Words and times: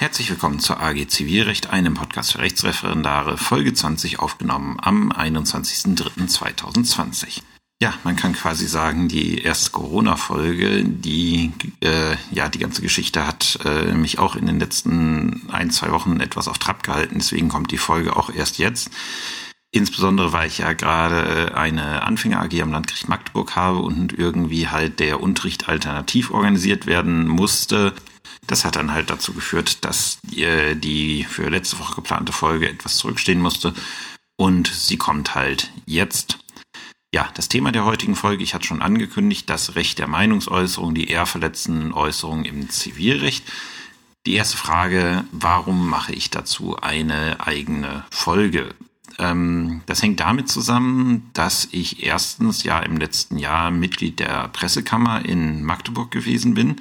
Herzlich 0.00 0.30
willkommen 0.30 0.58
zur 0.60 0.80
AG 0.80 1.08
Zivilrecht, 1.08 1.68
einem 1.68 1.92
Podcast 1.92 2.32
für 2.32 2.38
Rechtsreferendare, 2.38 3.36
Folge 3.36 3.74
20 3.74 4.18
aufgenommen 4.18 4.78
am 4.80 5.12
21.03.2020. 5.12 7.42
Ja, 7.82 7.92
man 8.02 8.16
kann 8.16 8.32
quasi 8.32 8.66
sagen, 8.66 9.08
die 9.08 9.42
erste 9.42 9.72
Corona-Folge, 9.72 10.86
die 10.86 11.52
äh, 11.82 12.16
ja 12.30 12.48
die 12.48 12.60
ganze 12.60 12.80
Geschichte 12.80 13.26
hat 13.26 13.58
äh, 13.66 13.92
mich 13.92 14.18
auch 14.18 14.36
in 14.36 14.46
den 14.46 14.58
letzten 14.58 15.50
ein, 15.50 15.70
zwei 15.70 15.90
Wochen 15.90 16.18
etwas 16.20 16.48
auf 16.48 16.56
Trab 16.56 16.82
gehalten, 16.82 17.16
deswegen 17.18 17.50
kommt 17.50 17.70
die 17.70 17.76
Folge 17.76 18.16
auch 18.16 18.30
erst 18.30 18.56
jetzt. 18.56 18.90
Insbesondere, 19.70 20.32
weil 20.32 20.48
ich 20.48 20.56
ja 20.56 20.72
gerade 20.72 21.54
eine 21.54 22.04
Anfänger 22.04 22.40
AG 22.40 22.58
am 22.62 22.72
Landgericht 22.72 23.10
Magdeburg 23.10 23.54
habe 23.54 23.80
und 23.80 24.18
irgendwie 24.18 24.68
halt 24.68 24.98
der 24.98 25.20
Unterricht 25.20 25.68
alternativ 25.68 26.30
organisiert 26.30 26.86
werden 26.86 27.28
musste 27.28 27.92
das 28.46 28.64
hat 28.64 28.76
dann 28.76 28.92
halt 28.92 29.10
dazu 29.10 29.32
geführt, 29.32 29.84
dass 29.84 30.18
äh, 30.34 30.74
die 30.74 31.24
für 31.24 31.48
letzte 31.48 31.78
Woche 31.78 31.96
geplante 31.96 32.32
Folge 32.32 32.68
etwas 32.68 32.96
zurückstehen 32.96 33.40
musste. 33.40 33.74
Und 34.36 34.68
sie 34.68 34.96
kommt 34.96 35.34
halt 35.34 35.70
jetzt. 35.86 36.38
Ja, 37.12 37.28
das 37.34 37.48
Thema 37.48 37.72
der 37.72 37.84
heutigen 37.84 38.14
Folge, 38.14 38.44
ich 38.44 38.54
hatte 38.54 38.66
schon 38.66 38.82
angekündigt, 38.82 39.50
das 39.50 39.74
Recht 39.74 39.98
der 39.98 40.06
Meinungsäußerung, 40.06 40.94
die 40.94 41.08
eher 41.08 41.26
verletzenden 41.26 41.92
Äußerungen 41.92 42.44
im 42.44 42.70
Zivilrecht. 42.70 43.44
Die 44.26 44.34
erste 44.34 44.56
Frage, 44.56 45.24
warum 45.32 45.88
mache 45.88 46.12
ich 46.12 46.30
dazu 46.30 46.76
eine 46.76 47.38
eigene 47.40 48.04
Folge? 48.10 48.74
Ähm, 49.18 49.82
das 49.86 50.02
hängt 50.02 50.20
damit 50.20 50.48
zusammen, 50.48 51.30
dass 51.32 51.68
ich 51.72 52.04
erstens 52.04 52.62
ja 52.62 52.80
im 52.80 52.96
letzten 52.96 53.38
Jahr 53.38 53.70
Mitglied 53.70 54.20
der 54.20 54.48
Pressekammer 54.48 55.24
in 55.24 55.64
Magdeburg 55.64 56.10
gewesen 56.10 56.54
bin 56.54 56.76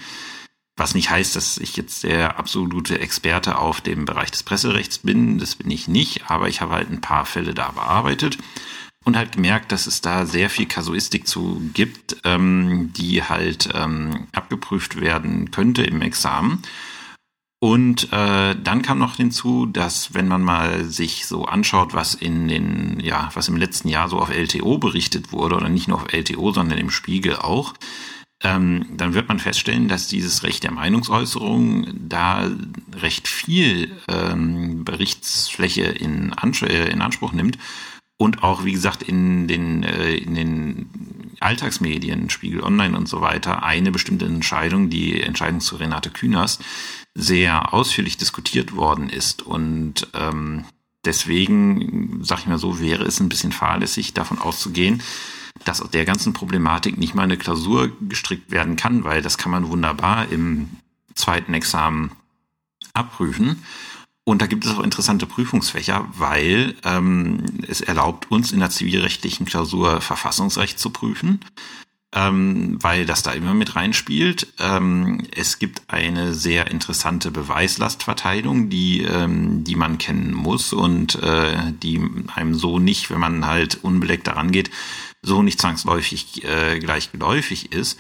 was 0.79 0.95
nicht 0.95 1.09
heißt, 1.09 1.35
dass 1.35 1.57
ich 1.57 1.75
jetzt 1.77 2.03
der 2.03 2.39
absolute 2.39 2.99
Experte 2.99 3.57
auf 3.57 3.81
dem 3.81 4.05
Bereich 4.05 4.31
des 4.31 4.43
Presserechts 4.43 4.99
bin. 4.99 5.37
Das 5.37 5.55
bin 5.55 5.70
ich 5.70 5.87
nicht, 5.87 6.29
aber 6.29 6.48
ich 6.48 6.62
habe 6.62 6.73
halt 6.73 6.90
ein 6.90 7.01
paar 7.01 7.26
Fälle 7.26 7.54
da 7.54 7.71
bearbeitet 7.71 8.37
und 9.05 9.17
halt 9.17 9.34
gemerkt, 9.34 9.71
dass 9.71 9.87
es 9.87 10.01
da 10.01 10.26
sehr 10.26 10.49
viel 10.49 10.65
Kasuistik 10.65 11.27
zu 11.27 11.62
gibt, 11.73 12.17
ähm, 12.23 12.91
die 12.93 13.23
halt 13.23 13.70
ähm, 13.73 14.27
abgeprüft 14.34 14.99
werden 14.99 15.51
könnte 15.51 15.84
im 15.84 16.01
Examen. 16.01 16.62
Und 17.61 18.13
äh, 18.13 18.55
dann 18.55 18.82
kam 18.82 18.99
noch 18.99 19.17
hinzu, 19.17 19.65
dass 19.65 20.13
wenn 20.13 20.29
man 20.29 20.41
mal 20.41 20.85
sich 20.85 21.26
so 21.27 21.43
anschaut, 21.43 21.93
was 21.93 22.13
in 22.13 22.48
den, 22.48 23.01
ja, 23.01 23.29
was 23.34 23.49
im 23.49 23.57
letzten 23.57 23.89
Jahr 23.89 24.07
so 24.07 24.17
auf 24.20 24.29
LTO 24.29 24.77
berichtet 24.77 25.34
wurde, 25.34 25.55
oder 25.55 25.67
nicht 25.67 25.89
nur 25.89 25.98
auf 25.98 26.13
LTO, 26.13 26.54
sondern 26.54 26.77
im 26.77 26.89
Spiegel 26.89 27.35
auch, 27.35 27.73
ähm, 28.41 28.85
dann 28.95 29.13
wird 29.13 29.27
man 29.27 29.40
feststellen, 29.40 29.90
dass 29.90 30.07
dieses 30.07 30.43
Recht 30.43 30.63
der 30.63 30.71
Meinungsäußerung 30.71 31.87
da 32.07 32.49
recht 32.93 33.27
viel 33.27 33.91
ähm, 34.07 34.85
Berichtsfläche 34.85 35.84
in, 35.84 36.34
Ans 36.37 36.62
äh, 36.62 36.90
in 36.90 37.01
Anspruch 37.01 37.34
nimmt 37.34 37.57
und 38.17 38.43
auch, 38.43 38.65
wie 38.65 38.73
gesagt, 38.73 39.04
in 39.04 39.48
den, 39.48 39.84
äh, 39.84 40.15
in 40.15 40.35
den 40.35 40.90
Alltagsmedien, 41.40 42.29
Spiegel 42.29 42.62
Online 42.63 42.98
und 42.98 43.07
so 43.07 43.21
weiter, 43.21 43.63
eine 43.63 43.91
bestimmte 43.91 44.26
Entscheidung, 44.26 44.90
die 44.90 45.21
Entscheidung 45.21 45.62
zu 45.62 45.77
Renate 45.77 46.10
Künast, 46.10 46.62
sehr 47.15 47.73
ausführlich 47.73 48.17
diskutiert 48.17 48.76
worden 48.76 49.10
ist. 49.10 49.41
Und 49.41 50.07
ähm, 50.13 50.65
deswegen, 51.05 52.20
sag 52.23 52.40
ich 52.40 52.48
mal 52.48 52.57
so, 52.57 52.79
wäre 52.79 53.05
es 53.05 53.20
ein 53.20 53.29
bisschen 53.29 53.54
fahrlässig, 53.54 54.13
davon 54.13 54.40
auszugehen, 54.40 55.01
dass 55.65 55.82
aus 55.82 55.91
der 55.91 56.05
ganzen 56.05 56.34
Problematik 56.34 56.98
nicht 56.98 57.15
mal 57.15 57.24
eine 57.24 57.38
Klausur 57.38 57.91
gestrickt 58.02 58.52
werden 58.52 58.76
kann, 58.76 59.04
weil 59.04 59.21
das 59.21 59.38
kann 59.38 59.52
man 59.52 59.68
wunderbar 59.70 60.29
im 60.32 60.70
zweiten 61.16 61.54
Examen 61.54 62.12
abprüfen. 62.93 63.63
Und 64.24 64.44
da 64.44 64.46
gibt 64.46 64.66
es 64.66 64.72
auch 64.72 64.84
interessante 64.84 65.25
Prüfungsfächer, 65.25 66.07
weil 66.16 66.75
ähm, 66.84 67.44
es 67.68 67.81
erlaubt 67.81 68.29
uns 68.29 68.51
in 68.51 68.59
der 68.59 68.69
zivilrechtlichen 68.69 69.46
Klausur 69.47 70.01
Verfassungsrecht 70.01 70.78
zu 70.78 70.91
prüfen, 70.91 71.39
ähm, 72.13 72.78
weil 72.79 73.07
das 73.07 73.23
da 73.23 73.31
immer 73.31 73.56
mit 73.56 73.75
reinspielt. 73.75 74.53
Ähm, 74.59 75.23
es 75.35 75.57
gibt 75.57 75.81
eine 75.88 76.35
sehr 76.35 76.69
interessante 76.69 77.31
Beweislastverteilung, 77.31 78.69
die, 78.69 79.01
ähm, 79.01 79.63
die 79.63 79.75
man 79.75 79.97
kennen 79.97 80.33
muss 80.33 80.73
und 80.73 81.16
äh, 81.23 81.73
die 81.81 82.00
einem 82.35 82.53
so 82.53 82.78
nicht, 82.78 83.09
wenn 83.09 83.19
man 83.19 83.47
halt 83.47 83.83
unbeleckt 83.83 84.28
daran 84.28 84.51
geht, 84.51 84.69
so 85.22 85.44
nicht 85.44 85.59
zwangsläufig 85.59 86.44
äh, 86.44 86.80
gleich 86.80 87.12
geläufig 87.12 87.72
ist. 87.72 88.00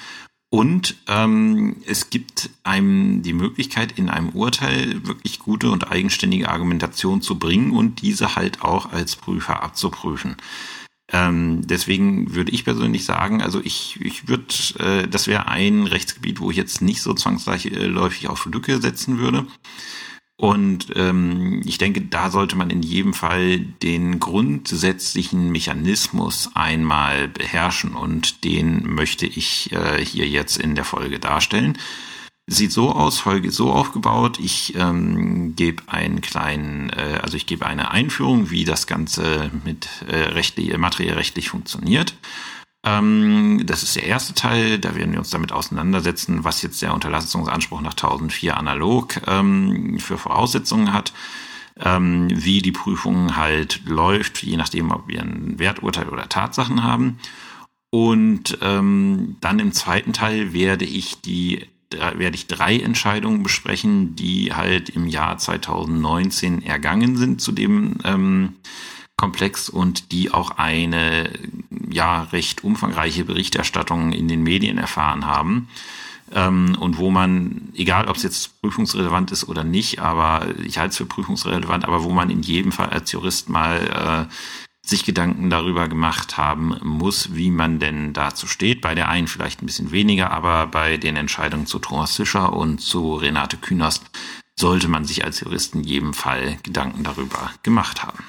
Und 0.51 0.95
ähm, 1.07 1.77
es 1.85 2.09
gibt 2.09 2.49
einem 2.63 3.21
die 3.21 3.33
Möglichkeit, 3.33 3.97
in 3.97 4.09
einem 4.09 4.29
Urteil 4.29 5.05
wirklich 5.05 5.37
gute 5.37 5.69
und 5.69 5.91
eigenständige 5.91 6.49
Argumentation 6.49 7.21
zu 7.21 7.37
bringen 7.37 7.71
und 7.71 8.01
diese 8.01 8.35
halt 8.35 8.63
auch 8.63 8.91
als 8.91 9.15
Prüfer 9.15 9.61
abzuprüfen. 9.61 10.37
Ähm, 11.11 11.61
deswegen 11.67 12.33
würde 12.33 12.51
ich 12.51 12.65
persönlich 12.65 13.05
sagen, 13.05 13.41
also 13.41 13.61
ich, 13.63 13.99
ich 14.01 14.27
würde, 14.27 14.45
äh, 14.79 15.07
das 15.07 15.27
wäre 15.27 15.47
ein 15.47 15.85
Rechtsgebiet, 15.85 16.39
wo 16.39 16.49
ich 16.49 16.57
jetzt 16.57 16.81
nicht 16.81 17.01
so 17.01 17.13
zwangsläufig 17.13 18.27
auf 18.27 18.45
Lücke 18.45 18.81
setzen 18.81 19.19
würde. 19.19 19.45
Und 20.39 20.87
ähm, 20.95 21.61
ich 21.65 21.79
denke, 21.79 21.99
da 21.99 22.31
sollte 22.31 22.55
man 22.55 22.69
in 22.69 22.81
jedem 22.81 23.13
Fall 23.13 23.59
den 23.59 24.21
grundsätzlichen 24.21 25.51
Mechanismus 25.51 26.51
einmal 26.53 27.27
beherrschen 27.27 27.93
und 27.93 28.45
den 28.45 28.89
möchte 28.93 29.25
ich 29.25 29.73
äh, 29.73 29.97
hier 30.01 30.29
jetzt 30.29 30.55
in 30.55 30.75
der 30.75 30.85
Folge 30.85 31.19
darstellen. 31.19 31.77
Sieht 32.47 32.71
so 32.71 32.93
aus, 32.93 33.19
Folge 33.19 33.51
so 33.51 33.73
aufgebaut. 33.73 34.39
Ich 34.39 34.75
ähm, 34.77 35.57
gebe 35.57 35.83
einen 35.87 36.21
kleinen, 36.21 36.89
äh, 36.91 37.19
also 37.21 37.35
ich 37.35 37.45
gebe 37.45 37.65
eine 37.65 37.91
Einführung, 37.91 38.49
wie 38.49 38.63
das 38.63 38.87
Ganze 38.87 39.51
mit 39.65 39.89
äh, 40.07 40.15
rechtlich, 40.15 40.75
materiell 40.77 41.15
rechtlich 41.15 41.49
funktioniert. 41.49 42.15
Ähm, 42.83 43.61
das 43.65 43.83
ist 43.83 43.95
der 43.95 44.05
erste 44.05 44.33
Teil, 44.33 44.79
da 44.79 44.95
werden 44.95 45.11
wir 45.11 45.19
uns 45.19 45.31
damit 45.31 45.51
auseinandersetzen, 45.51 46.43
was 46.43 46.61
jetzt 46.61 46.81
der 46.81 46.93
Unterlassungsanspruch 46.93 47.81
nach 47.81 47.91
1004 47.91 48.55
analog 48.55 49.19
ähm, 49.27 49.99
für 49.99 50.17
Voraussetzungen 50.17 50.93
hat, 50.93 51.13
ähm, 51.77 52.29
wie 52.31 52.61
die 52.61 52.71
Prüfung 52.71 53.35
halt 53.35 53.81
läuft, 53.85 54.43
je 54.43 54.57
nachdem, 54.57 54.91
ob 54.91 55.07
wir 55.07 55.21
ein 55.21 55.59
Werturteil 55.59 56.07
oder 56.09 56.29
Tatsachen 56.29 56.83
haben. 56.83 57.19
Und 57.91 58.57
ähm, 58.61 59.37
dann 59.41 59.59
im 59.59 59.73
zweiten 59.73 60.13
Teil 60.13 60.53
werde 60.53 60.85
ich 60.85 61.21
die 61.21 61.67
werde 61.91 62.35
ich 62.35 62.45
drei 62.45 62.77
Entscheidungen 62.77 63.41
besprechen, 63.41 64.15
die 64.15 64.53
halt 64.53 64.89
im 64.89 65.07
Jahr 65.07 65.39
2019 65.39 66.61
ergangen 66.61 67.17
sind 67.17 67.41
zu 67.41 67.51
dem 67.51 67.97
ähm, 68.03 68.57
komplex 69.19 69.67
und 69.67 70.13
die 70.13 70.31
auch 70.31 70.51
eine 70.51 71.29
ja 71.89 72.23
recht 72.31 72.63
umfangreiche 72.63 73.25
Berichterstattung 73.25 74.13
in 74.13 74.29
den 74.29 74.43
Medien 74.43 74.77
erfahren 74.77 75.25
haben. 75.25 75.67
Ähm, 76.33 76.77
und 76.79 76.97
wo 76.97 77.09
man, 77.09 77.73
egal 77.75 78.07
ob 78.07 78.15
es 78.15 78.23
jetzt 78.23 78.61
prüfungsrelevant 78.61 79.31
ist 79.31 79.49
oder 79.49 79.65
nicht, 79.65 79.99
aber 79.99 80.47
ich 80.63 80.77
halte 80.77 80.91
es 80.91 80.97
für 80.97 81.05
prüfungsrelevant, 81.05 81.83
aber 81.83 82.03
wo 82.03 82.11
man 82.11 82.29
in 82.29 82.41
jedem 82.41 82.71
Fall 82.71 82.89
als 82.89 83.11
Jurist 83.11 83.49
mal 83.49 84.27
äh, 84.29 84.33
sich 84.87 85.03
Gedanken 85.03 85.49
darüber 85.49 85.89
gemacht 85.89 86.37
haben 86.37 86.77
muss, 86.81 87.35
wie 87.35 87.51
man 87.51 87.79
denn 87.79 88.13
dazu 88.13 88.47
steht. 88.47 88.79
Bei 88.79 88.95
der 88.95 89.09
einen 89.09 89.27
vielleicht 89.27 89.61
ein 89.61 89.65
bisschen 89.65 89.91
weniger, 89.91 90.31
aber 90.31 90.67
bei 90.67 90.95
den 90.95 91.17
Entscheidungen 91.17 91.65
zu 91.65 91.79
Thomas 91.79 92.15
Fischer 92.15 92.53
und 92.53 92.79
zu 92.79 93.15
Renate 93.15 93.57
Künast 93.57 94.09
sollte 94.57 94.87
man 94.87 95.03
sich 95.03 95.25
als 95.25 95.41
Jurist 95.41 95.75
in 95.75 95.83
jedem 95.83 96.13
Fall 96.13 96.57
Gedanken 96.63 97.03
darüber 97.03 97.51
gemacht 97.63 98.03
haben 98.03 98.23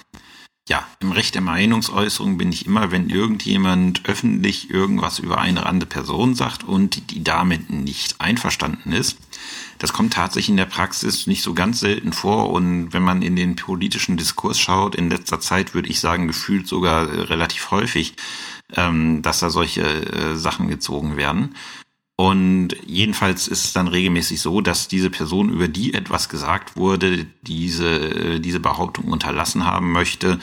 ja, 0.69 0.87
im 1.01 1.11
Recht 1.11 1.35
der 1.35 1.43
Meinungsäußerung 1.43 2.39
bin 2.39 2.53
ich 2.53 2.67
immer, 2.67 2.93
wenn 2.93 3.11
irgendjemand 3.11 4.03
öffentlich 4.05 4.71
irgendwas 4.71 5.19
über 5.19 5.39
eine 5.39 5.67
andere 5.67 5.89
Person 5.89 6.35
sagt 6.35 6.63
und 6.63 7.11
die 7.11 7.25
damit 7.25 7.71
nicht 7.71 8.21
einverstanden 8.21 8.93
ist. 8.93 9.19
Das 9.79 9.93
kommt 9.93 10.13
tatsächlich 10.13 10.51
in 10.51 10.57
der 10.57 10.67
Praxis 10.67 11.27
nicht 11.27 11.43
so 11.43 11.55
ganz 11.55 11.81
selten 11.81 12.13
vor 12.13 12.51
und 12.51 12.93
wenn 12.93 13.03
man 13.03 13.23
in 13.23 13.35
den 13.35 13.57
politischen 13.57 14.17
Diskurs 14.17 14.61
schaut, 14.61 14.95
in 14.95 15.11
letzter 15.11 15.41
Zeit 15.41 15.75
würde 15.75 15.89
ich 15.89 15.99
sagen, 15.99 16.29
gefühlt 16.29 16.69
sogar 16.69 17.31
relativ 17.31 17.71
häufig, 17.71 18.15
ähm, 18.77 19.23
dass 19.23 19.41
da 19.41 19.51
solche 19.51 19.83
äh, 19.83 20.37
Sachen 20.37 20.69
gezogen 20.69 21.17
werden. 21.17 21.57
Und 22.21 22.77
jedenfalls 22.85 23.49
ist 23.49 23.65
es 23.65 23.73
dann 23.73 23.89
regelmäßig 23.89 24.43
so, 24.43 24.61
dass 24.61 24.89
diese 24.89 25.09
Person, 25.09 25.49
über 25.49 25.69
die 25.69 25.95
etwas 25.95 26.29
gesagt 26.29 26.77
wurde, 26.77 27.25
diese, 27.41 28.41
diese 28.41 28.61
Behauptung 28.61 29.07
unterlassen 29.07 29.65
haben 29.65 29.91
möchte. 29.91 30.39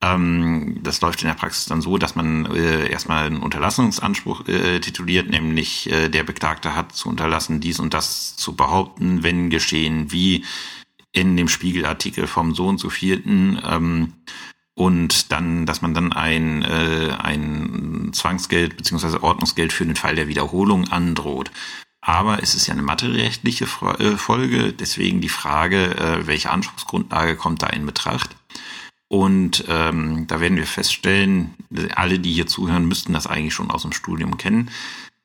Ähm, 0.00 0.80
das 0.82 1.00
läuft 1.02 1.22
in 1.22 1.28
der 1.28 1.36
Praxis 1.36 1.66
dann 1.66 1.82
so, 1.82 1.98
dass 1.98 2.16
man 2.16 2.46
äh, 2.46 2.90
erstmal 2.90 3.26
einen 3.26 3.42
Unterlassungsanspruch 3.44 4.48
äh, 4.48 4.80
tituliert, 4.80 5.30
nämlich 5.30 5.88
äh, 5.88 6.08
der 6.08 6.24
Beklagte 6.24 6.74
hat 6.74 6.96
zu 6.96 7.08
unterlassen, 7.08 7.60
dies 7.60 7.78
und 7.78 7.94
das 7.94 8.34
zu 8.34 8.56
behaupten, 8.56 9.22
wenn 9.22 9.50
geschehen, 9.50 10.10
wie 10.10 10.44
in 11.12 11.36
dem 11.36 11.46
Spiegelartikel 11.46 12.26
vom 12.26 12.56
so 12.56 12.66
und 12.66 12.78
so 12.78 12.90
vierten. 12.90 13.60
Ähm, 13.64 14.14
und 14.74 15.30
dann, 15.32 15.66
dass 15.66 15.82
man 15.82 15.94
dann 15.94 16.12
ein, 16.12 16.62
äh, 16.62 17.16
ein 17.18 18.10
Zwangsgeld 18.12 18.76
beziehungsweise 18.76 19.22
Ordnungsgeld 19.22 19.72
für 19.72 19.86
den 19.86 19.96
Fall 19.96 20.16
der 20.16 20.28
Wiederholung 20.28 20.88
androht. 20.88 21.50
Aber 22.00 22.42
es 22.42 22.54
ist 22.54 22.66
ja 22.66 22.74
eine 22.74 22.82
materierechtliche 22.82 23.64
äh, 23.64 24.16
Folge, 24.16 24.72
deswegen 24.72 25.20
die 25.20 25.28
Frage, 25.28 25.96
äh, 25.96 26.26
welche 26.26 26.50
Anspruchsgrundlage 26.50 27.36
kommt 27.36 27.62
da 27.62 27.68
in 27.68 27.86
Betracht? 27.86 28.36
Und 29.08 29.64
ähm, 29.68 30.26
da 30.26 30.40
werden 30.40 30.58
wir 30.58 30.66
feststellen, 30.66 31.54
alle, 31.94 32.18
die 32.18 32.32
hier 32.32 32.46
zuhören, 32.46 32.86
müssten 32.86 33.12
das 33.12 33.26
eigentlich 33.26 33.54
schon 33.54 33.70
aus 33.70 33.82
dem 33.82 33.92
Studium 33.92 34.36
kennen. 34.38 34.70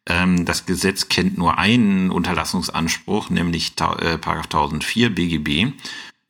Ähm, 0.05 0.45
das 0.45 0.65
Gesetz 0.65 1.09
kennt 1.09 1.37
nur 1.37 1.57
einen 1.57 2.11
Unterlassungsanspruch, 2.11 3.29
nämlich 3.29 3.73
äh, 3.79 4.13
1004 4.13 5.15
BGB. 5.15 5.73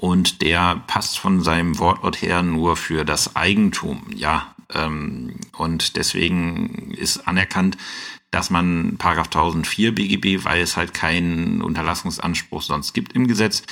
Und 0.02 0.42
der 0.42 0.82
passt 0.88 1.20
von 1.20 1.42
seinem 1.42 1.78
Wortlaut 1.78 2.22
her 2.22 2.42
nur 2.42 2.78
für 2.78 3.04
das 3.04 3.36
Eigentum. 3.36 4.06
Ja, 4.16 4.56
ähm, 4.74 5.36
und 5.58 5.98
deswegen 5.98 6.92
ist 6.92 7.28
anerkannt, 7.28 7.78
dass 8.32 8.50
man 8.50 8.96
Paragraph 8.98 9.28
1004 9.28 9.94
BGB, 9.94 10.46
weil 10.46 10.62
es 10.62 10.78
halt 10.78 10.94
keinen 10.94 11.62
Unterlassungsanspruch 11.62 12.62
sonst 12.62 12.94
gibt 12.94 13.12
im 13.12 13.28
Gesetz, 13.28 13.64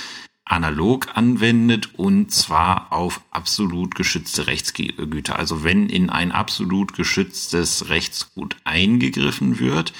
analog 0.44 1.16
anwendet 1.16 1.94
und 1.94 2.30
zwar 2.30 2.92
auf 2.92 3.22
absolut 3.30 3.94
geschützte 3.94 4.46
Rechtsgüter. 4.48 5.38
Also 5.38 5.64
wenn 5.64 5.88
in 5.88 6.10
ein 6.10 6.30
absolut 6.30 6.92
geschütztes 6.92 7.88
Rechtsgut 7.88 8.56
eingegriffen 8.64 9.60
wird, 9.60 9.94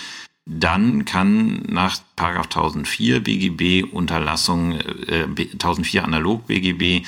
dann 0.48 1.04
kann 1.04 1.62
nach 1.68 1.98
1004 2.16 3.20
BGB 3.20 3.92
Unterlassung, 3.92 4.80
äh, 4.80 5.24
1004 5.24 6.04
analog 6.04 6.46
BGB 6.46 7.06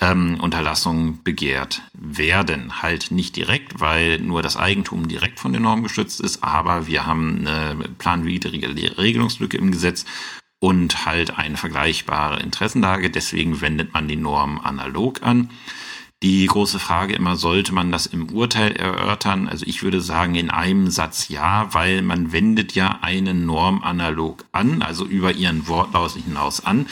ähm, 0.00 0.38
Unterlassung 0.38 1.22
begehrt 1.24 1.80
werden. 1.94 2.82
Halt 2.82 3.10
nicht 3.10 3.36
direkt, 3.36 3.80
weil 3.80 4.18
nur 4.18 4.42
das 4.42 4.58
Eigentum 4.58 5.08
direkt 5.08 5.40
von 5.40 5.52
der 5.52 5.62
Norm 5.62 5.82
geschützt 5.82 6.20
ist, 6.20 6.44
aber 6.44 6.86
wir 6.86 7.06
haben 7.06 7.46
eine 7.46 7.88
planwidrige 7.96 8.98
Regelungslücke 8.98 9.56
im 9.56 9.72
Gesetz 9.72 10.04
und 10.58 11.06
halt 11.06 11.38
eine 11.38 11.56
vergleichbare 11.56 12.40
Interessenlage. 12.40 13.08
Deswegen 13.08 13.62
wendet 13.62 13.94
man 13.94 14.08
die 14.08 14.16
Norm 14.16 14.60
analog 14.60 15.22
an. 15.22 15.50
Die 16.24 16.46
große 16.46 16.78
Frage 16.78 17.12
immer, 17.12 17.36
sollte 17.36 17.74
man 17.74 17.92
das 17.92 18.06
im 18.06 18.30
Urteil 18.30 18.72
erörtern? 18.72 19.46
Also 19.46 19.66
ich 19.66 19.82
würde 19.82 20.00
sagen, 20.00 20.36
in 20.36 20.48
einem 20.48 20.90
Satz 20.90 21.28
ja, 21.28 21.68
weil 21.74 22.00
man 22.00 22.32
wendet 22.32 22.74
ja 22.74 23.00
eine 23.02 23.34
Norm 23.34 23.82
analog 23.82 24.46
an, 24.50 24.80
also 24.80 25.04
über 25.04 25.32
ihren 25.32 25.68
Wortlaut 25.68 26.12
hinaus 26.12 26.64
an. 26.64 26.86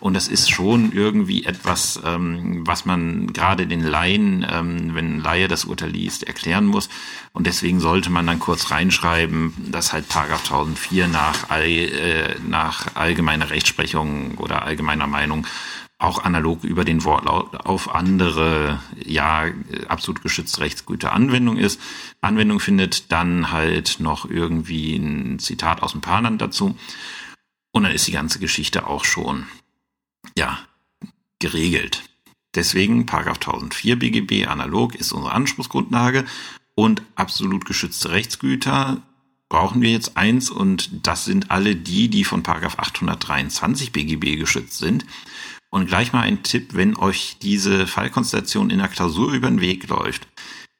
Und 0.00 0.14
das 0.14 0.26
ist 0.26 0.50
schon 0.50 0.92
irgendwie 0.92 1.44
etwas, 1.44 2.00
ähm, 2.02 2.66
was 2.66 2.86
man 2.86 3.34
gerade 3.34 3.66
den 3.66 3.82
Laien, 3.82 4.46
ähm, 4.50 4.94
wenn 4.94 5.16
ein 5.16 5.20
Laie 5.20 5.48
das 5.48 5.66
Urteil 5.66 5.90
liest, 5.90 6.22
erklären 6.22 6.64
muss. 6.64 6.88
Und 7.34 7.46
deswegen 7.46 7.80
sollte 7.80 8.08
man 8.08 8.26
dann 8.26 8.38
kurz 8.38 8.70
reinschreiben, 8.70 9.52
dass 9.70 9.92
halt 9.92 10.08
Paragraph 10.08 10.44
1004 10.44 11.08
nach, 11.08 11.50
all, 11.50 11.68
äh, 11.68 12.36
nach 12.48 12.96
allgemeiner 12.96 13.50
Rechtsprechung 13.50 14.38
oder 14.38 14.62
allgemeiner 14.62 15.06
Meinung 15.06 15.46
auch 15.98 16.24
analog 16.24 16.62
über 16.62 16.84
den 16.84 17.04
Wortlaut 17.04 17.66
auf 17.66 17.92
andere, 17.94 18.80
ja, 19.04 19.46
absolut 19.88 20.22
geschützte 20.22 20.60
Rechtsgüter 20.60 21.12
Anwendung 21.12 21.56
ist. 21.56 21.80
Anwendung 22.20 22.60
findet 22.60 23.10
dann 23.10 23.50
halt 23.50 23.98
noch 23.98 24.30
irgendwie 24.30 24.96
ein 24.96 25.40
Zitat 25.40 25.82
aus 25.82 25.92
dem 25.92 26.00
Parlament 26.00 26.40
dazu. 26.40 26.76
Und 27.72 27.82
dann 27.82 27.92
ist 27.92 28.06
die 28.06 28.12
ganze 28.12 28.38
Geschichte 28.38 28.86
auch 28.86 29.04
schon, 29.04 29.46
ja, 30.36 30.58
geregelt. 31.40 32.04
Deswegen 32.54 33.06
Paragraph 33.06 33.38
1004 33.38 33.98
BGB 33.98 34.46
analog 34.46 34.94
ist 34.94 35.12
unsere 35.12 35.34
Anspruchsgrundlage 35.34 36.24
und 36.74 37.02
absolut 37.16 37.64
geschützte 37.66 38.10
Rechtsgüter 38.12 39.02
brauchen 39.48 39.82
wir 39.82 39.90
jetzt 39.90 40.16
eins 40.16 40.50
und 40.50 41.06
das 41.06 41.24
sind 41.24 41.50
alle 41.50 41.74
die, 41.74 42.08
die 42.08 42.24
von 42.24 42.42
Paragraph 42.42 42.78
823 42.78 43.92
BGB 43.92 44.36
geschützt 44.36 44.78
sind. 44.78 45.06
Und 45.70 45.86
gleich 45.86 46.12
mal 46.12 46.22
ein 46.22 46.42
Tipp, 46.42 46.70
wenn 46.72 46.96
euch 46.96 47.36
diese 47.42 47.86
Fallkonstellation 47.86 48.70
in 48.70 48.78
der 48.78 48.88
Klausur 48.88 49.32
über 49.32 49.48
den 49.48 49.60
Weg 49.60 49.88
läuft. 49.88 50.26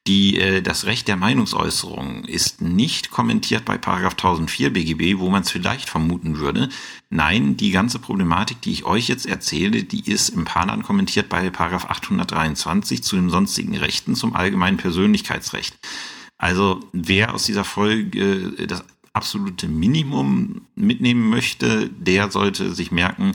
Die, 0.06 0.38
äh, 0.38 0.62
das 0.62 0.86
Recht 0.86 1.06
der 1.06 1.16
Meinungsäußerung 1.16 2.24
ist 2.24 2.62
nicht 2.62 3.10
kommentiert 3.10 3.66
bei 3.66 3.76
Paragraph 3.76 4.14
1004 4.14 4.72
BGB, 4.72 5.18
wo 5.18 5.28
man 5.28 5.42
es 5.42 5.50
vielleicht 5.50 5.90
vermuten 5.90 6.38
würde. 6.38 6.70
Nein, 7.10 7.58
die 7.58 7.70
ganze 7.70 7.98
Problematik, 7.98 8.62
die 8.62 8.72
ich 8.72 8.84
euch 8.84 9.08
jetzt 9.08 9.26
erzähle, 9.26 9.84
die 9.84 10.10
ist 10.10 10.30
im 10.30 10.46
Panan 10.46 10.82
kommentiert 10.82 11.28
bei 11.28 11.50
Paragraph 11.50 11.90
823 11.90 13.02
zu 13.02 13.16
den 13.16 13.28
sonstigen 13.28 13.76
Rechten 13.76 14.14
zum 14.14 14.34
allgemeinen 14.34 14.78
Persönlichkeitsrecht. 14.78 15.76
Also 16.38 16.80
wer 16.92 17.34
aus 17.34 17.44
dieser 17.44 17.64
Folge 17.64 18.54
äh, 18.58 18.66
das 18.66 18.84
absolute 19.12 19.68
Minimum 19.68 20.62
mitnehmen 20.74 21.28
möchte, 21.28 21.90
der 21.90 22.30
sollte 22.30 22.74
sich 22.74 22.92
merken, 22.92 23.32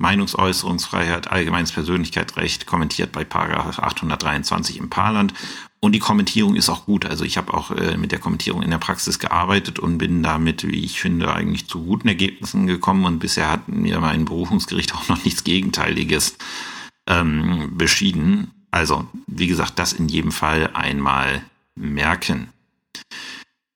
Meinungsäußerungsfreiheit, 0.00 1.30
allgemeines 1.30 1.72
Persönlichkeitsrecht 1.72 2.66
kommentiert 2.66 3.12
bei 3.12 3.22
Paragraph 3.22 3.78
823 3.78 4.78
im 4.78 4.88
Paarland. 4.88 5.34
Und 5.78 5.92
die 5.92 5.98
Kommentierung 5.98 6.56
ist 6.56 6.70
auch 6.70 6.86
gut. 6.86 7.04
Also 7.04 7.24
ich 7.24 7.36
habe 7.36 7.52
auch 7.52 7.70
äh, 7.70 7.98
mit 7.98 8.10
der 8.10 8.18
Kommentierung 8.18 8.62
in 8.62 8.70
der 8.70 8.78
Praxis 8.78 9.18
gearbeitet 9.18 9.78
und 9.78 9.98
bin 9.98 10.22
damit, 10.22 10.66
wie 10.66 10.84
ich 10.84 11.00
finde, 11.00 11.32
eigentlich 11.34 11.68
zu 11.68 11.84
guten 11.84 12.08
Ergebnissen 12.08 12.66
gekommen. 12.66 13.04
Und 13.04 13.18
bisher 13.18 13.50
hat 13.50 13.68
mir 13.68 14.00
mein 14.00 14.24
Berufungsgericht 14.24 14.94
auch 14.96 15.08
noch 15.08 15.22
nichts 15.24 15.44
Gegenteiliges 15.44 16.38
ähm, 17.06 17.76
beschieden. 17.76 18.52
Also, 18.70 19.06
wie 19.26 19.48
gesagt, 19.48 19.78
das 19.78 19.92
in 19.92 20.08
jedem 20.08 20.32
Fall 20.32 20.70
einmal 20.72 21.42
merken. 21.74 22.48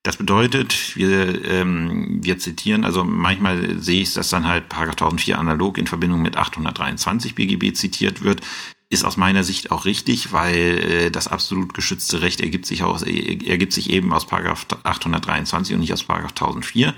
Das 0.05 0.17
bedeutet, 0.17 0.95
wir, 0.95 1.43
ähm, 1.45 2.23
wir 2.23 2.37
zitieren, 2.37 2.85
also 2.85 3.03
manchmal 3.03 3.79
sehe 3.81 4.03
ich, 4.03 4.13
dass 4.13 4.29
dann 4.29 4.45
halt 4.45 4.69
Paragraph 4.69 4.97
1004 4.97 5.39
analog 5.39 5.79
in 5.79 5.87
Verbindung 5.87 6.21
mit 6.21 6.37
823 6.37 7.33
BGB 7.33 7.75
zitiert 7.75 8.21
wird. 8.21 8.41
Ist 8.87 9.03
aus 9.03 9.17
meiner 9.17 9.43
Sicht 9.43 9.71
auch 9.71 9.85
richtig, 9.85 10.31
weil 10.31 10.55
äh, 10.55 11.09
das 11.09 11.27
absolut 11.27 11.73
geschützte 11.73 12.21
Recht 12.21 12.39
ergibt 12.39 12.67
sich, 12.67 12.83
aus, 12.83 13.01
ergibt 13.01 13.73
sich 13.73 13.89
eben 13.89 14.13
aus 14.13 14.27
Paragraph 14.27 14.67
823 14.83 15.73
und 15.73 15.79
nicht 15.79 15.91
aus 15.91 16.03
Paragraph 16.03 16.33
1004. 16.33 16.93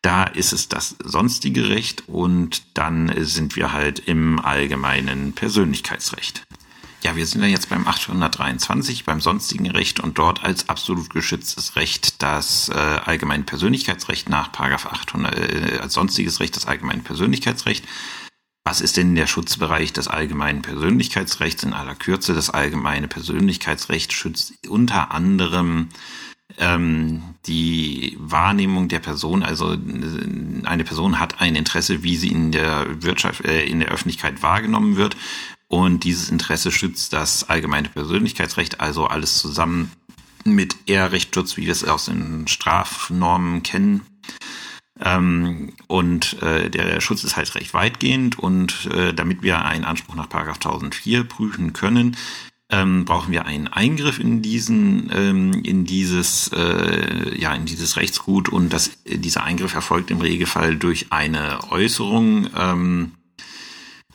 Da 0.00 0.24
ist 0.24 0.54
es 0.54 0.70
das 0.70 0.96
sonstige 1.04 1.68
Recht 1.68 2.04
und 2.08 2.62
dann 2.78 3.12
sind 3.26 3.56
wir 3.56 3.74
halt 3.74 3.98
im 3.98 4.40
allgemeinen 4.40 5.34
Persönlichkeitsrecht. 5.34 6.45
Ja, 7.06 7.14
wir 7.14 7.24
sind 7.24 7.40
ja 7.40 7.46
jetzt 7.46 7.68
beim 7.68 7.86
823, 7.86 9.04
beim 9.04 9.20
sonstigen 9.20 9.70
Recht 9.70 10.00
und 10.00 10.18
dort 10.18 10.42
als 10.42 10.68
absolut 10.68 11.08
geschütztes 11.08 11.76
Recht 11.76 12.20
das 12.20 12.68
äh, 12.68 12.72
allgemeine 12.72 13.44
Persönlichkeitsrecht 13.44 14.28
nach 14.28 14.50
Paragraph 14.50 14.86
800, 14.86 15.38
äh, 15.38 15.78
als 15.78 15.94
sonstiges 15.94 16.40
Recht 16.40 16.56
das 16.56 16.66
allgemeine 16.66 17.02
Persönlichkeitsrecht. 17.02 17.84
Was 18.64 18.80
ist 18.80 18.96
denn 18.96 19.14
der 19.14 19.28
Schutzbereich 19.28 19.92
des 19.92 20.08
allgemeinen 20.08 20.62
Persönlichkeitsrechts 20.62 21.62
in 21.62 21.74
aller 21.74 21.94
Kürze? 21.94 22.34
Das 22.34 22.50
allgemeine 22.50 23.06
Persönlichkeitsrecht 23.06 24.12
schützt 24.12 24.54
unter 24.66 25.12
anderem 25.12 25.90
ähm, 26.58 27.22
die 27.46 28.16
Wahrnehmung 28.18 28.88
der 28.88 28.98
Person, 28.98 29.44
also 29.44 29.76
eine 30.64 30.84
Person 30.84 31.20
hat 31.20 31.40
ein 31.40 31.54
Interesse, 31.54 32.02
wie 32.02 32.16
sie 32.16 32.32
in 32.32 32.50
der 32.50 33.00
Wirtschaft, 33.04 33.44
äh, 33.44 33.64
in 33.64 33.78
der 33.78 33.90
Öffentlichkeit 33.90 34.42
wahrgenommen 34.42 34.96
wird. 34.96 35.16
Und 35.68 36.04
dieses 36.04 36.30
Interesse 36.30 36.70
schützt 36.70 37.12
das 37.12 37.48
allgemeine 37.48 37.88
Persönlichkeitsrecht, 37.88 38.80
also 38.80 39.06
alles 39.06 39.38
zusammen 39.38 39.90
mit 40.44 40.76
Ehrrechtsschutz, 40.86 41.56
wie 41.56 41.66
wir 41.66 41.72
es 41.72 41.84
aus 41.84 42.06
den 42.06 42.46
Strafnormen 42.46 43.62
kennen. 43.62 44.02
Ähm, 45.00 45.72
und 45.88 46.40
äh, 46.42 46.70
der 46.70 47.00
Schutz 47.00 47.24
ist 47.24 47.36
halt 47.36 47.54
recht 47.54 47.74
weitgehend 47.74 48.38
und 48.38 48.86
äh, 48.86 49.12
damit 49.12 49.42
wir 49.42 49.64
einen 49.64 49.84
Anspruch 49.84 50.14
nach 50.14 50.30
1004 50.30 51.24
prüfen 51.24 51.72
können, 51.74 52.16
ähm, 52.70 53.04
brauchen 53.04 53.30
wir 53.30 53.46
einen 53.46 53.68
Eingriff 53.68 54.18
in 54.18 54.42
diesen, 54.42 55.10
ähm, 55.14 55.52
in 55.64 55.84
dieses, 55.84 56.50
äh, 56.52 57.38
ja, 57.38 57.54
in 57.54 57.66
dieses 57.66 57.96
Rechtsgut 57.96 58.48
und 58.48 58.72
das, 58.72 58.90
dieser 59.04 59.44
Eingriff 59.44 59.74
erfolgt 59.74 60.10
im 60.10 60.20
Regelfall 60.20 60.76
durch 60.76 61.12
eine 61.12 61.70
Äußerung, 61.70 62.48
ähm, 62.56 63.12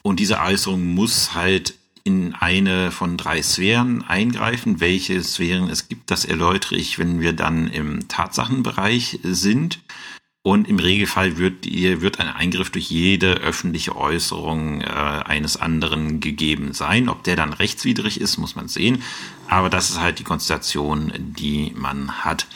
und 0.03 0.19
diese 0.19 0.39
Äußerung 0.39 0.83
muss 0.93 1.33
halt 1.33 1.75
in 2.03 2.33
eine 2.33 2.91
von 2.91 3.17
drei 3.17 3.41
Sphären 3.41 4.03
eingreifen. 4.03 4.79
Welche 4.79 5.21
Sphären 5.23 5.69
es 5.69 5.87
gibt, 5.87 6.09
das 6.09 6.25
erläutere 6.25 6.75
ich, 6.75 6.97
wenn 6.97 7.21
wir 7.21 7.33
dann 7.33 7.67
im 7.67 8.07
Tatsachenbereich 8.07 9.19
sind. 9.23 9.79
Und 10.43 10.67
im 10.67 10.79
Regelfall 10.79 11.37
wird, 11.37 11.67
wird 11.67 12.19
ein 12.19 12.27
Eingriff 12.27 12.71
durch 12.71 12.89
jede 12.89 13.33
öffentliche 13.35 13.95
Äußerung 13.95 14.81
äh, 14.81 14.85
eines 14.85 15.55
anderen 15.57 16.19
gegeben 16.19 16.73
sein. 16.73 17.09
Ob 17.09 17.23
der 17.23 17.35
dann 17.35 17.53
rechtswidrig 17.53 18.19
ist, 18.19 18.39
muss 18.39 18.55
man 18.55 18.67
sehen. 18.67 19.03
Aber 19.47 19.69
das 19.69 19.91
ist 19.91 19.99
halt 19.99 20.17
die 20.17 20.23
Konstellation, 20.23 21.13
die 21.15 21.73
man 21.75 22.25
hat. 22.25 22.47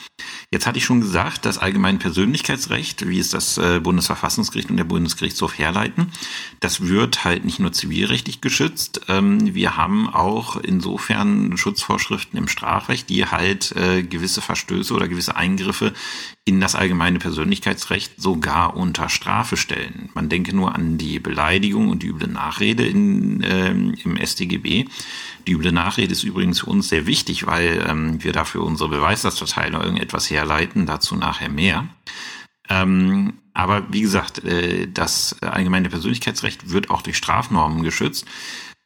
Jetzt 0.56 0.66
hatte 0.66 0.78
ich 0.78 0.86
schon 0.86 1.02
gesagt, 1.02 1.44
das 1.44 1.58
allgemeine 1.58 1.98
Persönlichkeitsrecht, 1.98 3.06
wie 3.06 3.18
es 3.18 3.28
das 3.28 3.58
äh, 3.58 3.78
Bundesverfassungsgericht 3.78 4.70
und 4.70 4.78
der 4.78 4.84
Bundesgerichtshof 4.84 5.58
herleiten, 5.58 6.12
das 6.60 6.88
wird 6.88 7.24
halt 7.24 7.44
nicht 7.44 7.58
nur 7.58 7.72
zivilrechtlich 7.72 8.40
geschützt. 8.40 9.02
Ähm, 9.08 9.54
wir 9.54 9.76
haben 9.76 10.08
auch 10.08 10.56
insofern 10.56 11.58
Schutzvorschriften 11.58 12.38
im 12.38 12.48
Strafrecht, 12.48 13.10
die 13.10 13.26
halt 13.26 13.72
äh, 13.76 14.02
gewisse 14.02 14.40
Verstöße 14.40 14.94
oder 14.94 15.08
gewisse 15.08 15.36
Eingriffe 15.36 15.92
in 16.46 16.60
das 16.60 16.76
allgemeine 16.76 17.18
Persönlichkeitsrecht 17.18 18.22
sogar 18.22 18.76
unter 18.76 19.08
Strafe 19.08 19.56
stellen. 19.56 20.10
Man 20.14 20.28
denke 20.28 20.54
nur 20.54 20.76
an 20.76 20.96
die 20.96 21.18
Beleidigung 21.18 21.88
und 21.88 22.04
die 22.04 22.06
üble 22.06 22.28
Nachrede 22.28 22.86
in, 22.86 23.42
ähm, 23.44 23.94
im 24.04 24.16
StGB. 24.16 24.84
Die 25.48 25.52
üble 25.52 25.72
Nachrede 25.72 26.12
ist 26.12 26.22
übrigens 26.22 26.60
für 26.60 26.66
uns 26.66 26.88
sehr 26.88 27.06
wichtig, 27.06 27.46
weil 27.46 27.84
ähm, 27.88 28.22
wir 28.22 28.32
dafür 28.32 28.62
unsere 28.62 28.88
Beweislastverteilung 28.90 29.82
irgendetwas 29.82 30.30
herleiten, 30.30 30.86
dazu 30.86 31.16
nachher 31.16 31.48
mehr. 31.48 31.88
Ähm, 32.68 33.34
aber 33.52 33.92
wie 33.92 34.02
gesagt, 34.02 34.44
äh, 34.44 34.86
das 34.86 35.42
allgemeine 35.42 35.88
Persönlichkeitsrecht 35.88 36.70
wird 36.70 36.90
auch 36.90 37.02
durch 37.02 37.16
Strafnormen 37.16 37.82
geschützt. 37.82 38.24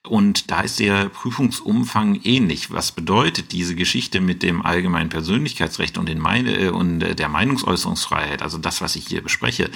Und 0.06 0.50
da 0.50 0.62
ist 0.62 0.78
der 0.80 1.10
Prüfungsumfang 1.10 2.20
ähnlich. 2.22 2.70
Was 2.70 2.92
bedeutet 2.92 3.52
diese 3.52 3.74
Geschichte 3.74 4.20
mit 4.20 4.42
dem 4.42 4.64
allgemeinen 4.64 5.10
Persönlichkeitsrecht 5.10 5.98
und, 5.98 6.14
Meine 6.18 6.58
äh, 6.58 6.68
und 6.70 7.00
der 7.00 7.28
Meinungsäußerungsfreiheit, 7.28 8.42
also 8.42 8.56
das, 8.58 8.80
was 8.80 8.96
ich 8.96 9.06
hier 9.06 9.22
bespreche, 9.22 9.70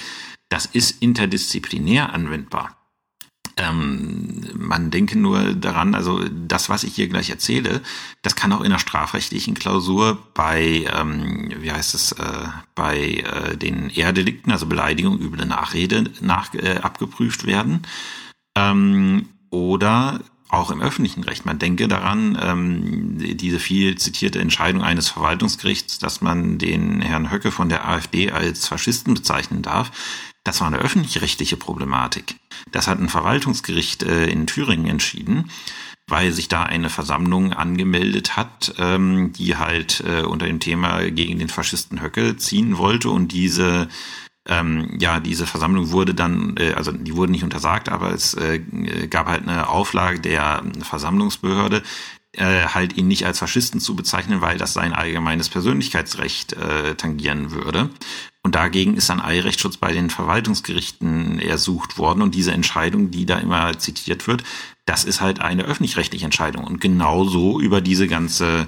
das 0.49 0.65
ist 0.65 1.01
interdisziplinär 1.01 2.13
anwendbar. 2.13 2.75
Ähm, 3.57 4.41
man 4.53 4.91
denke 4.91 5.17
nur 5.17 5.53
daran, 5.53 5.95
also 5.95 6.21
das, 6.29 6.67
was 6.67 6.83
ich 6.83 6.95
hier 6.95 7.07
gleich 7.07 7.29
erzähle, 7.29 7.81
das 8.21 8.35
kann 8.35 8.51
auch 8.51 8.61
in 8.61 8.71
der 8.71 8.79
strafrechtlichen 8.79 9.53
Klausur 9.53 10.17
bei, 10.33 10.85
ähm, 10.93 11.53
wie 11.59 11.71
heißt 11.71 11.93
es, 11.93 12.11
äh, 12.13 12.47
bei 12.73 12.97
äh, 12.97 13.57
den 13.57 13.89
Ehrdelikten, 13.89 14.51
also 14.51 14.65
Beleidigung, 14.65 15.19
üble 15.19 15.45
Nachrede, 15.45 16.11
nach, 16.19 16.53
äh, 16.53 16.79
abgeprüft 16.79 17.45
werden. 17.45 17.83
Ähm, 18.57 19.29
oder 19.55 20.19
auch 20.49 20.69
im 20.69 20.81
öffentlichen 20.81 21.23
Recht. 21.23 21.45
Man 21.45 21.59
denke 21.59 21.87
daran, 21.87 22.37
ähm, 22.41 23.37
diese 23.37 23.59
viel 23.59 23.97
zitierte 23.97 24.39
Entscheidung 24.39 24.83
eines 24.83 25.09
Verwaltungsgerichts, 25.09 25.97
dass 25.97 26.21
man 26.21 26.57
den 26.57 27.01
Herrn 27.01 27.31
Höcke 27.31 27.51
von 27.51 27.69
der 27.69 27.87
AfD 27.87 28.31
als 28.31 28.67
Faschisten 28.67 29.13
bezeichnen 29.13 29.61
darf. 29.61 29.91
Das 30.43 30.61
war 30.61 30.67
eine 30.67 30.77
öffentlich-rechtliche 30.77 31.57
Problematik. 31.57 32.35
Das 32.71 32.87
hat 32.87 32.99
ein 32.99 33.09
Verwaltungsgericht 33.09 34.03
äh, 34.03 34.27
in 34.27 34.45
Thüringen 34.45 34.85
entschieden, 34.85 35.49
weil 36.07 36.31
sich 36.31 36.47
da 36.47 36.63
eine 36.63 36.91
Versammlung 36.91 37.53
angemeldet 37.53 38.37
hat, 38.37 38.75
ähm, 38.77 39.33
die 39.33 39.55
halt 39.55 40.03
äh, 40.05 40.21
unter 40.21 40.45
dem 40.45 40.59
Thema 40.59 41.09
gegen 41.09 41.39
den 41.39 41.49
Faschisten 41.49 42.01
Höcke 42.01 42.37
ziehen 42.37 42.77
wollte 42.77 43.09
und 43.09 43.31
diese 43.31 43.87
ähm, 44.47 44.97
ja, 44.99 45.19
diese 45.19 45.47
Versammlung 45.47 45.91
wurde 45.91 46.13
dann, 46.13 46.55
äh, 46.57 46.73
also 46.73 46.91
die 46.91 47.15
wurde 47.15 47.31
nicht 47.31 47.43
untersagt, 47.43 47.89
aber 47.89 48.13
es 48.13 48.35
äh, 48.35 48.59
gab 49.09 49.27
halt 49.27 49.47
eine 49.47 49.69
Auflage 49.69 50.19
der 50.19 50.63
Versammlungsbehörde, 50.81 51.81
äh, 52.33 52.65
halt 52.67 52.97
ihn 52.97 53.07
nicht 53.07 53.25
als 53.25 53.39
Faschisten 53.39 53.79
zu 53.79 53.95
bezeichnen, 53.95 54.41
weil 54.41 54.57
das 54.57 54.73
sein 54.73 54.93
allgemeines 54.93 55.49
Persönlichkeitsrecht 55.49 56.53
äh, 56.53 56.95
tangieren 56.95 57.51
würde. 57.51 57.89
Und 58.43 58.53
dagegen 58.53 58.95
ist 58.95 59.09
ein 59.09 59.21
Eilrechtsschutz 59.21 59.77
bei 59.77 59.91
den 59.91 60.11
Verwaltungsgerichten 60.11 61.39
ersucht 61.39 61.97
worden. 61.97 62.21
Und 62.21 62.35
diese 62.35 62.51
Entscheidung, 62.51 63.09
die 63.09 63.25
da 63.25 63.39
immer 63.39 63.79
zitiert 63.79 64.27
wird, 64.27 64.43
das 64.85 65.03
ist 65.03 65.21
halt 65.21 65.39
eine 65.39 65.63
öffentlich-rechtliche 65.63 66.25
Entscheidung. 66.25 66.65
Und 66.65 66.79
genauso 66.79 67.59
über 67.59 67.81
diese 67.81 68.07
ganze 68.07 68.67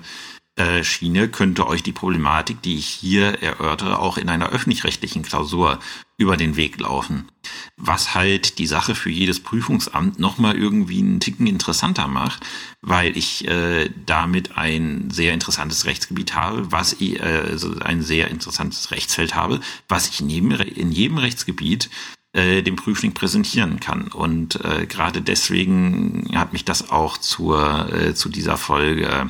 Schiene 0.84 1.30
könnte 1.30 1.68
euch 1.68 1.84
die 1.84 1.92
Problematik, 1.92 2.62
die 2.62 2.78
ich 2.78 2.88
hier 2.88 3.44
erörtere, 3.44 4.00
auch 4.00 4.18
in 4.18 4.30
einer 4.30 4.50
öffentlich-rechtlichen 4.50 5.22
Klausur 5.22 5.80
über 6.18 6.36
den 6.36 6.56
Weg 6.56 6.80
laufen. 6.80 7.28
Was 7.78 8.16
halt 8.16 8.58
die 8.58 8.66
Sache 8.66 8.96
für 8.96 9.12
jedes 9.12 9.40
Prüfungsamt 9.40 10.20
nochmal 10.20 10.58
irgendwie 10.58 11.00
einen 11.00 11.20
Ticken 11.20 11.46
interessanter 11.46 12.08
macht, 12.08 12.44
weil 12.82 13.16
ich 13.16 13.48
äh, 13.48 13.90
damit 14.06 14.58
ein 14.58 15.12
sehr 15.12 15.34
interessantes 15.34 15.86
Rechtsgebiet 15.86 16.34
habe, 16.34 16.72
was 16.72 16.94
ich, 16.94 17.20
äh, 17.20 17.44
also 17.52 17.78
ein 17.80 18.02
sehr 18.02 18.30
interessantes 18.30 18.90
Rechtsfeld 18.92 19.36
habe, 19.36 19.60
was 19.88 20.10
ich 20.10 20.22
in 20.22 20.30
jedem, 20.30 20.52
in 20.52 20.92
jedem 20.92 21.20
Rechtsgebiet 21.20 21.90
äh, 22.34 22.64
dem 22.64 22.76
Prüfling 22.76 23.14
präsentieren 23.14 23.80
kann. 23.80 24.08
Und 24.08 24.64
äh, 24.66 24.88
gerade 24.88 25.22
deswegen 25.22 26.30
hat 26.36 26.52
mich 26.52 26.66
das 26.66 26.90
auch 26.90 27.18
zur, 27.18 27.94
äh, 27.94 28.16
zu 28.16 28.30
dieser 28.30 28.58
Folge 28.58 29.30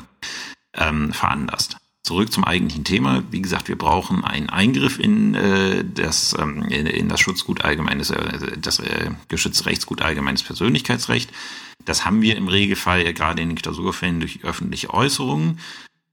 ähm, 0.78 1.12
veranlasst. 1.12 1.76
Zurück 2.02 2.32
zum 2.32 2.44
eigentlichen 2.44 2.84
Thema. 2.84 3.22
Wie 3.30 3.42
gesagt, 3.42 3.68
wir 3.68 3.76
brauchen 3.76 4.24
einen 4.24 4.48
Eingriff 4.48 4.98
in 4.98 5.34
äh, 5.34 5.84
das 5.84 6.34
ähm, 6.38 6.62
in, 6.62 6.86
in 6.86 7.08
das 7.08 7.20
Schutzgut 7.20 7.64
allgemeines, 7.64 8.10
äh, 8.10 8.56
das 8.58 8.78
äh, 8.78 9.10
geschützte 9.28 9.66
Rechtsgut 9.66 10.00
allgemeines 10.00 10.42
Persönlichkeitsrecht. 10.42 11.30
Das 11.84 12.04
haben 12.04 12.22
wir 12.22 12.36
im 12.36 12.48
Regelfall 12.48 13.06
äh, 13.06 13.12
gerade 13.12 13.42
in 13.42 13.50
den 13.50 13.58
Klausurfällen 13.58 14.20
durch 14.20 14.44
öffentliche 14.44 14.94
Äußerungen. 14.94 15.58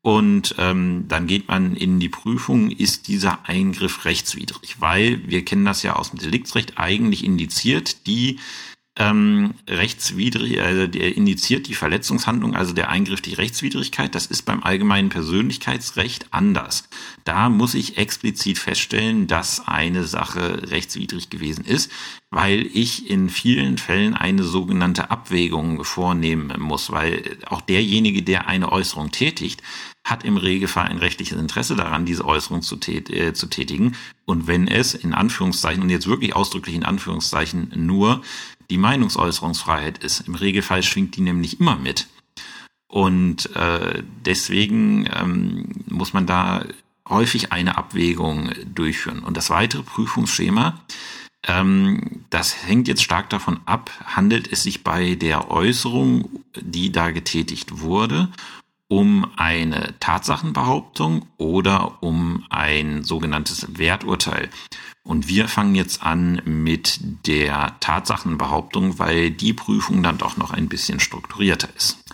Und 0.02 0.54
ähm, 0.60 1.06
dann 1.08 1.26
geht 1.26 1.48
man 1.48 1.76
in 1.76 2.00
die 2.00 2.10
Prüfung, 2.10 2.70
ist 2.70 3.08
dieser 3.08 3.48
Eingriff 3.50 4.06
rechtswidrig? 4.06 4.76
Weil 4.80 5.22
wir 5.28 5.44
kennen 5.44 5.66
das 5.66 5.82
ja 5.82 5.96
aus 5.96 6.12
dem 6.12 6.20
Deliktsrecht 6.20 6.78
eigentlich 6.78 7.24
indiziert, 7.24 8.06
die 8.06 8.38
ähm, 8.98 9.56
rechtswidrig, 9.70 10.62
also 10.62 10.88
der 10.88 11.18
indiziert 11.18 11.68
die 11.68 11.76
Verletzungshandlung, 11.76 12.56
also 12.56 12.74
der 12.74 12.90
Eingriff 12.90 13.22
die 13.22 13.34
Rechtswidrigkeit. 13.34 14.16
Das 14.16 14.26
ist 14.26 14.44
beim 14.44 14.64
allgemeinen 14.64 15.10
Persönlichkeitsrecht 15.10 16.28
anders. 16.32 16.88
Da 17.26 17.50
muss 17.50 17.74
ich 17.74 17.98
explizit 17.98 18.58
feststellen, 18.58 19.28
dass 19.28 19.68
eine 19.68 20.06
Sache 20.06 20.72
rechtswidrig 20.72 21.30
gewesen 21.30 21.66
ist, 21.66 21.92
weil 22.32 22.68
ich 22.74 23.10
in 23.10 23.30
vielen 23.30 23.78
Fällen 23.78 24.14
eine 24.14 24.44
sogenannte 24.44 25.12
Abwägung 25.12 25.84
vornehmen 25.84 26.54
muss, 26.60 26.92
weil 26.92 27.38
auch 27.48 27.62
derjenige, 27.62 28.24
der 28.24 28.48
eine 28.48 28.72
Äußerung 28.72 29.12
tätigt, 29.12 29.62
hat 30.06 30.24
im 30.24 30.38
Regelfall 30.38 30.86
ein 30.86 31.00
rechtliches 31.00 31.38
Interesse 31.38 31.76
daran, 31.76 32.06
diese 32.06 32.26
Äußerung 32.26 32.62
zu, 32.62 32.76
tät 32.76 33.10
äh, 33.10 33.34
zu 33.34 33.48
tätigen. 33.48 33.96
Und 34.26 34.46
wenn 34.48 34.68
es 34.68 34.94
in 34.94 35.14
Anführungszeichen, 35.14 35.82
und 35.82 35.90
jetzt 35.90 36.08
wirklich 36.08 36.36
ausdrücklich 36.36 36.76
in 36.76 36.84
Anführungszeichen, 36.84 37.72
nur 37.76 38.22
die 38.70 38.78
Meinungsäußerungsfreiheit 38.78 40.00
ist. 40.00 40.22
Im 40.22 40.36
Regelfall 40.36 40.84
schwingt 40.84 41.16
die 41.16 41.22
nämlich 41.22 41.60
immer 41.60 41.76
mit. 41.76 42.08
Und 42.88 43.56
äh, 43.56 44.04
deswegen 44.26 45.10
ähm, 45.14 45.84
muss 45.88 46.14
man 46.14 46.26
da 46.26 46.66
häufig 47.08 47.52
eine 47.52 47.78
Abwägung 47.78 48.52
durchführen. 48.74 49.20
Und 49.20 49.38
das 49.38 49.50
weitere 49.50 49.84
Prüfungsschema, 49.84 50.80
ähm, 51.48 52.26
das 52.30 52.66
hängt 52.66 52.88
jetzt 52.88 53.04
stark 53.04 53.30
davon 53.30 53.60
ab, 53.66 53.92
handelt 54.06 54.52
es 54.52 54.64
sich 54.64 54.84
bei 54.84 55.16
der 55.16 55.52
Äußerung, 55.52 56.30
die 56.60 56.92
da 56.92 57.12
getätigt 57.12 57.80
wurde, 57.80 58.30
um 58.88 59.26
eine 59.36 59.96
Tatsachenbehauptung 60.00 61.26
oder 61.38 62.04
um 62.04 62.46
ein 62.50 63.04
sogenanntes 63.04 63.78
Werturteil. 63.78 64.50
Und 65.04 65.28
wir 65.28 65.48
fangen 65.48 65.76
jetzt 65.76 66.04
an 66.04 66.42
mit 66.46 67.00
der 67.28 67.76
Tatsachenbehauptung, 67.80 68.98
weil 69.00 69.32
die 69.32 69.54
Prüfung 69.54 70.02
dann 70.02 70.18
doch 70.18 70.38
noch 70.38 70.52
ein 70.52 70.68
bisschen 70.68 71.00
strukturierter 71.00 71.70
ist. 71.76 72.06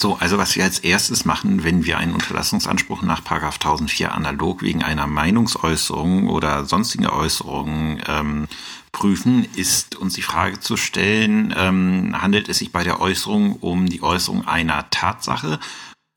So, 0.00 0.14
also 0.14 0.38
was 0.38 0.54
wir 0.54 0.62
als 0.62 0.78
erstes 0.78 1.24
machen, 1.24 1.64
wenn 1.64 1.84
wir 1.84 1.98
einen 1.98 2.14
Unterlassungsanspruch 2.14 3.02
nach 3.02 3.18
1004 3.18 4.14
analog 4.14 4.62
wegen 4.62 4.84
einer 4.84 5.08
Meinungsäußerung 5.08 6.28
oder 6.28 6.64
sonstigen 6.66 7.08
Äußerungen 7.08 8.00
ähm, 8.06 8.46
prüfen, 8.92 9.44
ist 9.56 9.96
uns 9.96 10.14
die 10.14 10.22
Frage 10.22 10.60
zu 10.60 10.76
stellen, 10.76 11.52
ähm, 11.56 12.14
handelt 12.22 12.48
es 12.48 12.58
sich 12.58 12.70
bei 12.70 12.84
der 12.84 13.00
Äußerung 13.00 13.54
um 13.54 13.86
die 13.86 14.00
Äußerung 14.00 14.46
einer 14.46 14.88
Tatsache 14.90 15.58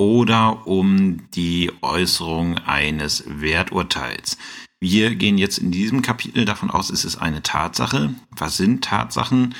oder 0.01 0.65
um 0.65 1.29
die 1.35 1.71
Äußerung 1.83 2.57
eines 2.57 3.23
Werturteils. 3.27 4.35
Wir 4.79 5.13
gehen 5.13 5.37
jetzt 5.37 5.59
in 5.59 5.69
diesem 5.69 6.01
Kapitel 6.01 6.43
davon 6.43 6.71
aus, 6.71 6.89
es 6.89 7.05
ist 7.05 7.17
eine 7.17 7.43
Tatsache. 7.43 8.15
Was 8.31 8.57
sind 8.57 8.83
Tatsachen? 8.83 9.53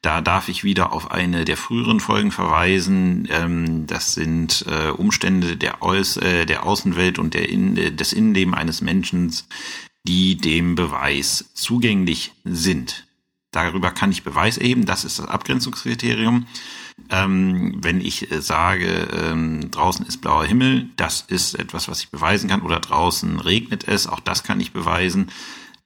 Da 0.00 0.20
darf 0.20 0.48
ich 0.48 0.62
wieder 0.62 0.92
auf 0.92 1.10
eine 1.10 1.44
der 1.44 1.56
früheren 1.56 1.98
Folgen 1.98 2.30
verweisen. 2.30 3.26
Ähm, 3.28 3.88
das 3.88 4.14
sind 4.14 4.64
äh, 4.68 4.90
Umstände 4.90 5.54
äh, 5.54 6.46
der 6.46 6.62
Außenwelt 6.62 7.18
und 7.18 7.34
des 7.34 8.12
Innenleben 8.12 8.54
eines 8.54 8.80
Menschen, 8.80 9.34
die 10.06 10.36
dem 10.36 10.76
Beweis 10.76 11.50
zugänglich 11.54 12.34
sind. 12.44 13.08
Darüber 13.50 13.90
kann 13.90 14.12
ich 14.12 14.22
Beweis 14.22 14.58
erheben. 14.58 14.86
Das 14.86 15.04
ist 15.04 15.18
das 15.18 15.26
Abgrenzungskriterium. 15.26 16.46
Ähm, 17.10 17.78
wenn 17.82 18.00
ich 18.00 18.30
äh, 18.30 18.42
sage, 18.42 19.08
ähm, 19.12 19.70
draußen 19.70 20.04
ist 20.06 20.20
blauer 20.20 20.44
Himmel, 20.44 20.90
das 20.96 21.22
ist 21.22 21.54
etwas, 21.54 21.88
was 21.88 22.00
ich 22.00 22.10
beweisen 22.10 22.50
kann, 22.50 22.62
oder 22.62 22.80
draußen 22.80 23.40
regnet 23.40 23.88
es, 23.88 24.06
auch 24.06 24.20
das 24.20 24.44
kann 24.44 24.60
ich 24.60 24.72
beweisen. 24.72 25.30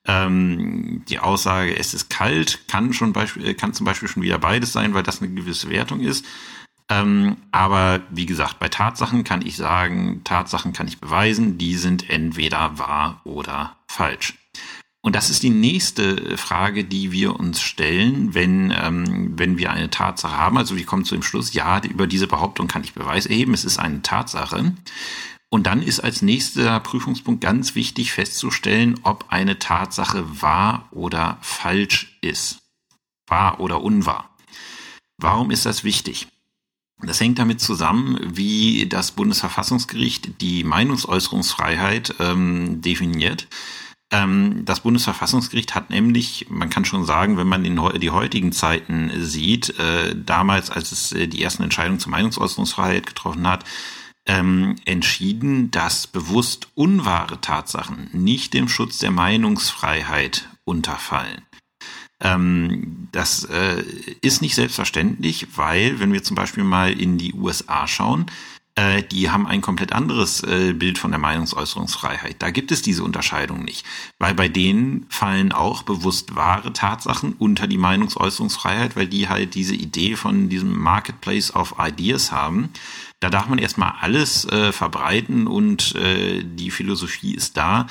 Ähm, 0.05 1.05
die 1.09 1.21
Aussage, 1.21 1.77
es 1.79 1.95
ist 1.95 2.11
kalt, 2.11 2.67
kann 2.67 2.93
schon 2.93 3.13
Beispiel, 3.13 3.47
äh, 3.47 3.55
kann 3.55 3.73
zum 3.73 3.87
Beispiel 3.87 4.09
schon 4.09 4.23
wieder 4.23 4.39
beides 4.39 4.73
sein, 4.73 4.95
weil 4.95 5.05
das 5.05 5.23
eine 5.23 5.33
gewisse 5.33 5.71
Wertung 5.71 6.01
ist. 6.01 6.25
Ähm, 6.89 7.37
aber 7.53 8.01
wie 8.11 8.27
gesagt, 8.27 8.59
bei 8.59 8.69
Tatsachen 8.69 9.23
kann 9.23 9.47
ich 9.47 9.57
sagen, 9.57 10.23
Tatsachen 10.25 10.73
kann 10.73 10.89
ich 10.89 11.01
beweisen, 11.01 11.57
die 11.57 11.77
sind 11.77 12.11
entweder 12.11 12.79
wahr 12.79 13.21
oder 13.25 13.77
falsch. 13.87 14.35
Und 15.05 15.17
das 15.17 15.31
ist 15.31 15.43
die 15.43 15.51
nächste 15.51 16.37
Frage, 16.39 16.85
die 16.85 17.11
wir 17.11 17.39
uns 17.39 17.61
stellen, 17.61 18.35
wenn, 18.35 18.71
ähm, 18.71 19.37
wenn 19.37 19.59
wir 19.59 19.73
eine 19.73 19.91
Tatsache 19.91 20.37
haben. 20.37 20.57
Also 20.57 20.77
wir 20.77 20.87
kommen 20.87 21.05
zu 21.05 21.17
dem 21.17 21.25
Schluss, 21.25 21.53
ja, 21.53 21.81
über 21.85 22.07
diese 22.07 22.29
Behauptung 22.29 22.69
kann 22.69 22.85
ich 22.85 22.95
Beweis 22.95 23.27
erheben, 23.27 23.53
es 23.53 23.65
ist 23.65 23.79
eine 23.79 24.03
Tatsache. 24.03 24.75
Und 25.51 25.67
dann 25.67 25.83
ist 25.83 26.01
als 26.01 26.23
nächster 26.23 26.79
Prüfungspunkt 26.81 27.41
ganz 27.41 27.75
wichtig 27.75 28.13
festzustellen, 28.13 28.99
ob 29.03 29.27
eine 29.29 29.59
Tatsache 29.59 30.41
wahr 30.41 30.89
oder 30.93 31.37
falsch 31.43 32.17
ist. 32.23 32.61
Wahr 33.27 33.59
oder 33.59 33.83
unwahr. 33.83 34.37
Warum 35.19 35.51
ist 35.51 35.67
das 35.67 35.83
wichtig? 35.83 36.29
Das 37.03 37.21
hängt 37.21 37.41
damit 37.41 37.61
zusammen, 37.61 38.19
wie 38.23 38.87
das 38.89 39.11
Bundesverfassungsgericht 39.11 40.41
die 40.41 40.63
Meinungsäußerungsfreiheit 40.63 42.15
ähm, 42.21 42.81
definiert. 42.81 43.49
Ähm, 44.13 44.65
das 44.67 44.81
Bundesverfassungsgericht 44.81 45.75
hat 45.75 45.89
nämlich, 45.89 46.47
man 46.51 46.69
kann 46.69 46.85
schon 46.85 47.05
sagen, 47.07 47.39
wenn 47.39 47.49
man 47.49 47.65
in 47.65 47.81
die 47.99 48.11
heutigen 48.11 48.53
Zeiten 48.53 49.11
sieht, 49.17 49.79
äh, 49.79 50.15
damals, 50.15 50.71
als 50.71 50.93
es 50.93 51.13
äh, 51.13 51.27
die 51.27 51.43
ersten 51.43 51.63
Entscheidungen 51.63 51.99
zur 51.99 52.13
Meinungsäußerungsfreiheit 52.13 53.07
getroffen 53.07 53.49
hat, 53.49 53.65
ähm, 54.27 54.77
entschieden, 54.85 55.71
dass 55.71 56.07
bewusst 56.07 56.69
unwahre 56.75 57.41
Tatsachen 57.41 58.11
nicht 58.13 58.53
dem 58.53 58.69
Schutz 58.69 58.99
der 58.99 59.11
Meinungsfreiheit 59.11 60.49
unterfallen. 60.65 61.43
Ähm, 62.21 63.09
das 63.13 63.45
äh, 63.45 63.83
ist 64.21 64.43
nicht 64.43 64.55
selbstverständlich, 64.55 65.57
weil, 65.57 66.01
wenn 66.01 66.13
wir 66.13 66.23
zum 66.23 66.37
Beispiel 66.37 66.65
mal 66.65 66.93
in 66.93 67.17
die 67.17 67.33
USA 67.33 67.89
schauen, 67.89 68.27
äh, 68.75 69.03
die 69.03 69.31
haben 69.31 69.47
ein 69.47 69.61
komplett 69.61 69.93
anderes 69.93 70.43
äh, 70.43 70.73
Bild 70.73 70.99
von 70.99 71.11
der 71.11 71.21
Meinungsäußerungsfreiheit. 71.21 72.37
Da 72.39 72.51
gibt 72.51 72.73
es 72.73 72.81
diese 72.81 73.05
Unterscheidung 73.05 73.65
nicht, 73.65 73.85
weil 74.19 74.35
bei 74.35 74.49
denen 74.49 75.05
fallen 75.11 75.53
auch 75.53 75.83
bewusst 75.83 76.35
wahre 76.37 76.73
Tatsachen 76.73 77.35
unter 77.35 77.67
die 77.67 77.77
Meinungsäußerungsfreiheit, 77.77 78.97
weil 78.97 79.09
die 79.09 79.29
halt 79.29 79.55
diese 79.55 79.75
Idee 79.75 80.17
von 80.17 80.49
diesem 80.49 80.79
Marketplace 80.79 81.55
of 81.55 81.75
Ideas 81.79 82.33
haben. 82.33 82.71
Da 83.21 83.31
darf 83.31 83.47
man 83.47 83.59
erstmal 83.59 83.93
alles 84.01 84.47
äh, 84.47 84.73
verbreiten 84.73 85.47
und 85.47 85.95
äh, 85.95 86.43
die 86.43 86.71
Philosophie 86.71 87.35
ist 87.35 87.57
da, 87.57 87.87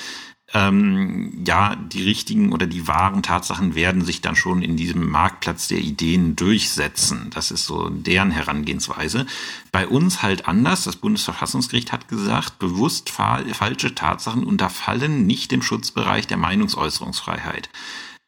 ähm, 0.53 1.43
ja, 1.45 1.75
die 1.75 2.03
richtigen 2.03 2.51
oder 2.51 2.67
die 2.67 2.87
wahren 2.87 3.23
Tatsachen 3.23 3.73
werden 3.75 4.03
sich 4.03 4.21
dann 4.21 4.35
schon 4.35 4.61
in 4.61 4.75
diesem 4.75 5.09
Marktplatz 5.09 5.67
der 5.67 5.79
Ideen 5.79 6.35
durchsetzen. 6.35 7.29
Das 7.33 7.51
ist 7.51 7.65
so 7.65 7.89
deren 7.89 8.31
Herangehensweise. 8.31 9.25
Bei 9.71 9.87
uns 9.87 10.21
halt 10.21 10.47
anders. 10.47 10.83
Das 10.83 10.97
Bundesverfassungsgericht 10.97 11.91
hat 11.91 12.07
gesagt, 12.07 12.59
bewusst 12.59 13.09
fa 13.09 13.39
falsche 13.53 13.95
Tatsachen 13.95 14.43
unterfallen 14.43 15.25
nicht 15.25 15.51
dem 15.51 15.61
Schutzbereich 15.61 16.27
der 16.27 16.37
Meinungsäußerungsfreiheit. 16.37 17.69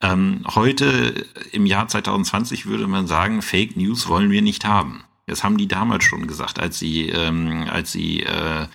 Ähm, 0.01 0.45
heute 0.55 1.25
im 1.51 1.65
Jahr 1.65 1.87
2020 1.87 2.65
würde 2.65 2.87
man 2.87 3.07
sagen, 3.07 3.41
Fake 3.41 3.75
News 3.75 4.07
wollen 4.07 4.31
wir 4.31 4.41
nicht 4.41 4.65
haben. 4.65 5.03
Das 5.27 5.43
haben 5.43 5.57
die 5.57 5.67
damals 5.67 6.03
schon 6.03 6.27
gesagt, 6.27 6.59
als 6.59 6.79
sie, 6.79 7.07
ähm, 7.09 7.65
als 7.69 7.91
sie 7.91 8.21
äh, 8.23 8.67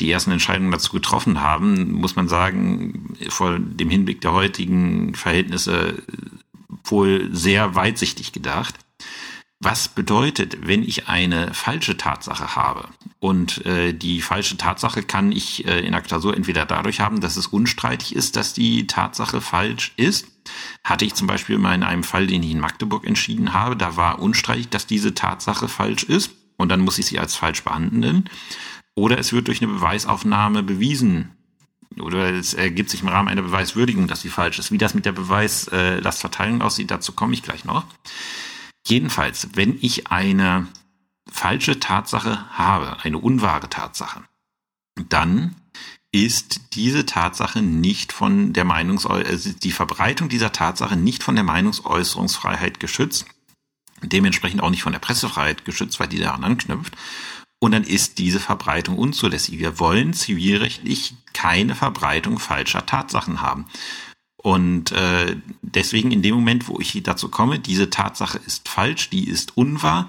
die 0.00 0.10
ersten 0.10 0.30
Entscheidungen 0.30 0.70
dazu 0.70 0.92
getroffen 0.92 1.40
haben, 1.40 1.92
muss 1.92 2.16
man 2.16 2.28
sagen, 2.28 3.16
vor 3.28 3.58
dem 3.58 3.90
Hinblick 3.90 4.20
der 4.20 4.32
heutigen 4.32 5.14
Verhältnisse 5.14 6.02
wohl 6.84 7.28
sehr 7.32 7.74
weitsichtig 7.74 8.32
gedacht. 8.32 8.74
Was 9.58 9.88
bedeutet, 9.88 10.58
wenn 10.66 10.82
ich 10.82 11.08
eine 11.08 11.54
falsche 11.54 11.96
Tatsache 11.96 12.56
habe? 12.56 12.88
Und 13.20 13.64
äh, 13.64 13.94
die 13.94 14.20
falsche 14.20 14.58
Tatsache 14.58 15.02
kann 15.02 15.32
ich 15.32 15.66
äh, 15.66 15.80
in 15.80 15.92
der 15.92 16.02
Klausur 16.02 16.36
entweder 16.36 16.66
dadurch 16.66 17.00
haben, 17.00 17.22
dass 17.22 17.38
es 17.38 17.46
unstreitig 17.46 18.14
ist, 18.14 18.36
dass 18.36 18.52
die 18.52 18.86
Tatsache 18.86 19.40
falsch 19.40 19.94
ist. 19.96 20.26
Hatte 20.84 21.06
ich 21.06 21.14
zum 21.14 21.26
Beispiel 21.26 21.56
mal 21.56 21.74
in 21.74 21.82
einem 21.82 22.04
Fall, 22.04 22.26
den 22.26 22.42
ich 22.42 22.50
in 22.50 22.60
Magdeburg 22.60 23.06
entschieden 23.06 23.54
habe, 23.54 23.76
da 23.76 23.96
war 23.96 24.20
unstreitig, 24.20 24.68
dass 24.68 24.86
diese 24.86 25.14
Tatsache 25.14 25.68
falsch 25.68 26.02
ist. 26.02 26.32
Und 26.58 26.68
dann 26.68 26.80
muss 26.80 26.98
ich 26.98 27.06
sie 27.06 27.18
als 27.18 27.34
falsch 27.34 27.64
behandeln. 27.64 28.28
Oder 28.96 29.18
es 29.18 29.32
wird 29.32 29.46
durch 29.46 29.62
eine 29.62 29.72
Beweisaufnahme 29.72 30.62
bewiesen. 30.62 31.36
Oder 32.00 32.32
es 32.32 32.54
ergibt 32.54 32.90
sich 32.90 33.02
im 33.02 33.08
Rahmen 33.08 33.28
einer 33.28 33.42
Beweiswürdigung, 33.42 34.08
dass 34.08 34.22
sie 34.22 34.30
falsch 34.30 34.58
ist. 34.58 34.72
Wie 34.72 34.78
das 34.78 34.94
mit 34.94 35.06
der 35.06 35.12
Beweislastverteilung 35.12 36.62
aussieht, 36.62 36.90
dazu 36.90 37.12
komme 37.12 37.34
ich 37.34 37.42
gleich 37.42 37.64
noch. 37.64 37.86
Jedenfalls, 38.86 39.48
wenn 39.54 39.78
ich 39.80 40.08
eine 40.08 40.66
falsche 41.30 41.78
Tatsache 41.78 42.46
habe, 42.56 43.02
eine 43.02 43.18
unwahre 43.18 43.68
Tatsache, 43.68 44.22
dann 45.08 45.56
ist 46.12 46.74
diese 46.74 47.04
Tatsache 47.04 47.60
nicht 47.60 48.12
von 48.12 48.52
der 48.52 48.64
Meinungs 48.64 49.04
also 49.04 49.52
die 49.52 49.72
Verbreitung 49.72 50.28
dieser 50.28 50.52
Tatsache 50.52 50.96
nicht 50.96 51.22
von 51.22 51.34
der 51.34 51.44
Meinungsäußerungsfreiheit 51.44 52.80
geschützt, 52.80 53.26
dementsprechend 54.02 54.62
auch 54.62 54.70
nicht 54.70 54.82
von 54.82 54.92
der 54.92 55.00
Pressefreiheit 55.00 55.64
geschützt, 55.64 56.00
weil 56.00 56.08
die 56.08 56.18
daran 56.18 56.44
anknüpft, 56.44 56.96
und 57.58 57.72
dann 57.72 57.84
ist 57.84 58.18
diese 58.18 58.40
Verbreitung 58.40 58.98
unzulässig. 58.98 59.58
Wir 59.58 59.78
wollen 59.78 60.12
zivilrechtlich 60.12 61.14
keine 61.32 61.74
Verbreitung 61.74 62.38
falscher 62.38 62.84
Tatsachen 62.84 63.40
haben. 63.40 63.66
Und 64.36 64.92
äh, 64.92 65.36
deswegen 65.62 66.12
in 66.12 66.22
dem 66.22 66.34
Moment, 66.34 66.68
wo 66.68 66.78
ich 66.78 67.02
dazu 67.02 67.28
komme, 67.28 67.58
diese 67.58 67.90
Tatsache 67.90 68.38
ist 68.38 68.68
falsch, 68.68 69.10
die 69.10 69.28
ist 69.28 69.56
unwahr, 69.56 70.08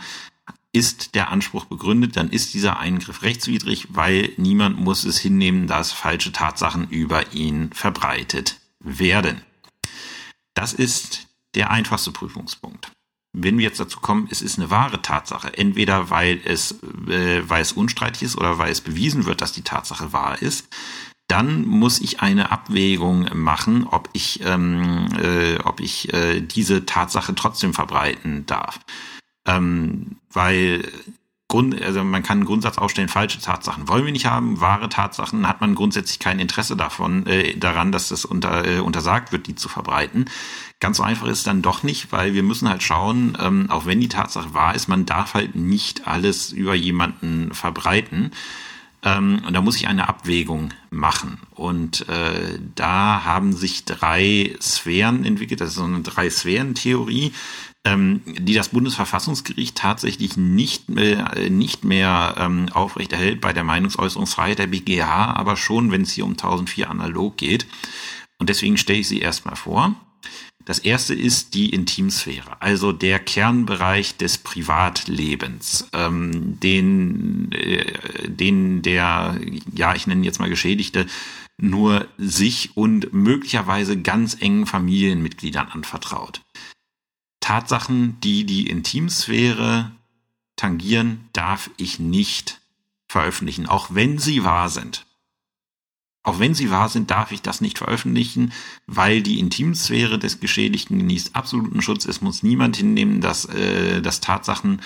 ist 0.74 1.16
der 1.16 1.32
Anspruch 1.32 1.66
begründet, 1.66 2.18
dann 2.18 2.30
ist 2.30 2.54
dieser 2.54 2.80
Eingriff 2.80 3.24
rechtswidrig, 3.24 3.88
weil 3.90 4.32
niemand 4.38 4.80
muss 4.80 5.06
es 5.06 5.18
hinnehmen, 5.18 5.66
dass 5.66 5.92
falsche 5.92 6.32
Tatsachen 6.32 6.90
über 6.90 7.34
ihn 7.34 7.72
verbreitet 7.74 8.60
werden. 8.80 9.42
Das 10.54 10.74
ist 10.74 11.28
der 11.56 11.72
einfachste 11.72 12.12
Prüfungspunkt 12.12 12.92
wenn 13.39 13.58
wir 13.58 13.65
jetzt 13.65 13.80
dazu 13.80 14.00
kommen, 14.00 14.28
es 14.32 14.41
ist 14.41 14.58
eine 14.58 14.69
wahre 14.69 15.02
Tatsache, 15.02 15.58
entweder 15.58 16.10
weil 16.10 16.41
es, 16.43 16.82
äh, 17.08 17.41
weil 17.47 17.62
es 17.62 17.71
unstreitig 17.71 18.23
ist 18.23 18.38
oder 18.38 18.58
weil 18.58 18.71
es 18.71 18.82
bewiesen 18.82 19.26
wird, 19.26 19.41
dass 19.41 19.52
die 19.52 19.62
Tatsache 19.62 20.13
wahr 20.13 20.41
ist, 20.41 20.67
dann 21.28 21.65
muss 21.65 22.00
ich 22.00 22.21
eine 22.21 22.52
Abwägung 22.52 23.28
machen, 23.34 23.86
ob 23.86 24.10
ich, 24.13 24.41
ähm, 24.45 25.08
äh, 25.21 25.60
ob 25.63 25.82
ich 25.82 26.13
äh, 26.13 26.41
diese 26.41 26.86
Tatsache 26.86 27.36
trotzdem 27.36 27.73
verbreiten 27.73 28.45
darf. 28.45 28.80
Ähm, 29.45 30.17
weil 30.32 30.89
Grund, 31.50 31.82
also 31.82 32.04
man 32.04 32.23
kann 32.23 32.39
einen 32.39 32.45
Grundsatz 32.45 32.78
aufstellen, 32.78 33.08
falsche 33.08 33.39
Tatsachen 33.39 33.88
wollen 33.88 34.04
wir 34.04 34.12
nicht 34.12 34.26
haben, 34.26 34.60
wahre 34.60 34.89
Tatsachen 34.89 35.47
hat 35.47 35.62
man 35.62 35.76
grundsätzlich 35.76 36.19
kein 36.19 36.39
Interesse 36.39 36.76
davon, 36.76 37.26
äh, 37.26 37.56
daran, 37.56 37.93
dass 37.93 38.10
das 38.10 38.26
unter, 38.26 38.65
äh, 38.65 38.80
untersagt 38.80 39.32
wird, 39.32 39.47
die 39.47 39.56
zu 39.56 39.69
verbreiten. 39.69 40.26
Ganz 40.80 40.98
so 40.98 41.04
einfach 41.04 41.28
ist 41.28 41.48
dann 41.48 41.63
doch 41.63 41.82
nicht, 41.82 42.12
weil 42.12 42.36
wir 42.36 42.44
müssen 42.44 42.70
halt 42.70 42.84
schauen, 42.84 43.36
ähm, 43.42 43.70
auch 43.70 43.88
wenn 43.88 44.00
die 44.00 44.10
Tatsache 44.10 44.54
wahr 44.54 44.76
ist, 44.76 44.88
man 44.88 45.08
darf 45.08 45.34
halt 45.34 45.56
nicht 45.56 46.08
alles 46.08 46.52
über 46.52 46.76
jemanden 46.76 47.52
verbreiten. 47.54 48.32
Ähm, 49.04 49.42
und 49.46 49.54
da 49.54 49.62
muss 49.62 49.76
ich 49.76 49.88
eine 49.88 50.08
Abwägung 50.08 50.74
machen. 50.92 51.40
Und 51.52 52.08
äh, 52.10 52.60
da 52.76 53.24
haben 53.24 53.54
sich 53.54 53.86
drei 53.86 54.56
Sphären 54.62 55.24
entwickelt, 55.26 55.62
das 55.62 55.70
ist 55.70 55.76
so 55.76 55.84
eine 55.84 56.02
Drei-Sphären-Theorie, 56.02 57.32
ähm, 57.84 58.22
die 58.26 58.54
das 58.54 58.70
Bundesverfassungsgericht 58.70 59.76
tatsächlich 59.76 60.38
nicht 60.38 60.90
mehr, 60.90 61.50
nicht 61.50 61.86
mehr 61.86 62.36
ähm, 62.38 62.70
aufrechterhält 62.72 63.42
bei 63.42 63.54
der 63.54 63.63
Meinungsäußerungsfreiheit 63.63 64.60
der 64.60 64.68
BGH, 64.68 65.34
aber 65.34 65.58
schon, 65.58 65.92
wenn 65.92 66.02
es 66.04 66.12
hier 66.12 66.26
um 66.26 66.32
1004 66.32 66.90
analog 66.90 67.38
geht. 67.38 67.66
Und 68.40 68.50
deswegen 68.50 68.78
stelle 68.78 69.00
ich 69.00 69.08
sie 69.08 69.20
erstmal 69.20 69.56
vor. 69.56 69.96
Das 70.67 70.80
erste 70.80 71.13
ist 71.13 71.53
die 71.53 71.69
Intimsphäre, 71.69 72.62
also 72.62 72.91
der 72.91 73.19
Kernbereich 73.19 74.17
des 74.17 74.38
Privatlebens, 74.38 75.88
ähm, 75.93 76.60
den, 76.60 77.49
äh, 77.53 78.27
den 78.27 78.82
der, 78.82 79.39
ja, 79.73 79.95
ich 79.95 80.08
nenne 80.08 80.25
jetzt 80.25 80.41
mal 80.41 80.49
Geschädigte, 80.49 81.06
nur 81.58 82.10
sich 82.17 82.75
und 82.75 83.13
möglicherweise 83.13 84.01
ganz 84.01 84.36
engen 84.41 84.65
Familienmitgliedern 84.65 85.69
anvertraut. 85.69 86.41
Tatsachen, 87.39 88.19
die 88.19 88.43
die 88.43 88.67
Intimsphäre 88.67 89.93
tangieren, 90.58 91.30
darf 91.32 91.69
ich 91.77 91.97
nicht 91.97 92.60
veröffentlichen, 93.08 93.67
auch 93.67 93.95
wenn 93.95 94.19
sie 94.19 94.43
wahr 94.43 94.67
sind. 94.67 95.07
Auch 96.28 96.40
wenn 96.40 96.54
sie 96.54 96.70
wahr 96.70 96.90
sind, 96.90 97.10
darf 97.10 97.32
ich 97.32 97.42
das 97.42 97.62
nicht 97.62 97.78
veröffentlichen, 97.78 98.52
weil 98.86 99.22
die 99.22 99.40
Intimsphäre 99.40 100.20
des 100.20 100.42
Geschädigten 100.42 100.98
genießt 100.98 101.38
absoluten 101.38 101.82
Schutz. 101.82 102.04
Es 102.04 102.20
muss 102.20 102.44
niemand 102.44 102.76
hinnehmen, 102.76 103.22
dass, 103.22 103.46
äh, 103.46 104.02
dass 104.02 104.20
Tatsachen 104.20 104.82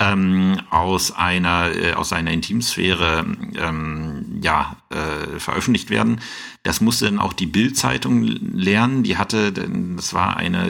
ähm, 0.00 0.60
aus 0.70 1.12
einer 1.12 1.70
äh, 1.72 1.92
aus 1.92 2.12
einer 2.12 2.32
Intimsphäre 2.32 3.24
ähm, 3.54 4.40
ja 4.42 4.76
äh, 4.90 5.38
veröffentlicht 5.38 5.88
werden. 5.90 6.20
Das 6.64 6.80
musste 6.80 7.04
dann 7.04 7.20
auch 7.20 7.32
die 7.32 7.46
Bildzeitung 7.46 8.24
lernen. 8.24 9.04
Die 9.04 9.16
hatte, 9.16 9.52
das 9.52 10.14
war 10.14 10.36
eine 10.36 10.66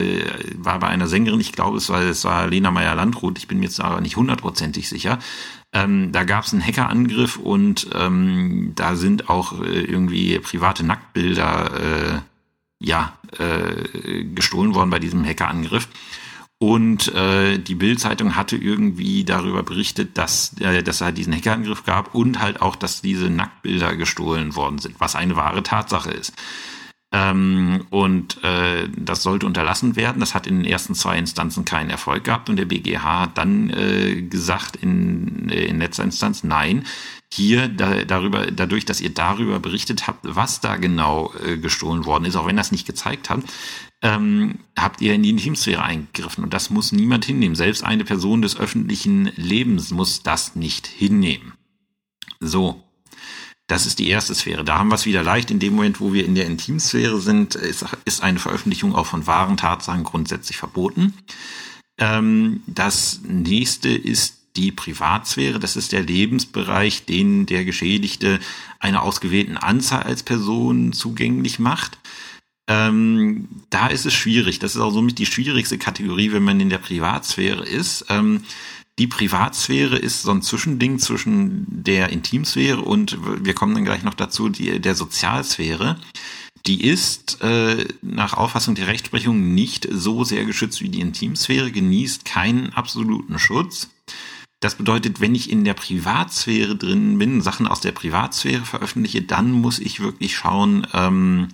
war 0.57 0.77
bei 0.77 0.89
einer 0.89 1.07
Sängerin, 1.07 1.39
ich 1.39 1.53
glaube 1.53 1.77
es 1.77 1.89
war 1.89 2.01
es 2.01 2.23
war 2.23 2.45
Lena 2.45 2.69
Meyer 2.69 2.93
Landrut. 2.93 3.39
Ich 3.39 3.47
bin 3.47 3.57
mir 3.57 3.65
jetzt 3.65 3.81
aber 3.81 3.99
nicht 3.99 4.15
hundertprozentig 4.15 4.89
sicher. 4.89 5.17
Ähm, 5.73 6.11
da 6.11 6.23
gab 6.23 6.45
es 6.45 6.53
einen 6.53 6.65
Hackerangriff 6.65 7.37
und 7.37 7.87
ähm, 7.95 8.73
da 8.75 8.95
sind 8.95 9.29
auch 9.29 9.59
äh, 9.61 9.81
irgendwie 9.81 10.37
private 10.39 10.85
Nacktbilder 10.85 11.71
äh, 11.73 12.21
ja 12.79 13.17
äh, 13.39 14.23
gestohlen 14.25 14.75
worden 14.75 14.91
bei 14.91 14.99
diesem 14.99 15.25
Hackerangriff. 15.25 15.87
Und 16.59 17.13
äh, 17.13 17.57
die 17.57 17.75
Bild-Zeitung 17.75 18.37
hatte 18.37 18.55
irgendwie 18.55 19.25
darüber 19.25 19.63
berichtet, 19.63 20.17
dass, 20.17 20.53
äh, 20.61 20.83
dass 20.83 20.97
es 20.97 21.01
halt 21.01 21.17
diesen 21.17 21.33
Hackerangriff 21.33 21.83
gab 21.83 22.15
und 22.15 22.39
halt 22.39 22.61
auch, 22.61 22.75
dass 22.75 23.01
diese 23.01 23.29
Nacktbilder 23.29 23.97
gestohlen 23.97 24.55
worden 24.55 24.77
sind, 24.77 24.95
was 24.99 25.15
eine 25.15 25.35
wahre 25.35 25.63
Tatsache 25.63 26.11
ist. 26.11 26.33
Ähm, 27.15 27.85
und 27.91 28.43
äh, 28.43 28.89
das 28.97 29.21
sollte 29.21 29.45
unterlassen 29.45 29.95
werden. 29.95 30.19
Das 30.19 30.33
hat 30.33 30.47
in 30.47 30.57
den 30.57 30.65
ersten 30.65 30.95
zwei 30.95 31.19
Instanzen 31.19 31.63
keinen 31.63 31.91
Erfolg 31.91 32.23
gehabt 32.23 32.49
und 32.49 32.55
der 32.55 32.65
BGH 32.65 33.21
hat 33.21 33.37
dann 33.37 33.69
äh, 33.69 34.23
gesagt 34.23 34.77
in, 34.77 35.47
äh, 35.49 35.65
in 35.65 35.77
letzter 35.77 36.03
Instanz, 36.03 36.43
nein, 36.43 36.85
hier 37.31 37.67
da, 37.67 38.03
darüber, 38.03 38.47
dadurch, 38.47 38.85
dass 38.85 38.99
ihr 38.99 39.13
darüber 39.13 39.59
berichtet 39.59 40.07
habt, 40.07 40.21
was 40.23 40.59
da 40.59 40.75
genau 40.77 41.31
äh, 41.45 41.57
gestohlen 41.57 42.05
worden 42.05 42.25
ist, 42.25 42.35
auch 42.35 42.47
wenn 42.47 42.57
das 42.57 42.71
nicht 42.71 42.87
gezeigt 42.87 43.29
hat, 43.29 43.41
ähm, 44.01 44.59
habt 44.77 44.99
ihr 44.99 45.13
in 45.13 45.21
die 45.21 45.29
Intimsphäre 45.29 45.83
eingegriffen. 45.83 46.43
Und 46.43 46.53
das 46.53 46.71
muss 46.71 46.91
niemand 46.91 47.25
hinnehmen. 47.25 47.55
Selbst 47.55 47.83
eine 47.83 48.05
Person 48.05 48.41
des 48.41 48.57
öffentlichen 48.57 49.31
Lebens 49.35 49.91
muss 49.91 50.23
das 50.23 50.55
nicht 50.55 50.87
hinnehmen. 50.87 51.53
So. 52.39 52.82
Das 53.67 53.85
ist 53.85 53.99
die 53.99 54.09
erste 54.09 54.35
Sphäre. 54.35 54.65
Da 54.65 54.77
haben 54.77 54.89
wir 54.89 54.95
es 54.95 55.05
wieder 55.05 55.23
leicht. 55.23 55.49
In 55.49 55.59
dem 55.59 55.75
Moment, 55.75 55.99
wo 56.01 56.13
wir 56.13 56.25
in 56.25 56.35
der 56.35 56.45
Intimsphäre 56.45 57.19
sind, 57.21 57.55
ist, 57.55 57.85
eine 58.21 58.39
Veröffentlichung 58.39 58.93
auch 58.93 59.05
von 59.05 59.25
wahren 59.25 59.57
Tatsachen 59.57 60.03
grundsätzlich 60.03 60.57
verboten. 60.57 61.13
Ähm, 61.97 62.61
das 62.67 63.21
nächste 63.23 63.89
ist 63.89 64.43
die 64.55 64.71
Privatsphäre. 64.71 65.59
Das 65.59 65.75
ist 65.75 65.93
der 65.93 66.03
Lebensbereich, 66.03 67.05
den 67.05 67.45
der 67.45 67.65
Geschädigte 67.65 68.39
einer 68.79 69.01
ausgewählten 69.01 69.57
Anzahl 69.57 70.03
als 70.03 70.23
Person 70.23 70.93
zugänglich 70.93 71.57
macht. 71.57 71.97
Ähm, 72.67 73.47
da 73.69 73.87
ist 73.87 74.05
es 74.05 74.13
schwierig. 74.13 74.59
Das 74.59 74.75
ist 74.75 74.81
auch 74.81 74.91
somit 74.91 75.19
die 75.19 75.25
schwierigste 75.25 75.77
Kategorie, 75.77 76.31
wenn 76.31 76.43
man 76.43 76.59
in 76.59 76.69
der 76.69 76.77
Privatsphäre 76.77 77.65
ist. 77.65 78.05
Ähm, 78.09 78.43
die 78.99 79.07
Privatsphäre 79.07 79.97
ist 79.97 80.21
so 80.21 80.31
ein 80.31 80.41
Zwischending 80.41 80.99
zwischen 80.99 81.65
der 81.69 82.09
Intimsphäre 82.09 82.81
und 82.81 83.17
wir 83.43 83.55
kommen 83.55 83.73
dann 83.73 83.85
gleich 83.85 84.03
noch 84.03 84.13
dazu, 84.13 84.49
die, 84.49 84.79
der 84.79 84.95
Sozialsphäre. 84.95 85.99
Die 86.67 86.85
ist 86.85 87.41
äh, 87.41 87.85
nach 88.01 88.35
Auffassung 88.35 88.75
der 88.75 88.87
Rechtsprechung 88.87 89.53
nicht 89.53 89.87
so 89.91 90.23
sehr 90.23 90.45
geschützt 90.45 90.81
wie 90.81 90.89
die 90.89 91.01
Intimsphäre, 91.01 91.71
genießt 91.71 92.23
keinen 92.23 92.71
absoluten 92.73 93.39
Schutz. 93.39 93.89
Das 94.61 94.75
bedeutet, 94.75 95.19
wenn 95.19 95.35
ich 95.35 95.49
in 95.51 95.65
der 95.65 95.73
Privatsphäre 95.73 96.77
drin 96.77 97.17
bin, 97.17 97.41
Sachen 97.41 97.67
aus 97.67 97.81
der 97.81 97.91
Privatsphäre 97.91 98.63
veröffentliche, 98.63 99.21
dann 99.21 99.51
muss 99.51 99.79
ich 99.79 99.99
wirklich 99.99 100.37
schauen, 100.37 100.87
ähm, 100.93 101.49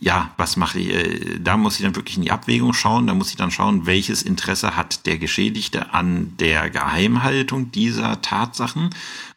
ja, 0.00 0.32
was 0.38 0.56
mache 0.56 0.78
ich? 0.80 0.88
Äh, 0.88 1.38
da 1.38 1.56
muss 1.56 1.76
ich 1.76 1.82
dann 1.82 1.94
wirklich 1.94 2.16
in 2.16 2.22
die 2.22 2.30
Abwägung 2.30 2.72
schauen. 2.72 3.06
Da 3.06 3.14
muss 3.14 3.30
ich 3.30 3.36
dann 3.36 3.50
schauen, 3.50 3.86
welches 3.86 4.22
Interesse 4.22 4.76
hat 4.76 5.06
der 5.06 5.18
Geschädigte 5.18 5.92
an 5.92 6.34
der 6.38 6.70
Geheimhaltung 6.70 7.70
dieser 7.70 8.22
Tatsachen 8.22 8.90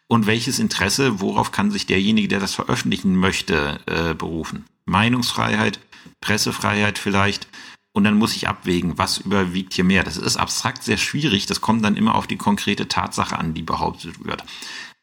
und 0.08 0.26
welches 0.26 0.60
Interesse, 0.60 1.19
worauf 1.19 1.52
kann 1.52 1.69
sich 1.69 1.86
derjenige, 1.86 2.30
der 2.30 2.39
das 2.39 2.54
veröffentlichen 2.54 3.15
möchte, 3.15 3.80
äh, 3.88 4.13
berufen. 4.13 4.65
Meinungsfreiheit, 4.86 5.80
Pressefreiheit 6.21 6.97
vielleicht. 6.97 7.47
Und 7.95 8.06
dann 8.06 8.17
muss 8.17 8.36
ich 8.36 8.47
abwägen, 8.47 8.97
was 8.97 9.19
überwiegt 9.19 9.73
hier 9.73 9.84
mehr. 9.84 10.04
Das 10.04 10.17
ist 10.17 10.38
abstrakt 10.38 10.84
sehr 10.84 10.97
schwierig. 10.97 11.45
Das 11.45 11.62
kommt 11.62 11.86
dann 11.86 11.95
immer 11.95 12.15
auf 12.15 12.26
die 12.26 12.38
konkrete 12.38 12.88
Tatsache 12.88 13.38
an, 13.38 13.54
die 13.54 13.62
behauptet 13.62 14.26
wird. 14.26 14.43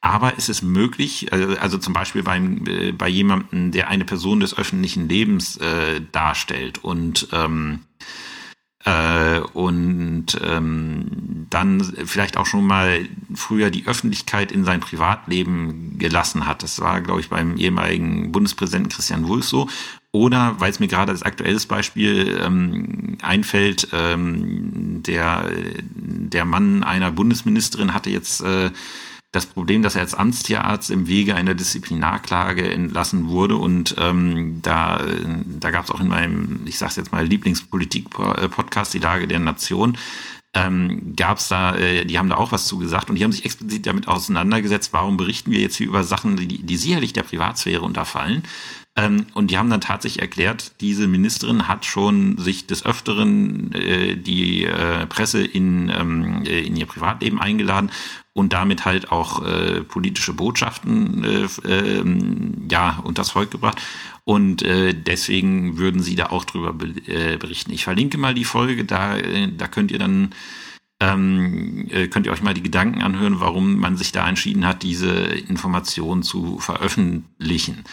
Aber 0.00 0.32
es 0.38 0.48
ist 0.48 0.62
möglich, 0.62 1.30
äh, 1.32 1.56
also 1.60 1.78
zum 1.78 1.92
Beispiel 1.92 2.22
beim, 2.22 2.66
äh, 2.66 2.92
bei 2.92 3.08
jemandem, 3.08 3.70
der 3.70 3.88
eine 3.88 4.04
Person 4.04 4.40
des 4.40 4.56
öffentlichen 4.56 5.08
Lebens 5.08 5.56
äh, 5.58 6.00
darstellt 6.12 6.78
und 6.82 7.28
ähm, 7.32 7.80
äh, 8.84 9.40
und 9.52 10.26
ähm, 10.42 11.46
dann 11.50 11.82
vielleicht 11.82 12.38
auch 12.38 12.46
schon 12.46 12.66
mal 12.66 13.06
früher 13.34 13.70
die 13.70 13.86
Öffentlichkeit 13.86 14.52
in 14.52 14.64
sein 14.64 14.80
Privatleben 14.80 15.98
gelassen 15.98 16.46
hat. 16.46 16.62
Das 16.62 16.80
war, 16.80 17.02
glaube 17.02 17.20
ich, 17.20 17.28
beim 17.28 17.58
ehemaligen 17.58 18.32
Bundespräsidenten 18.32 18.90
Christian 18.90 19.28
Wulff 19.28 19.44
so. 19.44 19.68
Oder, 20.12 20.56
weil 20.58 20.70
es 20.70 20.80
mir 20.80 20.88
gerade 20.88 21.12
als 21.12 21.22
aktuelles 21.22 21.66
Beispiel 21.66 22.40
ähm, 22.42 23.18
einfällt, 23.20 23.88
ähm, 23.92 25.02
der, 25.02 25.50
der 25.94 26.44
Mann 26.46 26.82
einer 26.82 27.12
Bundesministerin 27.12 27.92
hatte 27.92 28.10
jetzt 28.10 28.40
äh, 28.40 28.70
das 29.32 29.46
Problem, 29.46 29.82
dass 29.82 29.94
er 29.94 30.00
als 30.00 30.14
Amtstierarzt 30.14 30.90
im 30.90 31.06
Wege 31.06 31.36
einer 31.36 31.54
Disziplinarklage 31.54 32.68
entlassen 32.72 33.28
wurde 33.28 33.56
und 33.56 33.94
ähm, 33.98 34.60
da, 34.62 35.00
da 35.60 35.70
gab 35.70 35.84
es 35.84 35.90
auch 35.90 36.00
in 36.00 36.08
meinem, 36.08 36.62
ich 36.66 36.78
sag's 36.78 36.96
jetzt 36.96 37.12
mal, 37.12 37.24
Lieblingspolitik-Podcast, 37.24 38.92
die 38.92 38.98
Lage 38.98 39.28
der 39.28 39.38
Nation, 39.38 39.96
ähm, 40.52 41.14
gab 41.14 41.38
es 41.38 41.46
da, 41.46 41.76
äh, 41.76 42.04
die 42.04 42.18
haben 42.18 42.28
da 42.28 42.36
auch 42.36 42.50
was 42.50 42.66
zugesagt 42.66 43.08
und 43.08 43.16
die 43.16 43.22
haben 43.22 43.30
sich 43.30 43.44
explizit 43.44 43.86
damit 43.86 44.08
auseinandergesetzt, 44.08 44.92
warum 44.92 45.16
berichten 45.16 45.52
wir 45.52 45.60
jetzt 45.60 45.76
hier 45.76 45.86
über 45.86 46.02
Sachen, 46.02 46.36
die, 46.36 46.62
die 46.62 46.76
sicherlich 46.76 47.12
der 47.12 47.22
Privatsphäre 47.22 47.82
unterfallen. 47.82 48.42
Ähm, 49.00 49.26
und 49.34 49.50
die 49.50 49.58
haben 49.58 49.70
dann 49.70 49.80
tatsächlich 49.80 50.20
erklärt, 50.20 50.72
diese 50.80 51.06
Ministerin 51.06 51.68
hat 51.68 51.84
schon 51.84 52.36
sich 52.38 52.66
des 52.66 52.84
Öfteren 52.84 53.72
äh, 53.72 54.16
die 54.16 54.64
äh, 54.64 55.06
Presse 55.06 55.42
in, 55.42 55.88
ähm, 55.88 56.42
äh, 56.44 56.60
in 56.60 56.76
ihr 56.76 56.86
Privatleben 56.86 57.40
eingeladen 57.40 57.90
und 58.32 58.52
damit 58.52 58.84
halt 58.84 59.10
auch 59.10 59.44
äh, 59.44 59.82
politische 59.82 60.34
Botschaften 60.34 61.24
äh, 61.24 61.68
äh, 61.68 62.04
ja 62.70 63.00
unters 63.02 63.30
Volk 63.30 63.50
gebracht. 63.50 63.80
Und 64.24 64.62
äh, 64.62 64.94
deswegen 64.94 65.78
würden 65.78 66.02
sie 66.02 66.14
da 66.14 66.26
auch 66.26 66.44
drüber 66.44 66.72
be 66.72 66.88
äh, 67.06 67.36
berichten. 67.38 67.72
Ich 67.72 67.84
verlinke 67.84 68.18
mal 68.18 68.34
die 68.34 68.44
Folge, 68.44 68.84
da, 68.84 69.16
äh, 69.16 69.48
da 69.56 69.66
könnt 69.66 69.90
ihr 69.90 69.98
dann 69.98 70.32
ähm, 71.00 71.88
äh, 71.90 72.08
könnt 72.08 72.26
ihr 72.26 72.32
euch 72.32 72.42
mal 72.42 72.54
die 72.54 72.62
Gedanken 72.62 73.00
anhören, 73.00 73.40
warum 73.40 73.78
man 73.78 73.96
sich 73.96 74.12
da 74.12 74.28
entschieden 74.28 74.66
hat, 74.66 74.82
diese 74.82 75.10
Informationen 75.10 76.22
zu 76.22 76.58
veröffentlichen. 76.58 77.84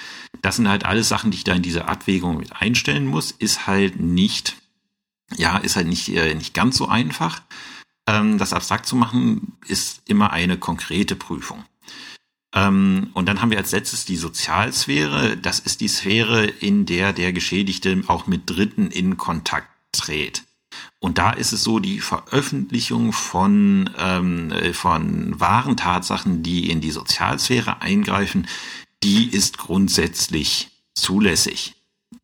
Das 0.42 0.58
sind 0.58 0.68
halt 0.68 0.86
alles 0.86 1.08
Sachen, 1.08 1.32
die 1.32 1.38
ich 1.38 1.44
da 1.46 1.54
in 1.54 1.62
diese 1.62 1.88
Abwägung 1.88 2.38
mit 2.38 2.54
einstellen 2.54 3.06
muss. 3.06 3.32
Ist 3.32 3.66
halt 3.66 4.00
nicht, 4.00 4.58
ja, 5.36 5.58
ist 5.58 5.78
halt 5.78 5.88
nicht, 5.88 6.10
äh, 6.10 6.36
nicht 6.36 6.54
ganz 6.54 6.78
so 6.78 6.90
einfach. 6.90 7.42
Ähm, 8.08 8.38
das 8.38 8.52
abstrakt 8.52 8.86
zu 8.86 8.98
machen, 8.98 9.54
ist 9.68 10.02
immer 10.06 10.32
eine 10.32 10.58
konkrete 10.58 11.16
Prüfung. 11.16 11.64
Ähm, 12.54 13.10
und 13.14 13.28
dann 13.28 13.42
haben 13.42 13.52
wir 13.52 13.58
als 13.58 13.72
letztes 13.72 14.04
die 14.04 14.18
Sozialsphäre. 14.18 15.38
Das 15.38 15.60
ist 15.60 15.80
die 15.80 15.88
Sphäre, 15.88 16.46
in 16.46 16.86
der 16.86 17.14
der 17.14 17.32
Geschädigte 17.32 18.04
auch 18.08 18.28
mit 18.28 18.50
Dritten 18.50 18.92
in 18.92 19.16
Kontakt 19.16 19.70
tritt. 19.94 20.44
Und 21.00 21.20
da 21.20 21.32
ist 21.32 21.52
es 21.52 21.64
so, 21.64 21.80
die 21.80 22.00
Veröffentlichung 22.00 23.14
von, 23.14 23.90
ähm, 24.00 24.52
von 24.74 25.40
wahren 25.40 25.78
Tatsachen, 25.78 26.42
die 26.42 26.70
in 26.70 26.82
die 26.82 26.92
Sozialsphäre 26.92 27.82
eingreifen, 27.82 28.48
die 29.04 29.30
ist 29.30 29.60
grundsätzlich 29.60 30.72
zulässig. 30.96 31.76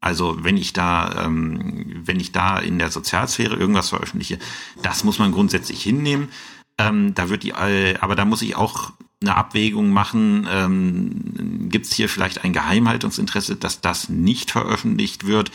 Also 0.01 0.43
wenn 0.43 0.57
ich 0.57 0.73
da, 0.73 1.25
ähm, 1.25 2.01
wenn 2.05 2.19
ich 2.19 2.31
da 2.31 2.57
in 2.57 2.79
der 2.79 2.89
Sozialsphäre 2.89 3.55
irgendwas 3.55 3.89
veröffentliche, 3.89 4.39
das 4.81 5.03
muss 5.03 5.19
man 5.19 5.31
grundsätzlich 5.31 5.83
hinnehmen. 5.83 6.29
Ähm, 6.77 7.13
da 7.13 7.29
wird 7.29 7.43
die, 7.43 7.51
äh, 7.51 7.95
aber 7.99 8.15
da 8.15 8.25
muss 8.25 8.41
ich 8.41 8.55
auch 8.55 8.91
eine 9.21 9.36
Abwägung 9.36 9.91
machen. 9.91 10.47
Ähm, 10.49 11.69
Gibt 11.69 11.86
es 11.86 11.93
hier 11.93 12.09
vielleicht 12.09 12.43
ein 12.43 12.53
Geheimhaltungsinteresse, 12.53 13.55
dass 13.55 13.81
das 13.81 14.09
nicht 14.09 14.51
veröffentlicht 14.51 15.25
wird? 15.25 15.51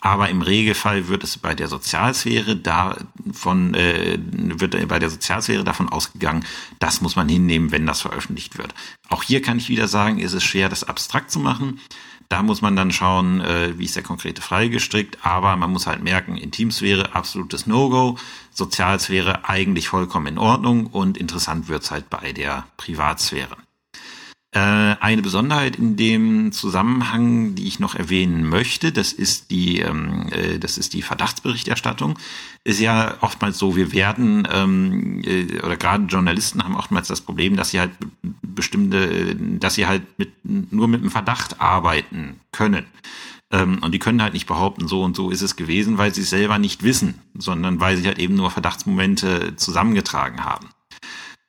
Aber 0.00 0.28
im 0.28 0.42
Regelfall 0.42 1.08
wird 1.08 1.24
es 1.24 1.38
bei 1.38 1.54
der 1.56 1.66
Sozialsphäre 1.66 2.56
davon, 2.56 3.74
äh, 3.74 4.16
wird 4.20 4.88
bei 4.88 4.98
der 5.00 5.10
Sozialsphäre 5.10 5.64
davon 5.64 5.88
ausgegangen, 5.88 6.44
das 6.78 7.00
muss 7.00 7.16
man 7.16 7.28
hinnehmen, 7.28 7.72
wenn 7.72 7.84
das 7.84 8.02
veröffentlicht 8.02 8.58
wird. 8.58 8.74
Auch 9.08 9.24
hier 9.24 9.42
kann 9.42 9.58
ich 9.58 9.68
wieder 9.68 9.88
sagen, 9.88 10.20
ist 10.20 10.34
es 10.34 10.44
schwer, 10.44 10.68
das 10.68 10.84
abstrakt 10.84 11.32
zu 11.32 11.40
machen. 11.40 11.80
Da 12.28 12.42
muss 12.42 12.60
man 12.60 12.76
dann 12.76 12.92
schauen, 12.92 13.40
äh, 13.40 13.76
wie 13.78 13.86
ist 13.86 13.96
der 13.96 14.02
konkrete 14.02 14.42
Fall 14.42 14.68
gestrickt, 14.68 15.18
aber 15.22 15.56
man 15.56 15.72
muss 15.72 15.86
halt 15.86 16.02
merken, 16.02 16.36
Intimsphäre 16.36 17.14
absolutes 17.14 17.66
No-Go, 17.66 18.18
Sozialsphäre 18.52 19.48
eigentlich 19.48 19.88
vollkommen 19.88 20.26
in 20.26 20.38
Ordnung 20.38 20.86
und 20.86 21.16
interessant 21.16 21.68
wird's 21.68 21.90
halt 21.90 22.08
bei 22.10 22.32
der 22.32 22.66
Privatsphäre. 22.76 23.56
Äh, 24.58 24.96
eine 24.98 25.22
Besonderheit 25.22 25.76
in 25.76 25.96
dem 25.96 26.50
Zusammenhang, 26.50 27.54
die 27.54 27.68
ich 27.68 27.78
noch 27.78 27.94
erwähnen 27.94 28.48
möchte, 28.48 28.90
das 28.90 29.12
ist 29.12 29.52
die, 29.52 29.78
ähm, 29.78 30.26
äh, 30.32 30.58
das 30.58 30.78
ist 30.78 30.94
die 30.94 31.02
Verdachtsberichterstattung. 31.02 32.18
Ist 32.64 32.80
ja 32.80 33.18
oftmals 33.20 33.56
so, 33.56 33.76
wir 33.76 33.92
werden 33.92 34.48
ähm, 34.52 35.22
äh, 35.24 35.60
oder 35.60 35.76
gerade 35.76 36.06
Journalisten 36.06 36.64
haben 36.64 36.74
oftmals 36.74 37.06
das 37.06 37.20
Problem, 37.20 37.54
dass 37.54 37.70
sie 37.70 37.78
halt 37.78 37.92
bestimmte, 38.42 39.36
dass 39.36 39.76
sie 39.76 39.86
halt 39.86 40.02
mit, 40.18 40.32
nur 40.42 40.88
mit 40.88 41.02
einem 41.02 41.12
Verdacht 41.12 41.60
arbeiten 41.60 42.40
können. 42.50 42.86
Ähm, 43.52 43.78
und 43.80 43.92
die 43.92 44.00
können 44.00 44.22
halt 44.22 44.32
nicht 44.32 44.48
behaupten, 44.48 44.88
so 44.88 45.04
und 45.04 45.14
so 45.14 45.30
ist 45.30 45.42
es 45.42 45.54
gewesen, 45.54 45.98
weil 45.98 46.12
sie 46.12 46.22
es 46.22 46.30
selber 46.30 46.58
nicht 46.58 46.82
wissen, 46.82 47.14
sondern 47.36 47.78
weil 47.78 47.96
sie 47.96 48.08
halt 48.08 48.18
eben 48.18 48.34
nur 48.34 48.50
Verdachtsmomente 48.50 49.54
zusammengetragen 49.54 50.44
haben 50.44 50.68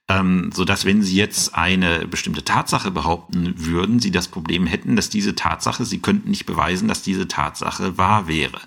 ähm, 0.09 0.49
so 0.53 0.65
dass 0.65 0.85
wenn 0.85 1.03
Sie 1.03 1.15
jetzt 1.15 1.55
eine 1.55 2.07
bestimmte 2.07 2.43
Tatsache 2.43 2.91
behaupten 2.91 3.53
würden, 3.57 3.99
Sie 3.99 4.11
das 4.11 4.27
Problem 4.27 4.65
hätten, 4.65 4.95
dass 4.95 5.09
diese 5.09 5.35
Tatsache, 5.35 5.85
Sie 5.85 5.99
könnten 5.99 6.31
nicht 6.31 6.47
beweisen, 6.47 6.87
dass 6.87 7.03
diese 7.03 7.27
Tatsache 7.27 7.97
wahr 7.97 8.27
wäre. 8.27 8.59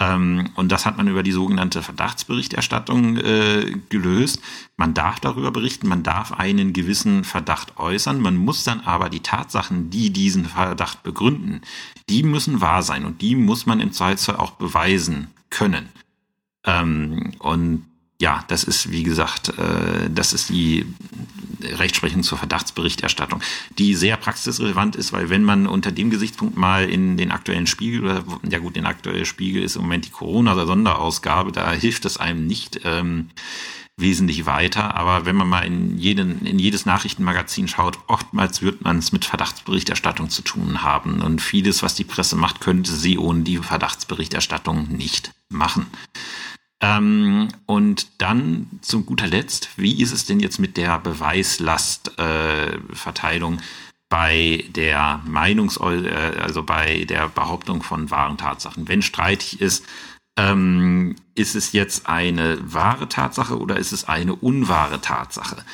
Ähm, 0.00 0.50
und 0.56 0.72
das 0.72 0.84
hat 0.84 0.96
man 0.96 1.06
über 1.06 1.22
die 1.22 1.30
sogenannte 1.30 1.80
Verdachtsberichterstattung 1.80 3.16
äh, 3.18 3.76
gelöst. 3.88 4.40
Man 4.76 4.92
darf 4.92 5.20
darüber 5.20 5.52
berichten, 5.52 5.86
man 5.86 6.02
darf 6.02 6.32
einen 6.32 6.72
gewissen 6.72 7.22
Verdacht 7.22 7.78
äußern, 7.78 8.20
man 8.20 8.36
muss 8.36 8.64
dann 8.64 8.80
aber 8.80 9.08
die 9.08 9.20
Tatsachen, 9.20 9.90
die 9.90 10.10
diesen 10.10 10.46
Verdacht 10.46 11.04
begründen, 11.04 11.60
die 12.08 12.24
müssen 12.24 12.60
wahr 12.60 12.82
sein 12.82 13.04
und 13.04 13.22
die 13.22 13.36
muss 13.36 13.66
man 13.66 13.78
im 13.78 13.92
Zweifelsfall 13.92 14.36
auch 14.36 14.52
beweisen 14.52 15.28
können. 15.50 15.88
Ähm, 16.64 17.34
und 17.38 17.84
ja, 18.24 18.42
das 18.48 18.64
ist, 18.64 18.90
wie 18.90 19.02
gesagt, 19.02 19.50
äh, 19.58 20.08
das 20.08 20.32
ist 20.32 20.48
die 20.48 20.86
Rechtsprechung 21.60 22.22
zur 22.22 22.38
Verdachtsberichterstattung, 22.38 23.42
die 23.76 23.94
sehr 23.94 24.16
praxisrelevant 24.16 24.96
ist, 24.96 25.12
weil 25.12 25.28
wenn 25.28 25.44
man 25.44 25.66
unter 25.66 25.92
dem 25.92 26.08
Gesichtspunkt 26.08 26.56
mal 26.56 26.88
in 26.88 27.18
den 27.18 27.30
aktuellen 27.30 27.66
Spiegel, 27.66 28.02
oder 28.02 28.24
ja 28.48 28.60
gut, 28.60 28.76
den 28.76 28.86
aktuellen 28.86 29.26
Spiegel 29.26 29.62
ist 29.62 29.76
im 29.76 29.82
Moment 29.82 30.06
die 30.06 30.10
Corona-Sonderausgabe, 30.10 31.52
da 31.52 31.70
hilft 31.72 32.06
es 32.06 32.16
einem 32.16 32.46
nicht 32.46 32.80
ähm, 32.84 33.28
wesentlich 33.98 34.46
weiter, 34.46 34.96
aber 34.96 35.26
wenn 35.26 35.36
man 35.36 35.48
mal 35.50 35.66
in, 35.66 35.98
jeden, 35.98 36.46
in 36.46 36.58
jedes 36.58 36.86
Nachrichtenmagazin 36.86 37.68
schaut, 37.68 37.98
oftmals 38.06 38.62
wird 38.62 38.80
man 38.80 39.00
es 39.00 39.12
mit 39.12 39.26
Verdachtsberichterstattung 39.26 40.30
zu 40.30 40.40
tun 40.40 40.80
haben 40.80 41.20
und 41.20 41.42
vieles, 41.42 41.82
was 41.82 41.94
die 41.94 42.04
Presse 42.04 42.36
macht, 42.36 42.62
könnte 42.62 42.90
sie 42.90 43.18
ohne 43.18 43.42
die 43.42 43.58
Verdachtsberichterstattung 43.58 44.88
nicht 44.88 45.32
machen. 45.50 45.88
Ähm, 46.84 47.48
und 47.64 48.08
dann 48.18 48.66
zum 48.82 49.06
guter 49.06 49.26
Letzt, 49.26 49.70
wie 49.78 50.02
ist 50.02 50.12
es 50.12 50.26
denn 50.26 50.38
jetzt 50.38 50.58
mit 50.58 50.76
der 50.76 50.98
Beweislastverteilung 50.98 53.54
äh, 53.54 53.62
bei 54.10 54.66
der 54.68 55.22
Meinungs-, 55.26 55.80
äh, 55.80 56.38
also 56.38 56.62
bei 56.62 57.06
der 57.06 57.28
Behauptung 57.28 57.82
von 57.82 58.10
wahren 58.10 58.36
Tatsachen? 58.36 58.86
Wenn 58.86 59.00
streitig 59.00 59.62
ist, 59.62 59.86
ähm, 60.36 61.16
ist 61.34 61.54
es 61.54 61.72
jetzt 61.72 62.06
eine 62.06 62.58
wahre 62.60 63.08
Tatsache 63.08 63.58
oder 63.58 63.78
ist 63.78 63.92
es 63.92 64.04
eine 64.04 64.34
unwahre 64.34 65.00
Tatsache? 65.00 65.64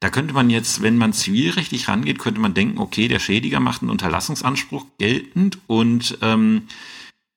Da 0.00 0.08
könnte 0.08 0.32
man 0.32 0.48
jetzt, 0.48 0.80
wenn 0.80 0.96
man 0.96 1.12
zivilrechtlich 1.12 1.88
rangeht, 1.88 2.18
könnte 2.18 2.40
man 2.40 2.54
denken, 2.54 2.78
okay, 2.78 3.08
der 3.08 3.18
Schädiger 3.18 3.60
macht 3.60 3.82
einen 3.82 3.90
Unterlassungsanspruch 3.90 4.86
geltend 4.98 5.58
und 5.66 6.16
ähm, 6.22 6.62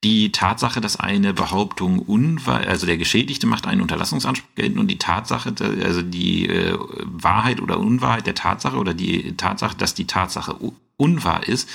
die 0.03 0.31
Tatsache, 0.31 0.79
dass 0.79 0.97
eine 0.97 1.33
Behauptung 1.33 1.99
unwahr, 1.99 2.61
also 2.61 2.85
der 2.85 2.97
Geschädigte 2.97 3.47
macht 3.47 3.67
einen 3.67 3.81
Unterlassungsanspruch 3.81 4.55
geltend 4.55 4.79
und 4.79 4.87
die 4.87 4.97
Tatsache, 4.97 5.53
also 5.83 6.01
die 6.01 6.47
äh, 6.47 6.77
Wahrheit 7.03 7.59
oder 7.59 7.79
Unwahrheit 7.79 8.25
der 8.25 8.35
Tatsache 8.35 8.77
oder 8.77 8.93
die 8.93 9.35
Tatsache, 9.35 9.75
dass 9.75 9.95
die 9.95 10.07
Tatsache 10.07 10.55
unwahr 10.95 11.47
ist, 11.47 11.69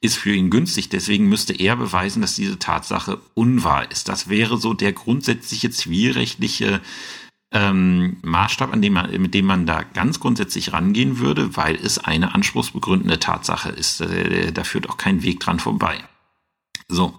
ist 0.00 0.16
für 0.16 0.34
ihn 0.34 0.50
günstig. 0.50 0.88
Deswegen 0.88 1.28
müsste 1.28 1.52
er 1.52 1.76
beweisen, 1.76 2.20
dass 2.20 2.34
diese 2.34 2.58
Tatsache 2.58 3.20
unwahr 3.34 3.90
ist. 3.90 4.08
Das 4.08 4.28
wäre 4.28 4.58
so 4.58 4.74
der 4.74 4.92
grundsätzliche 4.92 5.70
zivilrechtliche 5.70 6.80
ähm, 7.52 8.18
Maßstab, 8.22 8.72
an 8.72 8.82
dem 8.82 8.94
man, 8.94 9.10
mit 9.20 9.34
dem 9.34 9.46
man 9.46 9.66
da 9.66 9.82
ganz 9.82 10.20
grundsätzlich 10.20 10.72
rangehen 10.72 11.18
würde, 11.18 11.56
weil 11.56 11.76
es 11.76 11.98
eine 11.98 12.34
anspruchsbegründende 12.34 13.20
Tatsache 13.20 13.70
ist. 13.70 14.00
Äh, 14.00 14.52
da 14.52 14.64
führt 14.64 14.88
auch 14.90 14.96
kein 14.96 15.22
Weg 15.22 15.40
dran 15.40 15.60
vorbei. 15.60 16.02
So. 16.88 17.14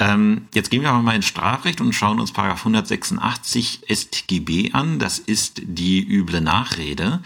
Ähm, 0.00 0.46
jetzt 0.54 0.70
gehen 0.70 0.82
wir 0.82 0.90
aber 0.90 1.02
mal 1.02 1.16
ins 1.16 1.26
Strafrecht 1.26 1.80
und 1.80 1.92
schauen 1.92 2.20
uns 2.20 2.32
Paragraph 2.32 2.60
186 2.60 3.80
StGB 3.90 4.72
an. 4.72 4.98
Das 4.98 5.18
ist 5.18 5.60
die 5.64 6.06
üble 6.06 6.40
Nachrede. 6.40 7.20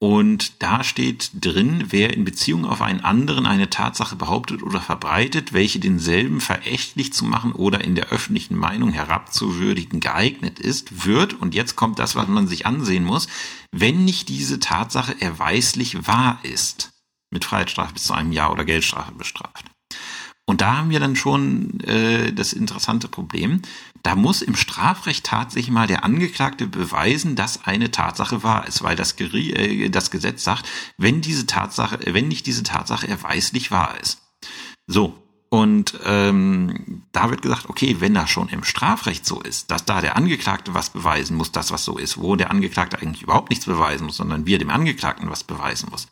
Und 0.00 0.62
da 0.62 0.84
steht 0.84 1.30
drin, 1.34 1.86
wer 1.88 2.14
in 2.14 2.24
Beziehung 2.24 2.64
auf 2.64 2.82
einen 2.82 3.00
anderen 3.00 3.46
eine 3.46 3.68
Tatsache 3.68 4.14
behauptet 4.14 4.62
oder 4.62 4.80
verbreitet, 4.80 5.52
welche 5.52 5.80
denselben 5.80 6.40
verächtlich 6.40 7.12
zu 7.12 7.24
machen 7.24 7.50
oder 7.52 7.82
in 7.82 7.96
der 7.96 8.10
öffentlichen 8.10 8.54
Meinung 8.54 8.92
herabzuwürdigen 8.92 9.98
geeignet 9.98 10.60
ist, 10.60 11.04
wird, 11.04 11.34
und 11.34 11.52
jetzt 11.52 11.74
kommt 11.74 11.98
das, 11.98 12.14
was 12.14 12.28
man 12.28 12.46
sich 12.46 12.64
ansehen 12.64 13.04
muss, 13.04 13.26
wenn 13.72 14.04
nicht 14.04 14.28
diese 14.28 14.60
Tatsache 14.60 15.20
erweislich 15.20 16.06
wahr 16.06 16.38
ist, 16.44 16.92
mit 17.32 17.44
Freiheitsstrafe 17.44 17.94
bis 17.94 18.04
zu 18.04 18.14
einem 18.14 18.30
Jahr 18.30 18.52
oder 18.52 18.64
Geldstrafe 18.64 19.12
bestraft. 19.12 19.64
Und 20.48 20.62
da 20.62 20.78
haben 20.78 20.88
wir 20.88 20.98
dann 20.98 21.14
schon 21.14 21.78
äh, 21.80 22.32
das 22.32 22.54
interessante 22.54 23.06
Problem. 23.06 23.60
Da 24.02 24.14
muss 24.14 24.40
im 24.40 24.56
Strafrecht 24.56 25.26
tatsächlich 25.26 25.70
mal 25.70 25.86
der 25.86 26.04
Angeklagte 26.04 26.66
beweisen, 26.66 27.36
dass 27.36 27.66
eine 27.66 27.90
Tatsache 27.90 28.42
wahr 28.42 28.66
ist, 28.66 28.82
weil 28.82 28.96
das, 28.96 29.16
Geri 29.16 29.50
äh, 29.50 29.90
das 29.90 30.10
Gesetz 30.10 30.42
sagt, 30.42 30.66
wenn 30.96 31.20
diese 31.20 31.44
Tatsache, 31.44 31.98
wenn 32.06 32.28
nicht 32.28 32.46
diese 32.46 32.62
Tatsache 32.62 33.06
erweislich 33.06 33.70
wahr 33.70 33.96
ist. 34.00 34.22
So, 34.86 35.22
und 35.50 35.98
ähm, 36.06 37.02
da 37.12 37.28
wird 37.28 37.42
gesagt, 37.42 37.68
okay, 37.68 37.96
wenn 37.98 38.14
das 38.14 38.30
schon 38.30 38.48
im 38.48 38.64
Strafrecht 38.64 39.26
so 39.26 39.42
ist, 39.42 39.70
dass 39.70 39.84
da 39.84 40.00
der 40.00 40.16
Angeklagte 40.16 40.72
was 40.72 40.88
beweisen 40.88 41.36
muss, 41.36 41.52
das 41.52 41.72
was 41.72 41.84
so 41.84 41.98
ist, 41.98 42.16
wo 42.16 42.36
der 42.36 42.50
Angeklagte 42.50 42.98
eigentlich 42.98 43.22
überhaupt 43.22 43.50
nichts 43.50 43.66
beweisen 43.66 44.06
muss, 44.06 44.16
sondern 44.16 44.46
wir 44.46 44.58
dem 44.58 44.70
Angeklagten 44.70 45.28
was 45.28 45.44
beweisen 45.44 45.90
muss, 45.90 46.08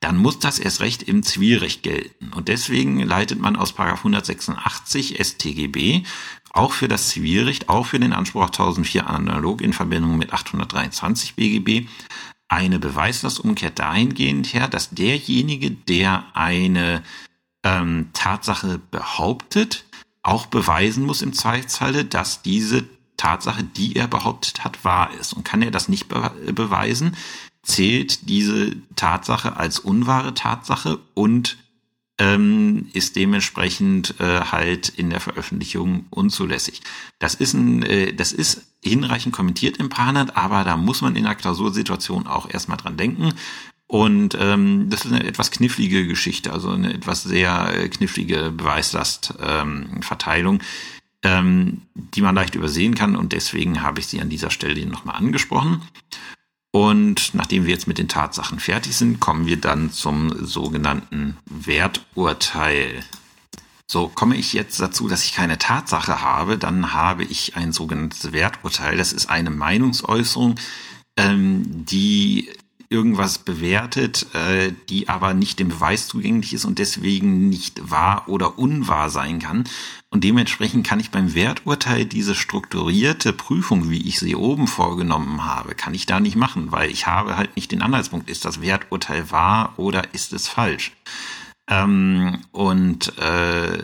dann 0.00 0.16
muss 0.16 0.38
das 0.38 0.58
erst 0.58 0.80
recht 0.80 1.02
im 1.02 1.22
Zivilrecht 1.22 1.82
gelten. 1.82 2.32
Und 2.32 2.48
deswegen 2.48 3.00
leitet 3.00 3.38
man 3.38 3.56
aus 3.56 3.78
186 3.78 5.18
StGB 5.22 6.02
auch 6.52 6.72
für 6.72 6.88
das 6.88 7.08
Zivilrecht, 7.10 7.68
auch 7.68 7.86
für 7.86 8.00
den 8.00 8.12
Anspruch 8.12 8.46
1004 8.46 9.08
analog 9.08 9.60
in 9.60 9.72
Verbindung 9.72 10.18
mit 10.18 10.32
823 10.32 11.34
BGB 11.36 11.86
eine 12.48 12.80
Beweislastumkehr 12.80 13.70
dahingehend 13.70 14.52
her, 14.52 14.66
dass 14.66 14.90
derjenige, 14.90 15.70
der 15.70 16.24
eine 16.34 17.02
ähm, 17.62 18.08
Tatsache 18.12 18.80
behauptet, 18.90 19.84
auch 20.22 20.46
beweisen 20.46 21.06
muss 21.06 21.22
im 21.22 21.32
Zweifelsfalle, 21.32 22.04
dass 22.04 22.42
diese 22.42 22.84
Tatsache, 23.16 23.62
die 23.62 23.94
er 23.94 24.08
behauptet 24.08 24.64
hat, 24.64 24.84
wahr 24.84 25.10
ist. 25.20 25.32
Und 25.32 25.44
kann 25.44 25.62
er 25.62 25.70
das 25.70 25.88
nicht 25.88 26.08
be 26.08 26.32
beweisen, 26.52 27.16
zählt 27.70 28.28
diese 28.28 28.76
Tatsache 28.96 29.56
als 29.56 29.78
unwahre 29.78 30.34
Tatsache 30.34 30.98
und 31.14 31.56
ähm, 32.18 32.88
ist 32.92 33.16
dementsprechend 33.16 34.20
äh, 34.20 34.40
halt 34.40 34.90
in 34.90 35.08
der 35.08 35.20
Veröffentlichung 35.20 36.04
unzulässig. 36.10 36.82
Das 37.18 37.34
ist 37.34 37.54
ein, 37.54 37.82
äh, 37.82 38.12
das 38.12 38.32
ist 38.32 38.66
hinreichend 38.82 39.34
kommentiert 39.34 39.78
im 39.78 39.88
Panat, 39.88 40.36
aber 40.36 40.64
da 40.64 40.76
muss 40.76 41.00
man 41.00 41.16
in 41.16 41.24
der 41.24 41.34
Klausursituation 41.34 42.26
auch 42.26 42.50
erstmal 42.50 42.76
dran 42.76 42.98
denken. 42.98 43.32
Und 43.86 44.36
ähm, 44.38 44.90
das 44.90 45.04
ist 45.04 45.12
eine 45.12 45.24
etwas 45.24 45.50
knifflige 45.50 46.06
Geschichte, 46.06 46.52
also 46.52 46.70
eine 46.70 46.92
etwas 46.92 47.22
sehr 47.22 47.74
äh, 47.74 47.88
knifflige 47.88 48.50
Beweislastverteilung, 48.50 50.60
ähm, 51.22 51.22
ähm, 51.22 51.82
die 51.94 52.22
man 52.22 52.34
leicht 52.34 52.54
übersehen 52.54 52.94
kann. 52.94 53.16
Und 53.16 53.32
deswegen 53.32 53.82
habe 53.82 54.00
ich 54.00 54.06
sie 54.06 54.20
an 54.20 54.28
dieser 54.28 54.50
Stelle 54.50 54.84
nochmal 54.86 55.16
angesprochen. 55.16 55.82
Und 56.72 57.34
nachdem 57.34 57.64
wir 57.64 57.72
jetzt 57.72 57.88
mit 57.88 57.98
den 57.98 58.08
Tatsachen 58.08 58.60
fertig 58.60 58.96
sind, 58.96 59.18
kommen 59.18 59.46
wir 59.46 59.60
dann 59.60 59.90
zum 59.90 60.44
sogenannten 60.44 61.36
Werturteil. 61.46 63.02
So, 63.90 64.06
komme 64.06 64.36
ich 64.36 64.52
jetzt 64.52 64.78
dazu, 64.78 65.08
dass 65.08 65.24
ich 65.24 65.34
keine 65.34 65.58
Tatsache 65.58 66.22
habe, 66.22 66.58
dann 66.58 66.92
habe 66.92 67.24
ich 67.24 67.56
ein 67.56 67.72
sogenanntes 67.72 68.32
Werturteil. 68.32 68.96
Das 68.96 69.12
ist 69.12 69.28
eine 69.28 69.50
Meinungsäußerung, 69.50 70.54
ähm, 71.16 71.64
die 71.86 72.50
irgendwas 72.90 73.38
bewertet, 73.38 74.26
äh, 74.34 74.72
die 74.88 75.08
aber 75.08 75.32
nicht 75.32 75.60
dem 75.60 75.68
Beweis 75.68 76.08
zugänglich 76.08 76.52
ist 76.52 76.64
und 76.64 76.80
deswegen 76.80 77.48
nicht 77.48 77.88
wahr 77.88 78.24
oder 78.26 78.58
unwahr 78.58 79.10
sein 79.10 79.38
kann. 79.38 79.64
Und 80.10 80.24
dementsprechend 80.24 80.84
kann 80.84 80.98
ich 80.98 81.12
beim 81.12 81.34
Werturteil 81.34 82.04
diese 82.04 82.34
strukturierte 82.34 83.32
Prüfung, 83.32 83.88
wie 83.90 84.08
ich 84.08 84.18
sie 84.18 84.34
oben 84.34 84.66
vorgenommen 84.66 85.44
habe, 85.44 85.76
kann 85.76 85.94
ich 85.94 86.06
da 86.06 86.18
nicht 86.18 86.34
machen, 86.34 86.72
weil 86.72 86.90
ich 86.90 87.06
habe 87.06 87.36
halt 87.36 87.54
nicht 87.54 87.70
den 87.70 87.80
Anhaltspunkt, 87.80 88.28
ist 88.28 88.44
das 88.44 88.60
Werturteil 88.60 89.30
wahr 89.30 89.74
oder 89.76 90.12
ist 90.12 90.32
es 90.32 90.48
falsch. 90.48 90.92
Ähm, 91.70 92.40
und 92.50 93.16
äh, 93.18 93.78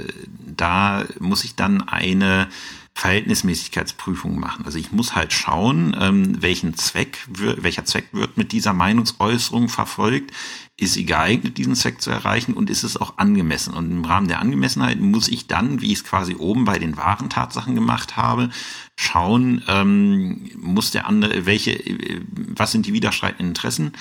da 0.45 1.05
muss 1.21 1.45
ich 1.45 1.55
dann 1.55 1.89
eine 1.89 2.49
Verhältnismäßigkeitsprüfung 2.97 4.41
machen. 4.41 4.65
Also 4.65 4.79
ich 4.79 4.91
muss 4.91 5.15
halt 5.15 5.31
schauen, 5.35 5.95
ähm, 6.01 6.41
welchen 6.41 6.75
Zweck, 6.77 7.19
welcher 7.29 7.85
Zweck 7.85 8.07
wird 8.13 8.39
mit 8.39 8.53
dieser 8.53 8.73
Meinungsäußerung 8.73 9.69
verfolgt. 9.69 10.33
Ist 10.79 10.95
sie 10.95 11.05
geeignet, 11.05 11.59
diesen 11.59 11.75
Zweck 11.75 12.01
zu 12.01 12.11
erreichen 12.11 12.55
und 12.55 12.71
ist 12.71 12.85
es 12.85 12.97
auch 12.97 13.19
angemessen? 13.19 13.75
Und 13.75 13.91
im 13.91 14.05
Rahmen 14.07 14.29
der 14.29 14.41
Angemessenheit 14.41 14.99
muss 14.99 15.29
ich 15.29 15.47
dann, 15.47 15.83
wie 15.83 15.93
ich 15.93 15.99
es 15.99 16.05
quasi 16.05 16.37
oben 16.37 16.65
bei 16.65 16.79
den 16.79 16.97
wahren 16.97 17.29
Tatsachen 17.29 17.75
gemacht 17.75 18.17
habe, 18.17 18.49
schauen, 18.97 19.63
ähm, 19.69 20.51
muss 20.59 20.91
der 20.91 21.07
andere, 21.07 21.45
welche, 21.45 21.73
äh, 21.73 22.23
was 22.33 22.73
sind 22.73 22.87
die 22.87 22.95
widerstreitenden 22.95 23.49
Interessen? 23.49 23.93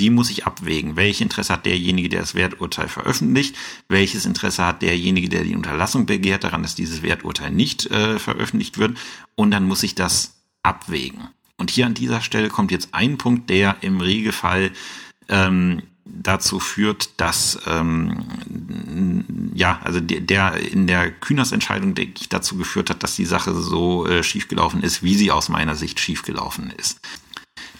Die 0.00 0.10
muss 0.10 0.30
ich 0.30 0.46
abwägen. 0.46 0.96
Welches 0.96 1.20
Interesse 1.20 1.52
hat 1.52 1.66
derjenige, 1.66 2.08
der 2.08 2.20
das 2.20 2.34
Werturteil 2.34 2.88
veröffentlicht? 2.88 3.56
Welches 3.88 4.26
Interesse 4.26 4.64
hat 4.64 4.82
derjenige, 4.82 5.28
der 5.28 5.44
die 5.44 5.54
Unterlassung 5.54 6.06
begehrt, 6.06 6.44
daran, 6.44 6.62
dass 6.62 6.74
dieses 6.74 7.02
Werturteil 7.02 7.50
nicht 7.50 7.86
äh, 7.86 8.18
veröffentlicht 8.18 8.78
wird? 8.78 8.98
Und 9.36 9.52
dann 9.52 9.66
muss 9.66 9.82
ich 9.82 9.94
das 9.94 10.34
abwägen. 10.62 11.28
Und 11.56 11.70
hier 11.70 11.86
an 11.86 11.94
dieser 11.94 12.20
Stelle 12.20 12.48
kommt 12.48 12.72
jetzt 12.72 12.88
ein 12.92 13.18
Punkt, 13.18 13.48
der 13.50 13.76
im 13.82 14.00
Regelfall 14.00 14.72
ähm, 15.28 15.82
dazu 16.04 16.60
führt, 16.60 17.10
dass 17.18 17.58
ähm, 17.66 18.24
ja, 19.54 19.80
also 19.82 20.00
der, 20.00 20.20
der 20.20 20.56
in 20.56 20.86
der 20.86 21.10
Kühners-Entscheidung, 21.10 21.94
denke 21.94 22.20
ich, 22.20 22.28
dazu 22.28 22.56
geführt 22.56 22.90
hat, 22.90 23.02
dass 23.02 23.16
die 23.16 23.24
Sache 23.24 23.54
so 23.54 24.06
äh, 24.06 24.22
schiefgelaufen 24.22 24.82
ist, 24.82 25.02
wie 25.02 25.14
sie 25.14 25.30
aus 25.30 25.48
meiner 25.48 25.76
Sicht 25.76 26.00
schiefgelaufen 26.00 26.70
ist. 26.76 27.00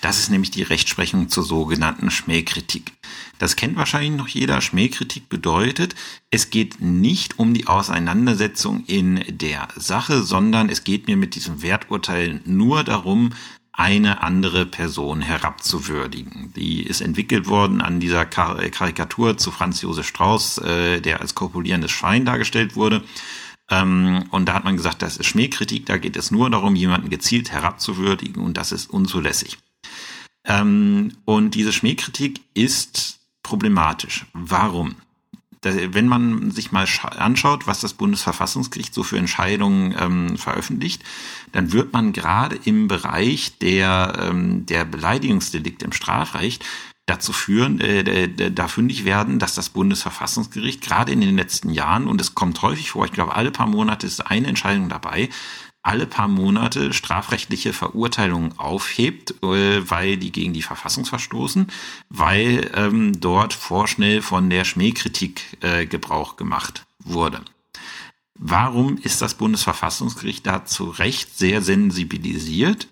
Das 0.04 0.18
ist 0.18 0.28
nämlich 0.28 0.50
die 0.50 0.62
Rechtsprechung 0.62 1.30
zur 1.30 1.44
sogenannten 1.44 2.10
Schmähkritik. 2.10 2.92
Das 3.38 3.56
kennt 3.56 3.76
wahrscheinlich 3.76 4.12
noch 4.12 4.28
jeder. 4.28 4.60
Schmähkritik 4.60 5.30
bedeutet, 5.30 5.94
es 6.30 6.50
geht 6.50 6.82
nicht 6.82 7.38
um 7.38 7.54
die 7.54 7.68
Auseinandersetzung 7.68 8.84
in 8.84 9.24
der 9.26 9.66
Sache, 9.76 10.22
sondern 10.22 10.68
es 10.68 10.84
geht 10.84 11.06
mir 11.06 11.16
mit 11.16 11.36
diesem 11.36 11.62
Werturteil 11.62 12.42
nur 12.44 12.84
darum, 12.84 13.30
eine 13.72 14.22
andere 14.22 14.66
Person 14.66 15.22
herabzuwürdigen. 15.22 16.52
Die 16.54 16.82
ist 16.82 17.00
entwickelt 17.00 17.48
worden 17.48 17.80
an 17.80 17.98
dieser 17.98 18.26
Karikatur 18.26 19.38
zu 19.38 19.50
Franz 19.52 19.80
Josef 19.80 20.06
Strauß, 20.06 20.58
äh, 20.58 21.00
der 21.00 21.22
als 21.22 21.34
korpulierendes 21.34 21.92
Schwein 21.92 22.26
dargestellt 22.26 22.76
wurde. 22.76 23.02
Ähm, 23.70 24.26
und 24.30 24.50
da 24.50 24.52
hat 24.52 24.64
man 24.64 24.76
gesagt, 24.76 25.00
das 25.00 25.16
ist 25.16 25.24
Schmähkritik, 25.28 25.86
da 25.86 25.96
geht 25.96 26.18
es 26.18 26.30
nur 26.30 26.50
darum, 26.50 26.76
jemanden 26.76 27.08
gezielt 27.08 27.50
herabzuwürdigen 27.50 28.42
und 28.42 28.58
das 28.58 28.70
ist 28.70 28.90
unzulässig. 28.90 29.56
Ähm, 30.46 31.12
und 31.24 31.54
diese 31.54 31.72
Schmähkritik 31.72 32.40
ist 32.54 33.18
problematisch. 33.42 34.26
Warum? 34.32 34.96
wenn 35.64 36.08
man 36.08 36.50
sich 36.50 36.72
mal 36.72 36.86
anschaut, 37.16 37.66
was 37.66 37.80
das 37.80 37.94
Bundesverfassungsgericht 37.94 38.92
so 38.92 39.02
für 39.02 39.18
Entscheidungen 39.18 39.94
ähm, 39.98 40.36
veröffentlicht, 40.36 41.02
dann 41.52 41.72
wird 41.72 41.92
man 41.92 42.12
gerade 42.12 42.58
im 42.64 42.88
Bereich 42.88 43.58
der, 43.58 44.12
ähm, 44.20 44.66
der 44.66 44.84
Beleidigungsdelikte 44.84 45.84
im 45.84 45.92
Strafrecht 45.92 46.64
dazu 47.06 47.32
führen, 47.32 47.80
äh, 47.80 48.50
da 48.50 48.68
fündig 48.68 49.04
werden, 49.04 49.38
dass 49.38 49.54
das 49.54 49.68
Bundesverfassungsgericht 49.70 50.80
gerade 50.80 51.12
in 51.12 51.20
den 51.20 51.36
letzten 51.36 51.70
Jahren, 51.70 52.06
und 52.06 52.20
es 52.20 52.34
kommt 52.34 52.62
häufig 52.62 52.90
vor, 52.90 53.04
ich 53.04 53.12
glaube 53.12 53.34
alle 53.34 53.50
paar 53.50 53.66
Monate 53.66 54.06
ist 54.06 54.26
eine 54.26 54.46
Entscheidung 54.46 54.88
dabei, 54.88 55.28
alle 55.84 56.06
paar 56.06 56.28
Monate 56.28 56.92
strafrechtliche 56.94 57.72
Verurteilungen 57.72 58.58
aufhebt, 58.58 59.34
äh, 59.42 59.88
weil 59.88 60.16
die 60.16 60.32
gegen 60.32 60.54
die 60.54 60.62
Verfassung 60.62 61.04
verstoßen, 61.04 61.68
weil 62.08 62.70
ähm, 62.74 63.20
dort 63.20 63.52
vorschnell 63.52 64.22
von 64.22 64.50
der 64.50 64.64
Schmähkritik 64.64 65.58
äh, 65.60 65.86
Gebrauch 65.86 66.36
gemacht 66.36 66.86
wurde. 66.98 67.42
Warum 68.36 68.96
ist 68.96 69.22
das 69.22 69.34
Bundesverfassungsgericht 69.34 70.46
da 70.46 70.64
zu 70.64 70.88
Recht 70.90 71.38
sehr 71.38 71.62
sensibilisiert? 71.62 72.88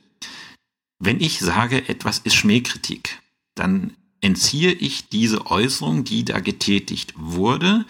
Wenn 0.98 1.20
ich 1.20 1.40
sage, 1.40 1.88
etwas 1.88 2.18
ist 2.18 2.34
Schmähkritik, 2.34 3.20
dann 3.54 3.96
entziehe 4.20 4.70
ich 4.70 5.08
diese 5.08 5.46
Äußerung, 5.46 6.04
die 6.04 6.24
da 6.24 6.40
getätigt 6.40 7.14
wurde, 7.16 7.86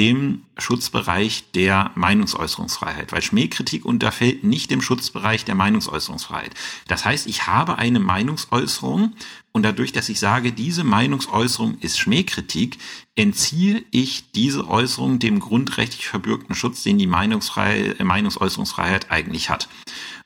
dem 0.00 0.42
Schutzbereich 0.56 1.44
der 1.54 1.90
Meinungsäußerungsfreiheit, 1.94 3.12
weil 3.12 3.20
Schmähkritik 3.20 3.84
unterfällt 3.84 4.44
nicht 4.44 4.70
dem 4.70 4.80
Schutzbereich 4.80 5.44
der 5.44 5.54
Meinungsäußerungsfreiheit. 5.54 6.54
Das 6.88 7.04
heißt, 7.04 7.26
ich 7.26 7.46
habe 7.46 7.76
eine 7.76 8.00
Meinungsäußerung 8.00 9.12
und 9.52 9.62
dadurch, 9.62 9.92
dass 9.92 10.08
ich 10.08 10.18
sage, 10.18 10.52
diese 10.52 10.84
Meinungsäußerung 10.84 11.76
ist 11.80 11.98
Schmähkritik, 11.98 12.78
entziehe 13.14 13.84
ich 13.90 14.32
diese 14.32 14.68
Äußerung 14.68 15.18
dem 15.18 15.38
grundrechtlich 15.38 16.06
verbürgten 16.06 16.54
Schutz, 16.54 16.82
den 16.82 16.96
die 16.96 17.06
Meinungsäußerungsfreiheit 17.06 19.10
eigentlich 19.10 19.50
hat. 19.50 19.68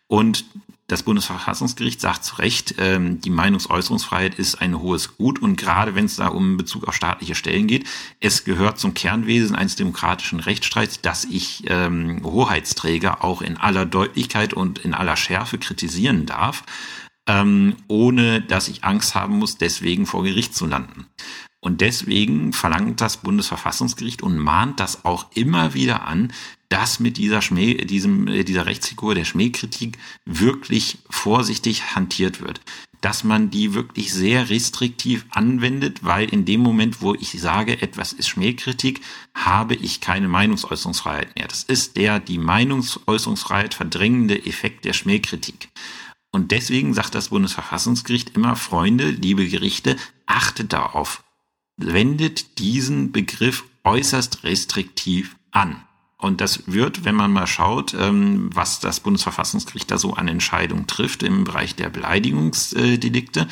Und 0.07 0.45
das 0.87 1.03
Bundesverfassungsgericht 1.03 2.01
sagt 2.01 2.25
zu 2.25 2.37
Recht, 2.37 2.75
ähm, 2.79 3.21
die 3.21 3.31
Meinungsäußerungsfreiheit 3.31 4.35
ist 4.35 4.57
ein 4.57 4.81
hohes 4.81 5.17
Gut 5.17 5.41
und 5.41 5.57
gerade 5.57 5.95
wenn 5.95 6.05
es 6.05 6.17
da 6.17 6.29
um 6.29 6.57
Bezug 6.57 6.87
auf 6.87 6.95
staatliche 6.95 7.35
Stellen 7.35 7.67
geht, 7.67 7.87
es 8.21 8.45
gehört 8.45 8.79
zum 8.79 8.93
Kernwesen 8.93 9.57
eines 9.57 9.77
demokratischen 9.77 10.41
Rechtsstreits, 10.41 11.01
dass 11.01 11.25
ich 11.25 11.65
ähm, 11.69 12.21
Hoheitsträger 12.23 13.25
auch 13.25 13.41
in 13.41 13.57
aller 13.57 13.87
Deutlichkeit 13.87 14.53
und 14.53 14.79
in 14.79 14.93
aller 14.93 15.17
Schärfe 15.17 15.57
kritisieren 15.59 16.27
darf, 16.27 16.65
ähm, 17.27 17.77
ohne 17.89 18.43
dass 18.43 18.69
ich 18.69 18.85
Angst 18.85 19.15
haben 19.15 19.39
muss, 19.39 19.57
deswegen 19.57 20.05
vor 20.05 20.23
Gericht 20.23 20.55
zu 20.55 20.67
landen. 20.67 21.07
Und 21.65 21.81
deswegen 21.81 22.53
verlangt 22.53 23.01
das 23.01 23.17
Bundesverfassungsgericht 23.17 24.23
und 24.23 24.37
mahnt 24.37 24.81
das 24.81 25.07
auch 25.07 25.29
immer 25.33 25.73
wieder 25.73 26.07
an, 26.07 26.31
dass 26.69 27.01
mit 27.01 27.17
dieser 27.17 27.41
Schmäh, 27.41 27.77
diesem, 27.77 28.29
äh, 28.29 28.45
dieser 28.45 28.67
Rechtsfigur 28.67 29.15
der 29.15 29.25
Schmähkritik 29.25 29.97
wirklich 30.27 30.99
vorsichtig 31.09 31.95
hantiert 31.95 32.43
wird. 32.43 32.61
Dass 33.01 33.25
man 33.25 33.49
die 33.49 33.73
wirklich 33.73 34.13
sehr 34.13 34.51
restriktiv 34.51 35.25
anwendet, 35.31 36.05
weil 36.05 36.29
in 36.29 36.45
dem 36.45 36.61
Moment, 36.61 37.01
wo 37.01 37.15
ich 37.15 37.31
sage, 37.41 37.81
etwas 37.81 38.13
ist 38.13 38.29
Schmähkritik, 38.29 39.01
habe 39.35 39.75
ich 39.75 40.03
keine 40.03 40.29
Meinungsäußerungsfreiheit 40.29 41.35
mehr. 41.35 41.49
Das 41.49 41.63
ist 41.63 41.97
der 41.97 42.21
die 42.21 42.39
Meinungsäußerungsfreiheit 42.39 43.73
verdrängende 43.73 44.45
Effekt 44.45 44.85
der 44.85 44.93
Schmähkritik. 44.93 45.71
Und 46.31 46.51
deswegen 46.51 46.93
sagt 46.93 47.15
das 47.15 47.31
Bundesverfassungsgericht 47.31 48.37
immer, 48.37 48.55
Freunde, 48.55 49.09
liebe 49.09 49.49
Gerichte, 49.49 49.97
achtet 50.27 50.75
darauf 50.75 51.24
wendet 51.77 52.59
diesen 52.59 53.13
Begriff 53.13 53.65
äußerst 53.85 54.45
restriktiv 54.45 55.37
an. 55.51 55.83
Und 56.19 56.41
das 56.41 56.63
wird, 56.67 57.05
wenn 57.05 57.17
man 57.17 57.33
mal 57.33 57.47
schaut, 57.47 57.95
ähm, 57.95 58.49
was 58.55 58.81
das 58.81 59.01
Bundesverfassungsgericht 59.01 59.91
da 59.91 59.99
so 59.99 60.15
an 60.15 60.29
Entscheidungen 60.29 60.87
trifft 60.87 61.23
im 61.23 61.45
Bereich 61.45 61.75
der 61.75 61.91
Beleidigungsdelikte, 61.91 63.47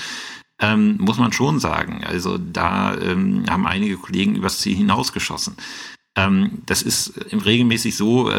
ähm, 0.58 0.96
muss 0.98 1.18
man 1.18 1.32
schon 1.32 1.60
sagen. 1.60 2.02
Also 2.04 2.38
da 2.38 2.96
ähm, 2.96 3.44
haben 3.50 3.66
einige 3.66 3.98
Kollegen 3.98 4.36
übers 4.36 4.58
Ziel 4.58 4.76
hinausgeschossen. 4.76 5.56
das 6.66 6.82
ist 6.82 7.14
regelmäßig 7.32 7.96
so, 7.96 8.30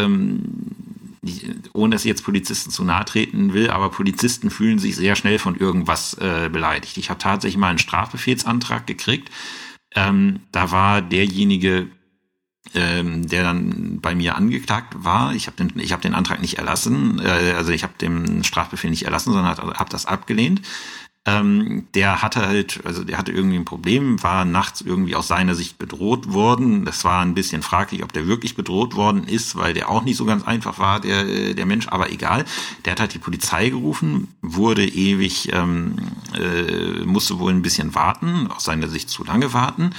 ohne 1.73 1.95
dass 1.95 2.05
ich 2.05 2.09
jetzt 2.09 2.23
Polizisten 2.23 2.69
zu 2.69 2.83
nahe 2.83 3.03
treten 3.03 3.53
will, 3.53 3.71
aber 3.71 3.89
Polizisten 3.89 4.51
fühlen 4.51 4.77
sich 4.77 4.95
sehr 4.95 5.15
schnell 5.15 5.39
von 5.39 5.55
irgendwas 5.55 6.13
äh, 6.15 6.49
beleidigt. 6.53 6.97
Ich 6.97 7.09
habe 7.09 7.17
tatsächlich 7.17 7.57
mal 7.57 7.69
einen 7.69 7.79
Strafbefehlsantrag 7.79 8.85
gekriegt, 8.85 9.31
ähm, 9.95 10.41
da 10.51 10.71
war 10.71 11.01
derjenige, 11.01 11.87
ähm, 12.73 13.27
der 13.27 13.43
dann 13.43 13.99
bei 14.01 14.15
mir 14.15 14.35
angeklagt 14.35 15.03
war. 15.03 15.33
Ich 15.35 15.47
habe 15.47 15.57
den, 15.57 15.79
ich 15.79 15.91
hab 15.91 16.01
den 16.01 16.13
Antrag 16.13 16.41
nicht 16.41 16.57
erlassen, 16.57 17.19
äh, 17.19 17.53
also 17.55 17.71
ich 17.71 17.83
habe 17.83 17.93
den 17.99 18.43
Strafbefehl 18.43 18.89
nicht 18.89 19.03
erlassen, 19.03 19.33
sondern 19.33 19.57
habe 19.57 19.73
hab 19.73 19.89
das 19.89 20.05
abgelehnt. 20.05 20.61
Ähm, 21.25 21.87
der 21.93 22.21
hatte 22.21 22.45
halt, 22.45 22.81
also 22.83 23.05
der 23.05 23.17
hatte 23.17 23.31
irgendwie 23.31 23.55
ein 23.55 23.63
Problem, 23.63 24.21
war 24.23 24.43
nachts 24.43 24.81
irgendwie 24.81 25.15
aus 25.15 25.29
seiner 25.29 25.55
Sicht 25.55 25.77
bedroht 25.77 26.33
worden. 26.33 26.83
Das 26.83 27.05
war 27.05 27.21
ein 27.21 27.33
bisschen 27.33 27.61
fraglich, 27.61 28.03
ob 28.03 28.11
der 28.11 28.27
wirklich 28.27 28.55
bedroht 28.55 28.95
worden 28.95 29.23
ist, 29.23 29.55
weil 29.55 29.73
der 29.73 29.89
auch 29.89 30.03
nicht 30.03 30.17
so 30.17 30.25
ganz 30.25 30.43
einfach 30.43 30.79
war, 30.79 30.99
der, 30.99 31.53
der 31.53 31.65
Mensch, 31.65 31.87
aber 31.87 32.11
egal. 32.11 32.43
Der 32.83 32.91
hat 32.91 32.99
halt 32.99 33.13
die 33.13 33.19
Polizei 33.19 33.69
gerufen, 33.69 34.27
wurde 34.41 34.85
ewig, 34.85 35.53
ähm, 35.53 35.95
äh, 36.37 37.05
musste 37.05 37.39
wohl 37.39 37.53
ein 37.53 37.61
bisschen 37.61 37.95
warten, 37.95 38.47
aus 38.47 38.65
seiner 38.65 38.89
Sicht 38.89 39.09
zu 39.09 39.23
lange 39.23 39.53
warten. 39.53 39.91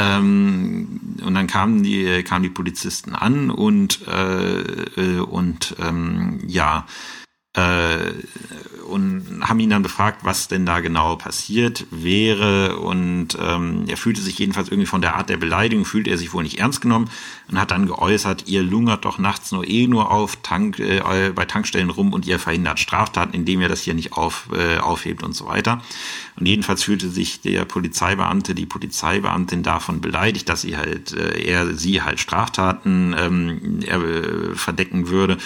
Ähm, 0.00 1.00
und 1.24 1.34
dann 1.34 1.46
kamen 1.46 1.84
die, 1.84 2.24
kamen 2.24 2.42
die 2.42 2.50
Polizisten 2.50 3.14
an 3.14 3.50
und, 3.50 4.06
äh, 4.08 4.60
äh 4.60 5.20
und 5.20 5.76
ähm, 5.80 6.40
ja, 6.46 6.80
äh, 6.80 7.25
und 7.56 9.40
haben 9.42 9.60
ihn 9.60 9.70
dann 9.70 9.82
befragt, 9.82 10.20
was 10.24 10.48
denn 10.48 10.64
da 10.64 10.80
genau 10.80 11.16
passiert 11.16 11.86
wäre. 11.90 12.76
Und 12.78 13.36
ähm, 13.40 13.84
er 13.88 13.96
fühlte 13.96 14.20
sich 14.20 14.38
jedenfalls 14.38 14.68
irgendwie 14.68 14.86
von 14.86 15.00
der 15.00 15.16
Art 15.16 15.28
der 15.28 15.36
Beleidigung, 15.36 15.84
fühlte 15.84 16.10
er 16.10 16.18
sich 16.18 16.32
wohl 16.32 16.42
nicht 16.42 16.58
ernst 16.58 16.80
genommen 16.80 17.10
und 17.48 17.58
hat 17.58 17.70
dann 17.70 17.86
geäußert, 17.86 18.48
ihr 18.48 18.62
lungert 18.62 19.04
doch 19.04 19.18
nachts 19.18 19.52
nur 19.52 19.66
eh 19.68 19.86
nur 19.86 20.10
auf 20.10 20.36
Tank, 20.42 20.78
äh, 20.78 21.32
bei 21.34 21.44
Tankstellen 21.44 21.90
rum 21.90 22.12
und 22.12 22.26
ihr 22.26 22.38
verhindert 22.38 22.78
Straftaten, 22.80 23.34
indem 23.34 23.60
ihr 23.60 23.68
das 23.68 23.82
hier 23.82 23.94
nicht 23.94 24.12
auf, 24.12 24.48
äh, 24.52 24.78
aufhebt 24.78 25.22
und 25.22 25.34
so 25.34 25.46
weiter. 25.46 25.82
Und 26.38 26.46
jedenfalls 26.46 26.82
fühlte 26.82 27.08
sich 27.08 27.40
der 27.40 27.64
Polizeibeamte, 27.64 28.54
die 28.54 28.66
Polizeibeamtin 28.66 29.62
davon 29.62 30.00
beleidigt, 30.00 30.48
dass 30.48 30.62
sie 30.62 30.76
halt, 30.76 31.12
äh, 31.12 31.42
er 31.42 31.74
sie 31.74 32.02
halt 32.02 32.20
Straftaten 32.20 33.14
ähm, 33.18 33.80
er, 33.86 34.02
äh, 34.02 34.54
verdecken 34.54 35.08
würde 35.08 35.38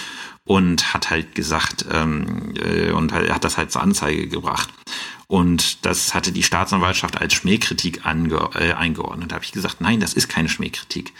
und 0.45 0.93
hat 0.93 1.09
halt 1.09 1.35
gesagt 1.35 1.85
ähm, 1.91 2.53
äh, 2.55 2.91
und 2.91 3.13
hat 3.13 3.43
das 3.43 3.57
halt 3.57 3.71
zur 3.71 3.81
Anzeige 3.81 4.27
gebracht. 4.27 4.69
Und 5.27 5.85
das 5.85 6.13
hatte 6.13 6.31
die 6.31 6.43
Staatsanwaltschaft 6.43 7.19
als 7.21 7.33
Schmähkritik 7.33 8.05
ange 8.05 8.49
äh, 8.55 8.73
eingeordnet. 8.73 9.31
Da 9.31 9.35
habe 9.35 9.45
ich 9.45 9.53
gesagt, 9.53 9.79
nein, 9.79 9.99
das 9.99 10.13
ist 10.13 10.27
keine 10.27 10.49
Schmähkritik 10.49 11.13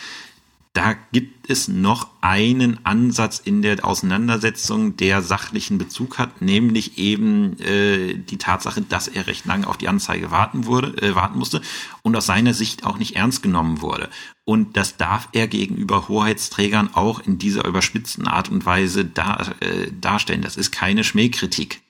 da 0.73 0.93
gibt 1.12 1.49
es 1.49 1.67
noch 1.67 2.07
einen 2.22 2.86
Ansatz 2.86 3.39
in 3.39 3.61
der 3.61 3.84
Auseinandersetzung, 3.84 4.95
der 4.95 5.22
sachlichen 5.22 5.78
Bezug 5.78 6.17
hat, 6.17 6.41
nämlich 6.41 6.97
eben 6.97 7.59
äh, 7.59 8.15
die 8.15 8.38
Tatsache, 8.38 8.82
dass 8.82 9.09
er 9.09 9.28
recht 9.28 9.45
lange 9.45 9.67
auf 9.67 9.78
die 9.78 9.89
Anzeige 9.89 10.32
warten 10.32 10.65
wurde, 10.65 10.95
äh, 11.01 11.13
warten 11.13 11.38
musste 11.38 11.61
und 12.03 12.15
aus 12.15 12.26
seiner 12.26 12.53
Sicht 12.53 12.86
auch 12.86 12.97
nicht 12.97 13.17
ernst 13.17 13.43
genommen 13.43 13.82
wurde. 13.82 14.09
Und 14.45 14.78
das 14.78 14.95
darf 14.95 15.28
er 15.34 15.49
gegenüber 15.49 16.07
Hoheitsträgern 16.07 16.91
auch 16.93 17.19
in 17.19 17.38
dieser 17.38 17.65
überspitzten 17.65 18.28
Art 18.28 18.47
und 18.47 18.65
Weise 18.65 19.03
dar, 19.03 19.53
äh, 19.59 19.91
darstellen. 19.99 20.41
Das 20.41 20.55
ist 20.55 20.72
keine 20.72 21.03
Schmähkritik. 21.03 21.82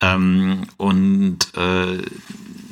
Ähm, 0.00 0.66
und 0.76 1.54
äh, 1.56 2.02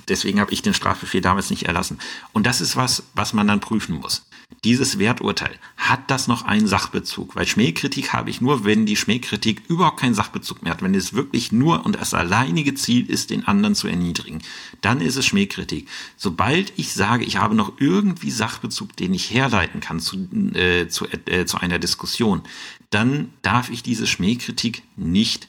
deswegen 0.08 0.40
habe 0.40 0.52
ich 0.52 0.62
den 0.62 0.74
Strafbefehl 0.74 1.20
damals 1.20 1.50
nicht 1.50 1.66
erlassen. 1.66 1.98
Und 2.32 2.46
das 2.48 2.60
ist 2.60 2.74
was, 2.74 3.04
was 3.14 3.32
man 3.32 3.46
dann 3.46 3.60
prüfen 3.60 3.94
muss 3.94 4.25
dieses 4.64 4.98
Werturteil, 4.98 5.54
hat 5.76 6.10
das 6.10 6.28
noch 6.28 6.44
einen 6.44 6.66
Sachbezug? 6.66 7.36
Weil 7.36 7.46
Schmähkritik 7.46 8.12
habe 8.12 8.30
ich 8.30 8.40
nur, 8.40 8.64
wenn 8.64 8.86
die 8.86 8.96
Schmähkritik 8.96 9.62
überhaupt 9.68 10.00
keinen 10.00 10.14
Sachbezug 10.14 10.62
mehr 10.62 10.72
hat, 10.72 10.82
wenn 10.82 10.94
es 10.94 11.14
wirklich 11.14 11.52
nur 11.52 11.84
und 11.84 11.96
das 11.96 12.14
alleinige 12.14 12.74
Ziel 12.74 13.08
ist, 13.08 13.30
den 13.30 13.46
anderen 13.46 13.74
zu 13.74 13.88
erniedrigen. 13.88 14.42
Dann 14.80 15.00
ist 15.00 15.16
es 15.16 15.26
Schmähkritik. 15.26 15.88
Sobald 16.16 16.72
ich 16.76 16.92
sage, 16.92 17.24
ich 17.24 17.36
habe 17.36 17.54
noch 17.54 17.74
irgendwie 17.78 18.30
Sachbezug, 18.30 18.96
den 18.96 19.14
ich 19.14 19.32
herleiten 19.32 19.80
kann 19.80 20.00
zu, 20.00 20.28
äh, 20.54 20.88
zu, 20.88 21.06
äh, 21.26 21.44
zu 21.46 21.58
einer 21.58 21.78
Diskussion, 21.78 22.42
dann 22.90 23.30
darf 23.42 23.70
ich 23.70 23.82
diese 23.82 24.06
Schmähkritik 24.06 24.82
nicht 24.96 25.48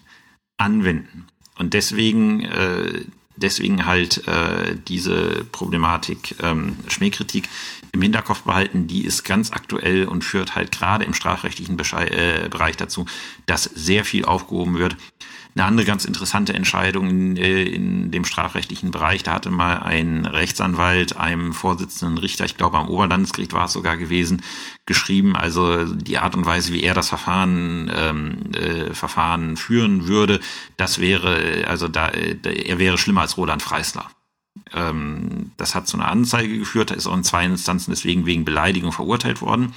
anwenden. 0.58 1.26
Und 1.58 1.74
deswegen 1.74 2.42
äh, 2.42 3.06
deswegen 3.38 3.86
halt 3.86 4.28
äh, 4.28 4.76
diese 4.88 5.46
Problematik 5.52 6.36
ähm, 6.42 6.76
Schmähkritik 6.88 7.48
im 7.92 8.02
Hinterkopf 8.02 8.42
behalten. 8.44 8.88
Die 8.88 9.06
ist 9.06 9.24
ganz 9.24 9.52
aktuell 9.52 10.06
und 10.06 10.24
führt 10.24 10.56
halt 10.56 10.72
gerade 10.72 11.06
im 11.06 11.14
strafrechtlichen 11.14 11.78
Beschei 11.78 12.08
äh, 12.08 12.50
Bereich 12.50 12.78
dazu, 12.78 13.06
dass 13.46 13.64
sehr 13.64 14.06
viel 14.06 14.26
aufgehoben 14.26 14.78
wird. 14.80 14.96
Eine 15.58 15.66
andere 15.66 15.88
ganz 15.88 16.06
interessante 16.06 16.54
Entscheidung 16.54 17.10
in, 17.10 17.36
äh, 17.36 17.64
in 17.64 18.12
dem 18.12 18.26
strafrechtlichen 18.26 18.92
Bereich, 18.92 19.24
da 19.24 19.34
hatte 19.34 19.50
mal 19.50 19.78
ein 19.78 20.28
Rechtsanwalt 20.28 21.18
einem 21.18 21.52
Vorsitzenden 21.52 22.20
Richter, 22.20 22.46
ich 22.46 22.58
glaube 22.58 22.78
am 22.78 22.90
Oberlandesgericht 22.90 23.54
war 23.54 23.66
es 23.66 23.74
sogar 23.74 23.98
gewesen, 23.98 24.44
geschrieben, 24.86 25.36
also 25.36 25.86
die 25.86 26.20
Art 26.20 26.36
und 26.36 26.46
Weise, 26.46 26.74
wie 26.74 26.84
er 26.84 26.94
das 26.94 27.10
Verfahren, 27.10 27.92
ähm, 27.92 28.54
äh, 28.54 28.94
Verfahren 28.94 29.58
führen 29.58 30.08
würde, 30.08 30.42
das 30.78 31.00
wäre, 31.00 31.66
also 31.68 31.88
da, 31.88 32.10
äh, 32.10 32.38
er 32.44 32.78
wäre 32.78 33.00
schlimmer 33.00 33.22
als 33.22 33.36
Roland 33.36 33.64
Freisler. 33.64 34.12
Ähm, 34.74 35.52
das 35.58 35.76
hat 35.76 35.88
zu 35.88 35.98
einer 35.98 36.10
Anzeige 36.10 36.58
geführt, 36.58 36.92
da 36.92 36.96
ist 36.96 37.08
auch 37.08 37.16
in 37.16 37.24
zwei 37.24 37.46
Instanzen 37.46 37.92
deswegen 37.92 38.26
wegen 38.26 38.46
Beleidigung 38.46 38.92
verurteilt 38.92 39.42
worden. 39.42 39.74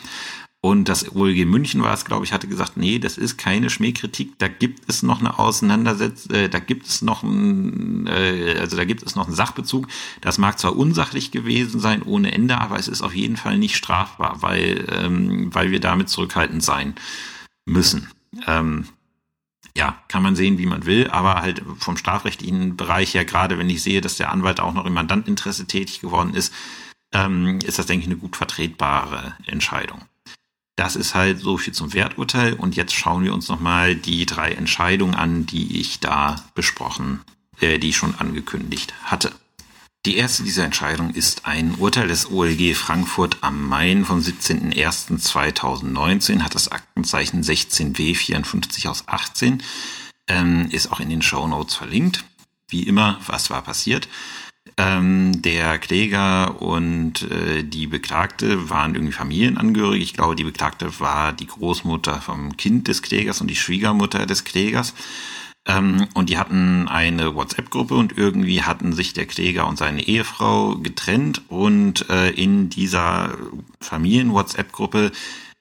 Und 0.63 0.91
das 0.91 1.17
OLG 1.17 1.47
München 1.47 1.83
war 1.83 1.95
es, 1.95 2.05
glaube 2.05 2.27
ich, 2.27 2.35
hatte 2.35 2.47
gesagt, 2.47 2.77
nee, 2.77 2.99
das 2.99 3.17
ist 3.17 3.39
keine 3.39 3.71
Schmähkritik, 3.71 4.39
da 4.39 4.47
gibt 4.47 4.91
es 4.91 5.03
noch 5.03 5.21
eine 5.21 5.39
Auseinandersetzung, 5.39 6.35
äh, 6.35 6.49
da 6.51 6.59
gibt 6.59 6.87
es 6.87 7.01
noch 7.01 7.23
ein, 7.23 8.07
äh, 8.07 8.59
also 8.61 8.77
da 8.77 8.85
gibt 8.85 9.03
es 9.03 9.17
noch 9.17 9.27
einen 9.27 9.35
Sachbezug. 9.35 9.89
Das 10.21 10.37
mag 10.37 10.59
zwar 10.59 10.77
unsachlich 10.77 11.31
gewesen 11.31 11.81
sein 11.81 12.03
ohne 12.03 12.33
Ende, 12.33 12.59
aber 12.61 12.79
es 12.79 12.89
ist 12.89 13.01
auf 13.01 13.15
jeden 13.15 13.39
Fall 13.39 13.57
nicht 13.57 13.75
strafbar, 13.75 14.43
weil, 14.43 14.85
ähm, 14.93 15.55
weil 15.55 15.71
wir 15.71 15.81
damit 15.81 16.11
zurückhaltend 16.11 16.63
sein 16.63 16.95
müssen. 17.65 18.11
Ähm, 18.47 18.85
ja, 19.77 20.03
kann 20.09 20.23
man 20.23 20.37
sehen, 20.37 20.59
wie 20.59 20.67
man 20.67 20.87
will, 20.87 21.09
aber 21.11 21.37
halt 21.37 21.63
vom 21.79 21.97
strafrechtlichen 21.97 22.77
Bereich 22.77 23.15
her, 23.15 23.25
gerade 23.25 23.59
wenn 23.59 23.71
ich 23.71 23.83
sehe, 23.83 24.01
dass 24.01 24.17
der 24.17 24.31
Anwalt 24.31 24.61
auch 24.61 24.75
noch 24.75 24.87
im 24.87 24.95
Mandantinteresse 24.95 25.67
tätig 25.67 26.01
geworden 26.01 26.35
ist, 26.35 26.53
ähm, 27.13 27.59
ist 27.65 27.79
das, 27.79 27.87
denke 27.87 28.03
ich, 28.03 28.09
eine 28.09 28.19
gut 28.19 28.37
vertretbare 28.37 29.35
Entscheidung. 29.47 30.03
Das 30.77 30.97
ist 30.97 31.15
halt 31.15 31.41
so 31.41 31.59
viel 31.59 31.75
zum 31.75 31.93
Werturteil. 31.93 32.55
Und 32.55 32.75
jetzt 32.75 32.95
schauen 32.95 33.23
wir 33.23 33.35
uns 33.35 33.49
nochmal 33.49 33.95
die 33.95 34.25
drei 34.25 34.53
Entscheidungen 34.53 35.15
an, 35.15 35.45
die 35.45 35.79
ich 35.79 36.01
da 36.01 36.37
besprochen, 36.55 37.21
äh, 37.61 37.79
die 37.79 37.91
ich 37.91 37.97
schon 37.97 38.15
angekündigt 38.15 38.95
hatte. 39.05 39.33
Die 40.07 40.17
erste 40.17 40.45
dieser 40.45 40.65
Entscheidungen 40.65 41.15
ist 41.15 41.45
ein 41.45 41.75
Urteil 41.75 42.09
des 42.09 42.31
OLG 42.31 42.75
Frankfurt 42.75 43.37
am 43.43 43.69
Main 43.69 44.07
vom 44.07 44.21
17.01.2019, 44.21 46.41
hat 46.41 46.55
das 46.55 46.73
Aktenzeichen 46.73 47.43
16w 47.43 48.17
54 48.17 48.89
aus 48.89 49.09
18, 49.09 49.63
ähm, 50.27 50.71
ist 50.71 50.91
auch 50.91 51.01
in 51.01 51.11
den 51.11 51.21
Show 51.21 51.47
Notes 51.47 51.75
verlinkt. 51.75 52.25
Wie 52.69 52.85
immer, 52.85 53.21
was 53.27 53.51
war 53.51 53.61
passiert? 53.61 54.09
Ähm, 54.79 55.43
der 55.43 55.79
Kläger 55.79 56.63
und 56.63 57.31
äh, 57.31 57.63
die 57.63 57.87
Beklagte 57.87 58.71
waren 58.71 58.95
irgendwie 58.95 59.13
Familienangehörige. 59.13 60.03
Ich 60.03 60.15
glaube, 60.15 60.35
die 60.35 60.45
Beklagte 60.45 60.99
war 60.99 61.35
die 61.35 61.47
Großmutter 61.47 62.23
vom 62.23 62.57
Kind 62.57 62.89
des 62.89 63.03
Klägers 63.03 63.43
und 63.43 63.49
die 63.49 63.57
Schwiegermutter 63.57 64.25
des 64.25 64.45
Klägers. 64.45 64.95
Ähm, 65.67 66.09
und 66.15 66.31
die 66.31 66.39
hatten 66.39 66.89
eine 66.89 67.35
WhatsApp-Gruppe 67.35 67.95
und 67.95 68.17
irgendwie 68.17 68.63
hatten 68.63 68.93
sich 68.93 69.13
der 69.13 69.27
Kläger 69.27 69.67
und 69.67 69.79
seine 69.79 70.03
Ehefrau 70.03 70.77
getrennt 70.77 71.43
und 71.49 72.09
äh, 72.09 72.31
in 72.31 72.71
dieser 72.71 73.37
Familien-WhatsApp-Gruppe 73.81 75.13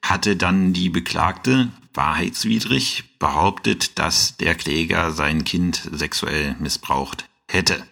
hatte 0.01 0.35
dann 0.35 0.73
die 0.73 0.89
Beklagte 0.89 1.69
wahrheitswidrig 1.93 3.03
behauptet, 3.19 3.99
dass 3.99 4.37
der 4.37 4.55
Kläger 4.55 5.11
sein 5.11 5.43
Kind 5.43 5.89
sexuell 5.91 6.55
missbraucht 6.59 7.27
hätte. 7.49 7.83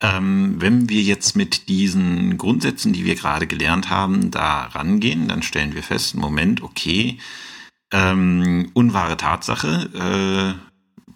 Ähm, 0.00 0.60
wenn 0.60 0.88
wir 0.88 1.02
jetzt 1.02 1.34
mit 1.34 1.68
diesen 1.68 2.38
Grundsätzen, 2.38 2.92
die 2.92 3.04
wir 3.04 3.16
gerade 3.16 3.48
gelernt 3.48 3.90
haben, 3.90 4.30
da 4.30 4.66
rangehen, 4.66 5.26
dann 5.26 5.42
stellen 5.42 5.74
wir 5.74 5.82
fest, 5.82 6.14
Moment, 6.14 6.62
okay, 6.62 7.18
ähm, 7.90 8.70
unwahre 8.74 9.16
Tatsache, 9.16 10.56
äh, 10.58 10.67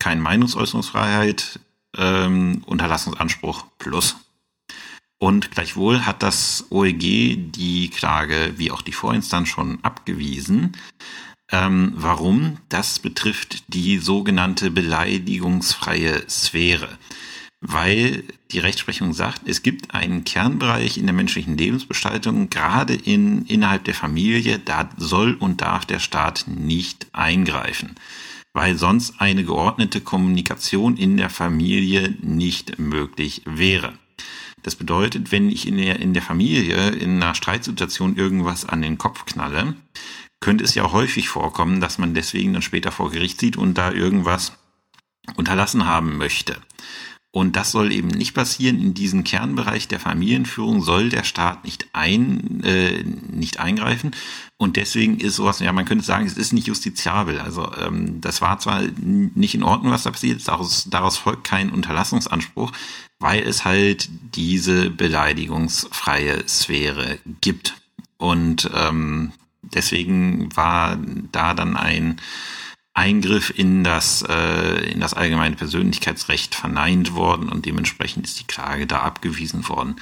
keine 0.03 0.21
Meinungsäußerungsfreiheit, 0.21 1.61
ähm, 1.97 2.63
Unterlassungsanspruch 2.67 3.65
plus. 3.79 4.17
Und 5.19 5.53
gleichwohl 5.53 6.05
hat 6.05 6.23
das 6.23 6.67
OEG 6.71 7.53
die 7.53 7.91
Klage 7.95 8.55
wie 8.57 8.73
auch 8.73 8.83
die 8.83 8.93
Vorinstanz 8.93 9.49
schon 9.49 9.79
abgewiesen. 9.85 10.73
Ähm, 11.51 11.93
warum? 11.95 12.59
Das 12.69 12.99
betrifft 12.99 13.63
die 13.73 13.99
sogenannte 13.99 14.71
beleidigungsfreie 14.71 16.29
Sphäre 16.29 16.99
weil 17.63 18.25
die 18.51 18.59
Rechtsprechung 18.59 19.13
sagt, 19.13 19.43
es 19.47 19.63
gibt 19.63 19.95
einen 19.95 20.25
Kernbereich 20.25 20.99
in 20.99 21.07
der 21.07 21.15
menschlichen 21.15 21.57
Lebensgestaltung, 21.57 22.51
gerade 22.51 22.93
in, 22.93 23.47
innerhalb 23.47 23.85
der 23.85 23.95
Familie, 23.95 24.59
da 24.59 24.91
soll 24.97 25.35
und 25.35 25.61
darf 25.61 25.87
der 25.87 26.01
Staat 26.01 26.45
nicht 26.49 27.07
eingreifen, 27.13 27.95
weil 28.53 28.77
sonst 28.77 29.21
eine 29.21 29.45
geordnete 29.45 30.01
Kommunikation 30.01 30.97
in 30.97 31.17
der 31.17 31.31
Familie 31.31 32.15
nicht 32.21 32.79
möglich 32.79 33.43
wäre. 33.45 33.95
Das 34.63 34.77
bedeutet, 34.77 35.33
wenn 35.33 35.49
ich 35.49 35.67
in 35.67 35.77
der, 35.77 36.01
in 36.01 36.15
der 36.15 36.23
Familie 36.23 36.91
in 36.91 37.23
einer 37.23 37.35
Streitsituation 37.35 38.17
irgendwas 38.17 38.65
an 38.65 38.83
den 38.83 38.99
Kopf 38.99 39.25
knalle, 39.25 39.75
könnte 40.41 40.65
es 40.65 40.75
ja 40.75 40.93
häufig 40.93 41.29
vorkommen, 41.29 41.81
dass 41.81 41.99
man 41.99 42.15
deswegen 42.15 42.53
dann 42.53 42.63
später 42.63 42.93
vor 42.93 43.11
Gericht 43.11 43.41
sieht 43.41 43.57
und 43.57 43.79
da 43.79 43.93
irgendwas 43.93 44.53
unterlassen 45.37 45.87
haben 45.87 46.17
möchte. 46.17 46.57
Und 47.35 47.57
das 47.57 47.73
soll 47.73 47.93
eben 47.93 48.09
nicht 48.09 48.35
passieren. 48.35 48.79
In 48.79 48.93
diesen 48.93 49.25
Kernbereich 49.25 49.89
der 49.89 49.99
Familienführung 49.99 50.83
soll 50.83 51.09
der 51.09 51.25
Staat 51.25 51.65
nicht 51.65 51.87
ein, 51.95 52.63
äh, 52.63 53.03
nicht 53.05 53.59
eingreifen. 53.59 54.11
Und 54.59 54.77
deswegen 54.77 55.19
ist 55.19 55.37
sowas, 55.37 55.59
ja, 55.59 55.73
man 55.73 55.87
könnte 55.87 56.05
sagen, 56.05 56.27
es 56.27 56.37
ist 56.37 56.53
nicht 56.53 56.67
justiziabel. 56.67 57.41
Also 57.41 57.73
ähm, 57.81 58.21
das 58.21 58.43
war 58.43 58.59
zwar 58.59 58.83
nicht 59.01 59.55
in 59.55 59.63
Ordnung, 59.63 59.93
was 59.93 60.03
da 60.03 60.11
passiert 60.11 60.47
daraus, 60.47 60.87
daraus 60.91 61.17
folgt 61.17 61.45
kein 61.45 61.71
Unterlassungsanspruch, 61.71 62.71
weil 63.19 63.43
es 63.43 63.65
halt 63.65 64.11
diese 64.35 64.91
beleidigungsfreie 64.91 66.47
Sphäre 66.47 67.19
gibt. 67.41 67.81
Und 68.19 68.71
ähm, 68.75 69.33
deswegen 69.63 70.55
war 70.55 70.99
da 71.33 71.55
dann 71.55 71.79
ein 71.79 72.21
Eingriff 72.95 73.53
in 73.57 73.85
das, 73.85 74.23
äh, 74.29 74.91
in 74.91 75.01
das 75.01 75.15
allgemeine 75.15 75.57
Persönlichkeitsrecht 75.57 76.55
verneint 76.55 77.15
worden 77.15 77.49
und 77.49 77.65
dementsprechend 77.65 78.27
ist 78.27 78.39
die 78.41 78.47
Klage 78.47 78.87
da 78.87 79.01
abgewiesen 79.01 79.69
worden. 79.69 79.97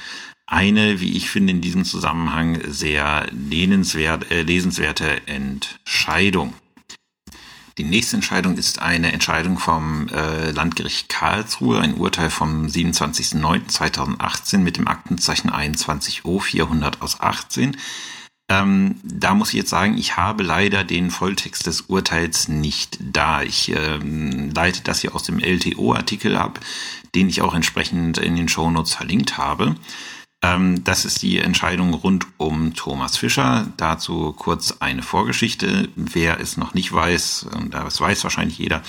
Eine, 0.45 0.99
wie 0.99 1.15
ich 1.15 1.29
finde, 1.29 1.51
in 1.51 1.61
diesem 1.61 1.85
Zusammenhang 1.85 2.59
sehr 2.67 3.27
lehnenswert, 3.31 4.29
äh, 4.31 4.41
lesenswerte 4.41 5.25
Entscheidung. 5.27 6.53
Die 7.77 7.85
nächste 7.85 8.17
Entscheidung 8.17 8.57
ist 8.57 8.81
eine 8.81 9.13
Entscheidung 9.13 9.57
vom 9.57 10.09
äh, 10.09 10.51
Landgericht 10.51 11.07
Karlsruhe, 11.07 11.79
ein 11.79 11.95
Urteil 11.95 12.29
vom 12.29 12.65
27.09.2018 12.65 14.57
mit 14.57 14.75
dem 14.75 14.89
Aktenzeichen 14.89 15.49
21O 15.49 16.41
400 16.41 17.01
aus 17.01 17.21
18. 17.21 17.77
Ähm, 18.51 18.95
da 19.01 19.33
muss 19.33 19.49
ich 19.49 19.55
jetzt 19.55 19.69
sagen, 19.69 19.97
ich 19.97 20.17
habe 20.17 20.43
leider 20.43 20.83
den 20.83 21.09
Volltext 21.09 21.67
des 21.67 21.81
Urteils 21.81 22.49
nicht 22.49 22.97
da. 22.99 23.43
Ich 23.43 23.71
ähm, 23.73 24.51
leite 24.53 24.81
das 24.83 24.99
hier 24.99 25.15
aus 25.15 25.23
dem 25.23 25.39
LTO-Artikel 25.39 26.35
ab, 26.35 26.59
den 27.15 27.29
ich 27.29 27.41
auch 27.41 27.53
entsprechend 27.53 28.17
in 28.17 28.35
den 28.35 28.49
Shownotes 28.49 28.93
verlinkt 28.93 29.37
habe. 29.37 29.75
Ähm, 30.43 30.83
das 30.83 31.05
ist 31.05 31.21
die 31.21 31.39
Entscheidung 31.39 31.93
rund 31.93 32.27
um 32.35 32.73
Thomas 32.73 33.15
Fischer. 33.15 33.71
Dazu 33.77 34.33
kurz 34.33 34.75
eine 34.81 35.01
Vorgeschichte. 35.01 35.87
Wer 35.95 36.41
es 36.41 36.57
noch 36.57 36.73
nicht 36.73 36.91
weiß, 36.91 37.47
und 37.55 37.73
das 37.73 38.01
weiß 38.01 38.21
wahrscheinlich 38.25 38.57
jeder, 38.57 38.81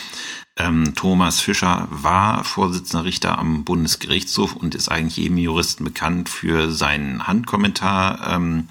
ähm, 0.57 0.95
Thomas 0.97 1.41
Fischer 1.41 1.87
war 1.89 2.43
Vorsitzender 2.43 3.05
Richter 3.05 3.39
am 3.39 3.63
Bundesgerichtshof 3.63 4.57
und 4.57 4.75
ist 4.75 4.89
eigentlich 4.89 5.19
jedem 5.19 5.39
Juristen 5.39 5.85
bekannt 5.85 6.29
für 6.29 6.73
seinen 6.73 7.29
Handkommentar 7.29 8.29
ähm, 8.29 8.69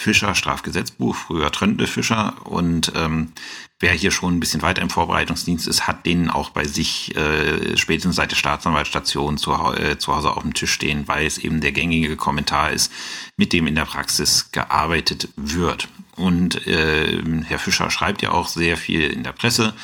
Fischer, 0.00 0.36
Strafgesetzbuch, 0.36 1.16
früher 1.16 1.50
Trönte 1.50 1.88
Fischer. 1.88 2.34
Und 2.44 2.92
ähm, 2.94 3.32
wer 3.80 3.92
hier 3.92 4.12
schon 4.12 4.36
ein 4.36 4.40
bisschen 4.40 4.62
weiter 4.62 4.80
im 4.80 4.90
Vorbereitungsdienst 4.90 5.66
ist, 5.66 5.88
hat 5.88 6.06
den 6.06 6.30
auch 6.30 6.50
bei 6.50 6.64
sich 6.64 7.16
äh, 7.16 7.76
spätestens 7.76 8.14
seit 8.14 8.30
der 8.30 8.36
Staatsanwaltsstation 8.36 9.38
zu, 9.38 9.52
äh, 9.52 9.98
zu 9.98 10.14
Hause 10.14 10.30
auf 10.30 10.44
dem 10.44 10.54
Tisch 10.54 10.72
stehen, 10.72 11.08
weil 11.08 11.26
es 11.26 11.38
eben 11.38 11.60
der 11.60 11.72
gängige 11.72 12.14
Kommentar 12.14 12.70
ist, 12.70 12.92
mit 13.36 13.52
dem 13.52 13.66
in 13.66 13.74
der 13.74 13.86
Praxis 13.86 14.52
gearbeitet 14.52 15.30
wird. 15.34 15.88
Und 16.14 16.64
äh, 16.68 17.20
Herr 17.46 17.58
Fischer 17.58 17.90
schreibt 17.90 18.22
ja 18.22 18.30
auch 18.30 18.46
sehr 18.46 18.76
viel 18.76 19.02
in 19.02 19.24
der 19.24 19.32
Presse. 19.32 19.74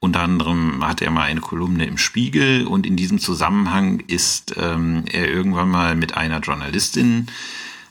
Unter 0.00 0.20
anderem 0.20 0.86
hat 0.86 1.02
er 1.02 1.10
mal 1.10 1.24
eine 1.24 1.40
Kolumne 1.40 1.84
im 1.84 1.98
Spiegel 1.98 2.66
und 2.66 2.86
in 2.86 2.96
diesem 2.96 3.18
Zusammenhang 3.18 4.00
ist 4.06 4.54
ähm, 4.56 5.04
er 5.12 5.28
irgendwann 5.28 5.68
mal 5.68 5.94
mit 5.94 6.16
einer 6.16 6.40
Journalistin 6.40 7.26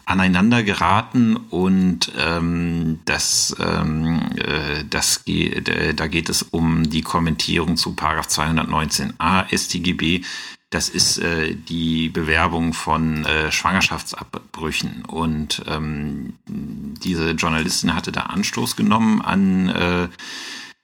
aneinander 0.07 0.63
geraten 0.63 1.35
und 1.35 2.13
ähm, 2.17 2.99
das, 3.03 3.53
ähm, 3.59 4.21
äh, 4.37 4.85
das 4.89 5.25
geht, 5.25 5.67
äh, 5.67 5.93
da 5.93 6.07
geht 6.07 6.29
es 6.29 6.43
um 6.43 6.89
die 6.89 7.01
Kommentierung 7.01 7.75
zu 7.75 7.93
Paragraph 7.93 8.27
219a 8.27 9.45
StGB. 9.55 10.21
Das 10.69 10.87
ist 10.87 11.17
äh, 11.17 11.55
die 11.55 12.07
Bewerbung 12.07 12.73
von 12.73 13.25
äh, 13.25 13.51
Schwangerschaftsabbrüchen 13.51 15.03
und 15.05 15.63
ähm, 15.67 16.35
diese 16.47 17.31
Journalistin 17.31 17.93
hatte 17.93 18.13
da 18.13 18.21
Anstoß 18.21 18.77
genommen 18.77 19.21
an 19.21 19.69
äh, 19.69 20.07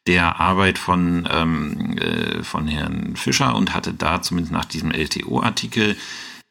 der 0.06 0.42
Arbeit 0.42 0.78
von, 0.78 1.30
ähm, 1.32 1.98
äh, 1.98 2.44
von 2.44 2.68
Herrn 2.68 3.16
Fischer 3.16 3.56
und 3.56 3.74
hatte 3.74 3.94
da 3.94 4.22
zumindest 4.22 4.52
nach 4.52 4.66
diesem 4.66 4.92
LTO-Artikel 4.92 5.96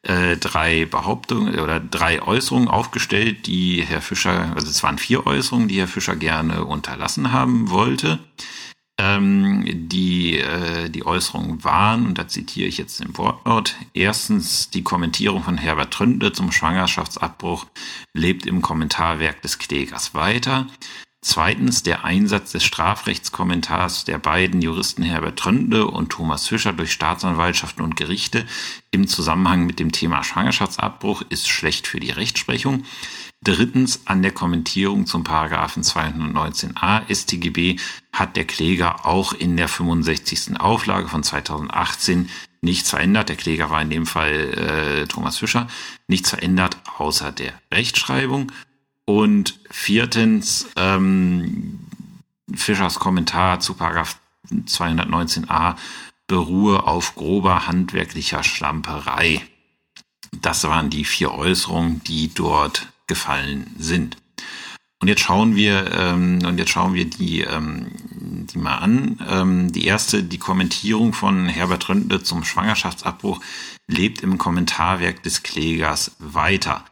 äh, 0.03 0.36
drei 0.36 0.84
Behauptungen 0.84 1.59
oder 1.59 1.78
drei 1.78 2.22
Äußerungen 2.22 2.68
aufgestellt, 2.68 3.46
die 3.46 3.82
Herr 3.82 4.00
Fischer, 4.00 4.53
also 4.55 4.68
es 4.68 4.82
waren 4.82 4.98
vier 4.98 5.26
Äußerungen, 5.26 5.68
die 5.68 5.78
Herr 5.78 5.88
Fischer 5.88 6.16
gerne 6.16 6.64
unterlassen 6.64 7.32
haben 7.32 7.70
wollte. 7.70 8.18
Ähm, 8.98 9.64
die, 9.88 10.38
äh, 10.38 10.90
die 10.90 11.07
Äußerungen 11.07 11.64
waren, 11.64 12.07
und 12.07 12.18
da 12.18 12.28
zitiere 12.28 12.68
ich 12.68 12.78
jetzt 12.78 13.00
den 13.00 13.16
Wortlaut, 13.16 13.76
erstens 13.94 14.70
die 14.70 14.82
Kommentierung 14.82 15.42
von 15.42 15.57
Herbert 15.57 15.92
Tründe 15.92 16.32
zum 16.32 16.53
Schwangerschaftsabbruch 16.53 17.66
lebt 18.12 18.44
im 18.44 18.61
Kommentarwerk 18.61 19.40
des 19.42 19.59
Klägers 19.59 20.14
weiter. 20.14 20.66
Zweitens 21.25 21.85
der 21.85 22.05
Einsatz 22.05 22.51
des 22.51 22.64
Strafrechtskommentars 22.64 24.05
der 24.05 24.18
beiden 24.18 24.61
Juristen 24.61 25.05
Herbert 25.05 25.39
Trönde 25.39 25.87
und 25.87 26.11
Thomas 26.11 26.49
Fischer 26.49 26.73
durch 26.73 26.93
Staatsanwaltschaften 26.93 27.85
und 27.85 27.97
Gerichte 27.97 28.45
im 28.91 29.07
Zusammenhang 29.07 29.64
mit 29.64 29.79
dem 29.79 29.93
Thema 29.93 30.25
Schwangerschaftsabbruch 30.25 31.23
ist 31.29 31.49
schlecht 31.49 31.87
für 31.87 32.01
die 32.01 32.11
Rechtsprechung. 32.11 32.83
Drittens 33.45 34.01
an 34.05 34.23
der 34.23 34.33
Kommentierung 34.33 35.07
zum 35.07 35.23
Paragraphen 35.23 35.85
219a 35.85 37.03
StGB 37.12 37.77
hat 38.12 38.35
der 38.37 38.45
Kläger 38.45 39.07
auch 39.07 39.33
in 39.33 39.57
der 39.57 39.68
65. 39.68 40.61
Auflage 40.61 41.07
von 41.07 41.23
2018 41.23 42.31
nichts 42.62 42.91
verändert. 42.91 43.29
Der 43.29 43.37
Kläger 43.37 43.70
war 43.70 43.81
in 43.81 43.91
dem 43.91 44.07
Fall 44.07 45.05
äh, 45.05 45.07
Thomas 45.07 45.39
Fischer. 45.39 45.68
Nichts 46.09 46.31
verändert 46.31 46.79
außer 46.99 47.31
der 47.31 47.53
Rechtschreibung. 47.73 48.51
Und 49.13 49.59
viertens, 49.69 50.69
ähm, 50.75 51.81
Fischers 52.55 52.99
Kommentar 52.99 53.61
zu 53.61 53.75
Paragraph 53.75 54.17
219a 54.51 55.77
beruhe 56.27 56.87
auf 56.87 57.15
grober 57.15 57.67
handwerklicher 57.67 58.43
Schlamperei. 58.43 59.43
Das 60.41 60.65
waren 60.65 60.89
die 60.89 61.05
vier 61.05 61.35
Äußerungen, 61.35 62.03
die 62.05 62.33
dort 62.33 62.89
gefallen 63.07 63.75
sind. 63.79 64.17
Und 65.03 65.09
jetzt 65.09 65.21
schauen 65.21 65.57
wir, 65.57 65.93
ähm, 65.93 66.39
und 66.47 66.57
jetzt 66.57 66.71
schauen 66.71 66.95
wir 66.95 67.05
die, 67.05 67.43
ähm, 67.43 67.89
die 68.51 68.57
mal 68.57 68.79
an. 68.79 69.21
Ähm, 69.29 69.73
die 69.73 69.85
erste, 69.85 70.23
die 70.23 70.39
Kommentierung 70.39 71.13
von 71.13 71.49
Herbert 71.49 71.87
Rönte 71.87 72.23
zum 72.23 72.45
Schwangerschaftsabbruch 72.45 73.43
lebt 73.89 74.23
im 74.23 74.39
Kommentarwerk 74.39 75.23
des 75.23 75.43
Klägers 75.43 76.13
weiter 76.19 76.87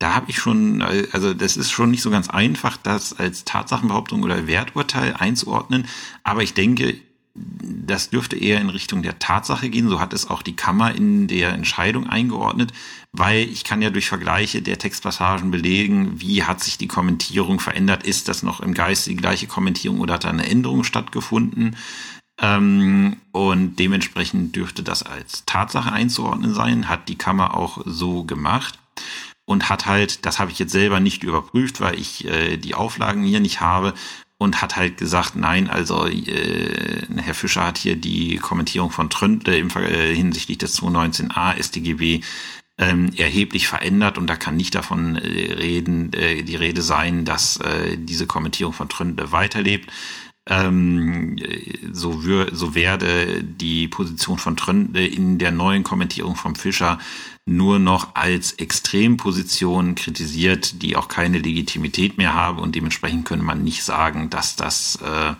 da 0.00 0.14
habe 0.14 0.30
ich 0.30 0.38
schon, 0.38 0.82
also 1.12 1.34
das 1.34 1.58
ist 1.58 1.70
schon 1.70 1.90
nicht 1.90 2.02
so 2.02 2.10
ganz 2.10 2.30
einfach, 2.30 2.78
das 2.78 3.18
als 3.18 3.44
Tatsachenbehauptung 3.44 4.22
oder 4.22 4.46
Werturteil 4.46 5.14
einzuordnen. 5.14 5.86
Aber 6.24 6.42
ich 6.42 6.54
denke, 6.54 6.96
das 7.34 8.08
dürfte 8.08 8.36
eher 8.36 8.62
in 8.62 8.70
Richtung 8.70 9.02
der 9.02 9.18
Tatsache 9.18 9.68
gehen. 9.68 9.90
So 9.90 10.00
hat 10.00 10.14
es 10.14 10.28
auch 10.28 10.40
die 10.40 10.56
Kammer 10.56 10.94
in 10.94 11.28
der 11.28 11.52
Entscheidung 11.52 12.08
eingeordnet, 12.08 12.72
weil 13.12 13.42
ich 13.42 13.62
kann 13.62 13.82
ja 13.82 13.90
durch 13.90 14.08
Vergleiche 14.08 14.62
der 14.62 14.78
Textpassagen 14.78 15.50
belegen, 15.50 16.18
wie 16.18 16.44
hat 16.44 16.64
sich 16.64 16.78
die 16.78 16.88
Kommentierung 16.88 17.60
verändert. 17.60 18.02
Ist 18.02 18.28
das 18.28 18.42
noch 18.42 18.60
im 18.60 18.72
Geist 18.72 19.06
die 19.06 19.16
gleiche 19.16 19.48
Kommentierung 19.48 20.00
oder 20.00 20.14
hat 20.14 20.24
da 20.24 20.30
eine 20.30 20.48
Änderung 20.48 20.82
stattgefunden? 20.82 21.76
Ähm, 22.40 23.18
und 23.32 23.76
dementsprechend 23.76 24.56
dürfte 24.56 24.82
das 24.82 25.02
als 25.02 25.44
Tatsache 25.44 25.92
einzuordnen 25.92 26.54
sein, 26.54 26.88
hat 26.88 27.10
die 27.10 27.18
Kammer 27.18 27.54
auch 27.54 27.82
so 27.84 28.24
gemacht 28.24 28.78
und 29.50 29.68
hat 29.68 29.86
halt, 29.86 30.24
das 30.26 30.38
habe 30.38 30.52
ich 30.52 30.60
jetzt 30.60 30.70
selber 30.70 31.00
nicht 31.00 31.24
überprüft, 31.24 31.80
weil 31.80 31.98
ich 31.98 32.24
äh, 32.24 32.56
die 32.56 32.76
Auflagen 32.76 33.24
hier 33.24 33.40
nicht 33.40 33.60
habe, 33.60 33.94
und 34.38 34.62
hat 34.62 34.76
halt 34.76 34.96
gesagt, 34.96 35.36
nein, 35.36 35.68
also 35.68 36.06
äh, 36.06 37.02
Herr 37.16 37.34
Fischer 37.34 37.66
hat 37.66 37.76
hier 37.76 37.96
die 37.96 38.36
Kommentierung 38.36 38.90
von 38.90 39.10
Trönte 39.10 39.54
im, 39.54 39.68
äh, 39.70 40.14
hinsichtlich 40.14 40.56
des 40.56 40.80
219a 40.80 41.62
StGB 41.62 42.20
ähm, 42.78 43.12
erheblich 43.16 43.66
verändert 43.68 44.16
und 44.16 44.28
da 44.28 44.36
kann 44.36 44.56
nicht 44.56 44.74
davon 44.74 45.16
äh, 45.16 45.52
reden, 45.52 46.12
äh, 46.14 46.42
die 46.42 46.56
Rede 46.56 46.80
sein, 46.80 47.26
dass 47.26 47.58
äh, 47.58 47.98
diese 47.98 48.26
Kommentierung 48.26 48.72
von 48.72 48.88
Trönte 48.88 49.32
weiterlebt. 49.32 49.90
Ähm, 50.50 51.36
so, 51.92 52.24
wür 52.24 52.48
so 52.52 52.74
werde 52.74 53.42
die 53.44 53.86
Position 53.86 54.36
von 54.36 54.56
Trönte 54.56 55.00
in 55.00 55.38
der 55.38 55.52
neuen 55.52 55.84
Kommentierung 55.84 56.34
vom 56.34 56.56
Fischer 56.56 56.98
nur 57.46 57.78
noch 57.78 58.16
als 58.16 58.52
Extremposition 58.54 59.94
kritisiert, 59.94 60.82
die 60.82 60.96
auch 60.96 61.06
keine 61.06 61.38
Legitimität 61.38 62.18
mehr 62.18 62.34
habe 62.34 62.60
und 62.60 62.74
dementsprechend 62.74 63.26
könnte 63.26 63.44
man 63.44 63.62
nicht 63.62 63.84
sagen, 63.84 64.28
dass 64.28 64.56
das 64.56 64.96
äh, 64.96 65.34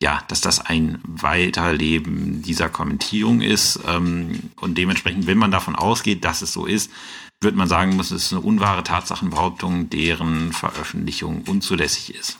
ja, 0.00 0.22
dass 0.28 0.40
das 0.40 0.60
ein 0.60 1.00
Weiterleben 1.02 2.42
dieser 2.42 2.68
Kommentierung 2.68 3.40
ist 3.40 3.80
ähm, 3.86 4.50
und 4.60 4.78
dementsprechend, 4.78 5.26
wenn 5.26 5.38
man 5.38 5.50
davon 5.50 5.74
ausgeht, 5.74 6.24
dass 6.24 6.42
es 6.42 6.52
so 6.52 6.66
ist, 6.66 6.92
wird 7.40 7.56
man 7.56 7.68
sagen 7.68 7.96
muss, 7.96 8.12
es 8.12 8.26
ist 8.26 8.32
eine 8.32 8.42
unwahre 8.42 8.84
Tatsachenbehauptung, 8.84 9.90
deren 9.90 10.52
Veröffentlichung 10.52 11.42
unzulässig 11.42 12.14
ist. 12.14 12.38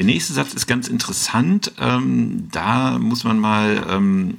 Der 0.00 0.06
nächste 0.06 0.32
Satz 0.32 0.54
ist 0.54 0.66
ganz 0.66 0.88
interessant. 0.88 1.72
Ähm, 1.78 2.48
da 2.50 2.98
muss 2.98 3.22
man 3.22 3.38
mal, 3.38 3.86
ähm, 3.86 4.34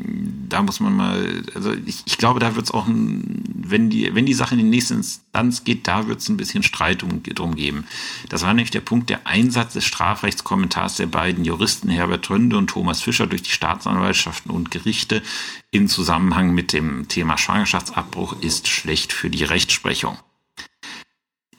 da 0.50 0.64
muss 0.64 0.80
man 0.80 0.96
mal, 0.96 1.44
also 1.54 1.72
ich, 1.86 2.02
ich 2.06 2.18
glaube, 2.18 2.40
da 2.40 2.56
wird 2.56 2.66
es 2.66 2.72
auch, 2.72 2.88
ein, 2.88 3.44
wenn 3.54 3.92
die, 3.92 4.16
wenn 4.16 4.26
die 4.26 4.34
Sache 4.34 4.56
in 4.56 4.58
die 4.58 4.68
nächste 4.68 4.96
Instanz 4.96 5.64
geht, 5.64 5.88
da 5.88 6.08
wird 6.08 6.20
es 6.20 6.30
ein 6.30 6.38
bisschen 6.38 6.64
Streit 6.64 7.04
um, 7.04 7.22
drum 7.22 7.54
geben. 7.54 7.86
Das 8.28 8.42
war 8.42 8.56
nämlich 8.56 8.72
der 8.72 8.80
Punkt, 8.80 9.12
der 9.12 9.28
Einsatz 9.28 9.74
des 9.74 9.86
Strafrechtskommentars 9.86 10.96
der 10.96 11.06
beiden 11.06 11.46
Juristen 11.46 11.90
Herbert 11.90 12.28
Rönde 12.32 12.58
und 12.58 12.72
Thomas 12.72 13.04
Fischer 13.04 13.28
durch 13.28 13.44
die 13.44 13.52
Staatsanwaltschaften 13.52 14.50
und 14.50 14.72
Gerichte 14.72 15.22
im 15.70 15.88
Zusammenhang 15.88 16.56
mit 16.56 16.74
dem 16.74 17.08
Thema 17.08 17.38
Schwangerschaftsabbruch 17.38 18.42
ist 18.42 18.68
schlecht 18.68 19.14
für 19.14 19.30
die 19.30 19.44
Rechtsprechung. 19.44 20.18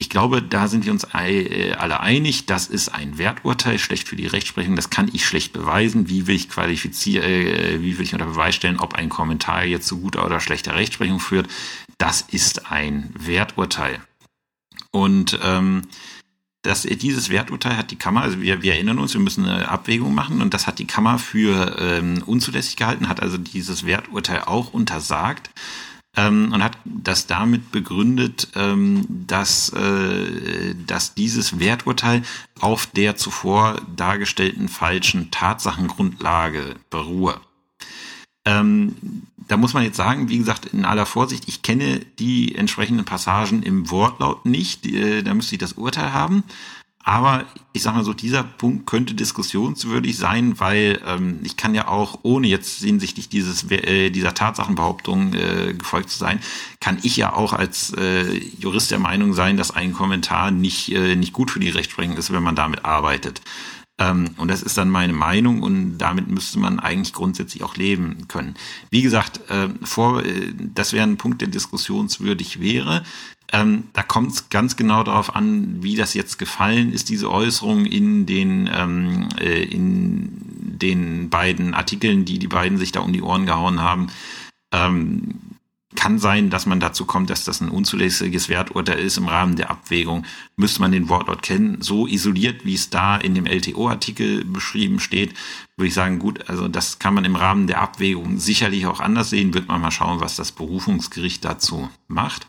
Ich 0.03 0.11
glaube, 0.11 0.43
da 0.43 0.67
sind 0.67 0.85
wir 0.85 0.91
uns 0.91 1.07
äh, 1.15 1.75
alle 1.79 2.01
einig. 2.01 2.47
Das 2.47 2.67
ist 2.67 2.89
ein 2.89 3.19
Werturteil, 3.19 3.79
schlecht 3.79 4.09
für 4.09 4.17
die 4.17 4.27
Rechtsprechung. 4.27 4.75
Das 4.75 4.91
kann 4.91 5.09
ich 5.13 5.25
schlecht 5.25 5.53
beweisen. 5.53 6.09
Wie 6.09 6.27
will 6.27 6.35
ich 6.35 6.49
qualifizieren, 6.49 7.25
äh, 7.25 7.81
wie 7.83 7.97
will 7.97 8.05
ich 8.05 8.13
unter 8.13 8.27
Beweis 8.27 8.57
stellen, 8.57 8.81
ob 8.81 8.95
ein 8.95 9.09
Kommentar 9.09 9.65
jetzt 9.65 9.87
zu 9.87 10.01
guter 10.01 10.27
oder 10.27 10.41
schlechter 10.41 10.75
Rechtsprechung 10.75 11.21
führt? 11.21 11.47
Das 11.99 12.21
ist 12.21 12.73
ein 12.73 13.15
Werturteil. 13.17 14.01
Und 14.91 15.39
ähm, 15.41 15.83
das, 16.63 16.83
dieses 16.83 17.31
Werturteil 17.31 17.77
hat 17.77 17.93
die 17.93 17.97
Kammer, 17.97 18.23
also 18.23 18.41
wir, 18.41 18.61
wir 18.61 18.73
erinnern 18.73 18.99
uns, 18.99 19.15
wir 19.15 19.21
müssen 19.21 19.47
eine 19.47 19.69
Abwägung 19.69 20.17
machen 20.17 20.43
und 20.43 20.53
das 20.53 20.67
hat 20.67 20.81
die 20.81 20.87
Kammer 20.89 21.21
für 21.21 21.77
ähm, 21.79 22.25
unzulässig 22.27 22.75
gehalten, 22.75 23.09
hat 23.09 23.23
also 23.23 23.39
dieses 23.39 23.87
Werturteil 23.87 24.41
auch 24.47 24.75
untersagt 24.75 25.51
ähm, 26.17 26.53
und 26.53 26.63
hat 26.63 26.77
das 26.85 27.27
damit 27.27 27.73
begründet, 27.73 28.49
ähm, 28.55 29.07
dass, 29.09 29.71
äh, 29.71 30.75
dass 30.87 31.15
dieses 31.15 31.59
Werturteil 31.59 32.23
auf 32.61 32.87
der 32.87 33.17
zuvor 33.17 33.81
dargestellten 33.97 34.69
falschen 34.69 35.31
Tatsachengrundlage 35.31 36.77
beruhe. 36.91 37.41
Ähm, 38.45 38.97
da 39.49 39.57
muss 39.57 39.75
man 39.75 39.85
jetzt 39.85 39.97
sagen, 39.97 40.29
wie 40.29 40.39
gesagt, 40.39 40.67
in 40.67 40.85
aller 40.85 41.07
Vorsicht, 41.07 41.45
ich 41.47 41.63
kenne 41.63 42.01
die 42.19 42.55
entsprechenden 42.55 43.05
Passagen 43.05 43.63
im 43.63 43.91
Wortlaut 43.91 44.47
nicht, 44.47 44.87
äh, 44.87 45.23
da 45.23 45.35
müsste 45.35 45.55
ich 45.55 45.61
das 45.61 45.75
Urteil 45.75 46.13
haben. 46.13 46.45
Aber 47.05 47.45
ich 47.73 47.83
sag 47.83 47.95
mal 47.95 48.05
so, 48.05 48.13
dieser 48.13 48.45
Punkt 48.45 48.87
könnte 48.87 49.15
diskussionswürdig 49.15 50.17
sein, 50.17 50.61
weil 50.61 51.01
ähm, 51.05 51.41
ich 51.43 51.57
kann 51.57 51.75
ja 51.75 51.89
auch, 51.89 52.21
ohne 52.23 52.47
jetzt 52.47 52.83
hinsichtlich 52.83 53.29
dieses 53.29 53.69
äh, 53.71 54.11
dieser 54.11 54.35
Tatsachenbehauptung 54.35 55.35
äh, 55.35 55.75
gefolgt 55.75 56.11
zu 56.11 56.19
sein, 56.19 56.39
kann 56.81 56.99
ich 57.03 57.17
ja 57.17 57.33
auch 57.35 57.53
als 57.53 57.93
äh, 57.95 58.39
Jurist 58.59 58.91
der 58.91 59.01
Meinung 59.01 59.33
sein, 59.33 59.57
dass 59.57 59.73
ein 59.73 59.93
Kommentar 59.93 60.51
nicht 60.51 60.93
äh, 60.93 61.17
nicht 61.17 61.33
gut 61.33 61.51
für 61.51 61.61
die 61.61 61.71
Rechtsprechung 61.71 62.17
ist, 62.17 62.33
wenn 62.33 62.43
man 62.43 62.57
damit 62.57 62.85
arbeitet. 62.85 63.41
Ähm, 63.99 64.31
und 64.39 64.49
das 64.49 64.63
ist 64.63 64.79
dann 64.79 64.91
meine 64.91 65.13
Meinung 65.13 65.63
und 65.63 65.99
damit 65.99 66.29
müsste 66.29 66.59
man 66.59 66.81
eigentlich 66.81 67.13
grundsätzlich 67.13 67.63
auch 67.63 67.77
leben 67.77 68.27
können. 68.29 68.55
Wie 68.91 69.03
gesagt, 69.03 69.41
äh, 69.51 69.69
vor, 69.83 70.25
äh, 70.25 70.53
das 70.57 70.93
wäre 70.93 71.05
ein 71.05 71.19
Punkt, 71.19 71.41
der 71.41 71.49
diskussionswürdig 71.49 72.61
wäre. 72.61 73.03
Ähm, 73.53 73.85
da 73.93 74.03
kommt 74.03 74.33
es 74.33 74.49
ganz 74.49 74.77
genau 74.77 75.05
darauf 75.05 75.37
an, 75.37 75.83
wie 75.83 75.95
das 75.95 76.15
jetzt 76.15 76.39
gefallen 76.39 76.91
ist, 76.93 77.11
diese 77.11 77.31
Äußerung 77.31 77.85
in 77.85 78.25
den, 78.25 78.69
ähm, 78.73 79.29
äh, 79.39 79.63
in 79.63 80.31
den 80.79 81.29
beiden 81.29 81.75
Artikeln, 81.75 82.25
die 82.25 82.39
die 82.39 82.49
beiden 82.49 82.79
sich 82.79 82.93
da 82.93 83.01
um 83.01 83.13
die 83.13 83.23
Ohren 83.23 83.45
gehauen 83.45 83.81
haben. 83.81 84.09
Ähm, 84.73 85.35
kann 85.95 86.19
sein, 86.19 86.49
dass 86.49 86.65
man 86.65 86.81
dazu 86.81 87.05
kommt, 87.05 87.29
dass 87.29 87.45
das 87.45 87.61
ein 87.61 87.69
unzulässiges 87.69 88.49
Werturteil 88.49 88.99
ist 88.99 89.19
im 89.19 89.29
Rahmen 89.29 89.57
der 89.57 89.71
Abwägung. 89.71 90.25
Müsste 90.57 90.81
man 90.81 90.91
den 90.91 91.11
Wortlaut 91.11 91.43
kennen. 91.43 91.83
So 91.83 92.07
isoliert, 92.07 92.65
wie 92.65 92.75
es 92.75 92.89
da 92.89 93.17
in 93.17 93.35
dem 93.35 93.47
LTO-Artikel 93.47 94.45
beschrieben 94.45 95.01
steht, 95.01 95.35
würde 95.77 95.89
ich 95.89 95.95
sagen, 95.95 96.19
gut, 96.19 96.49
also 96.49 96.69
das 96.69 96.99
kann 96.99 97.13
man 97.15 97.27
im 97.27 97.37
Rahmen 97.37 97.67
der 97.67 97.83
Abwägung 97.83 98.39
sicherlich 98.39 98.87
auch 98.87 99.01
anders 99.01 99.31
sehen. 99.31 99.53
Wird 99.53 99.69
man 99.69 99.83
mal 99.83 99.91
schauen, 99.91 100.21
was 100.21 100.37
das 100.37 100.53
Berufungsgericht 100.53 101.45
dazu 101.45 101.91
macht. 102.09 102.47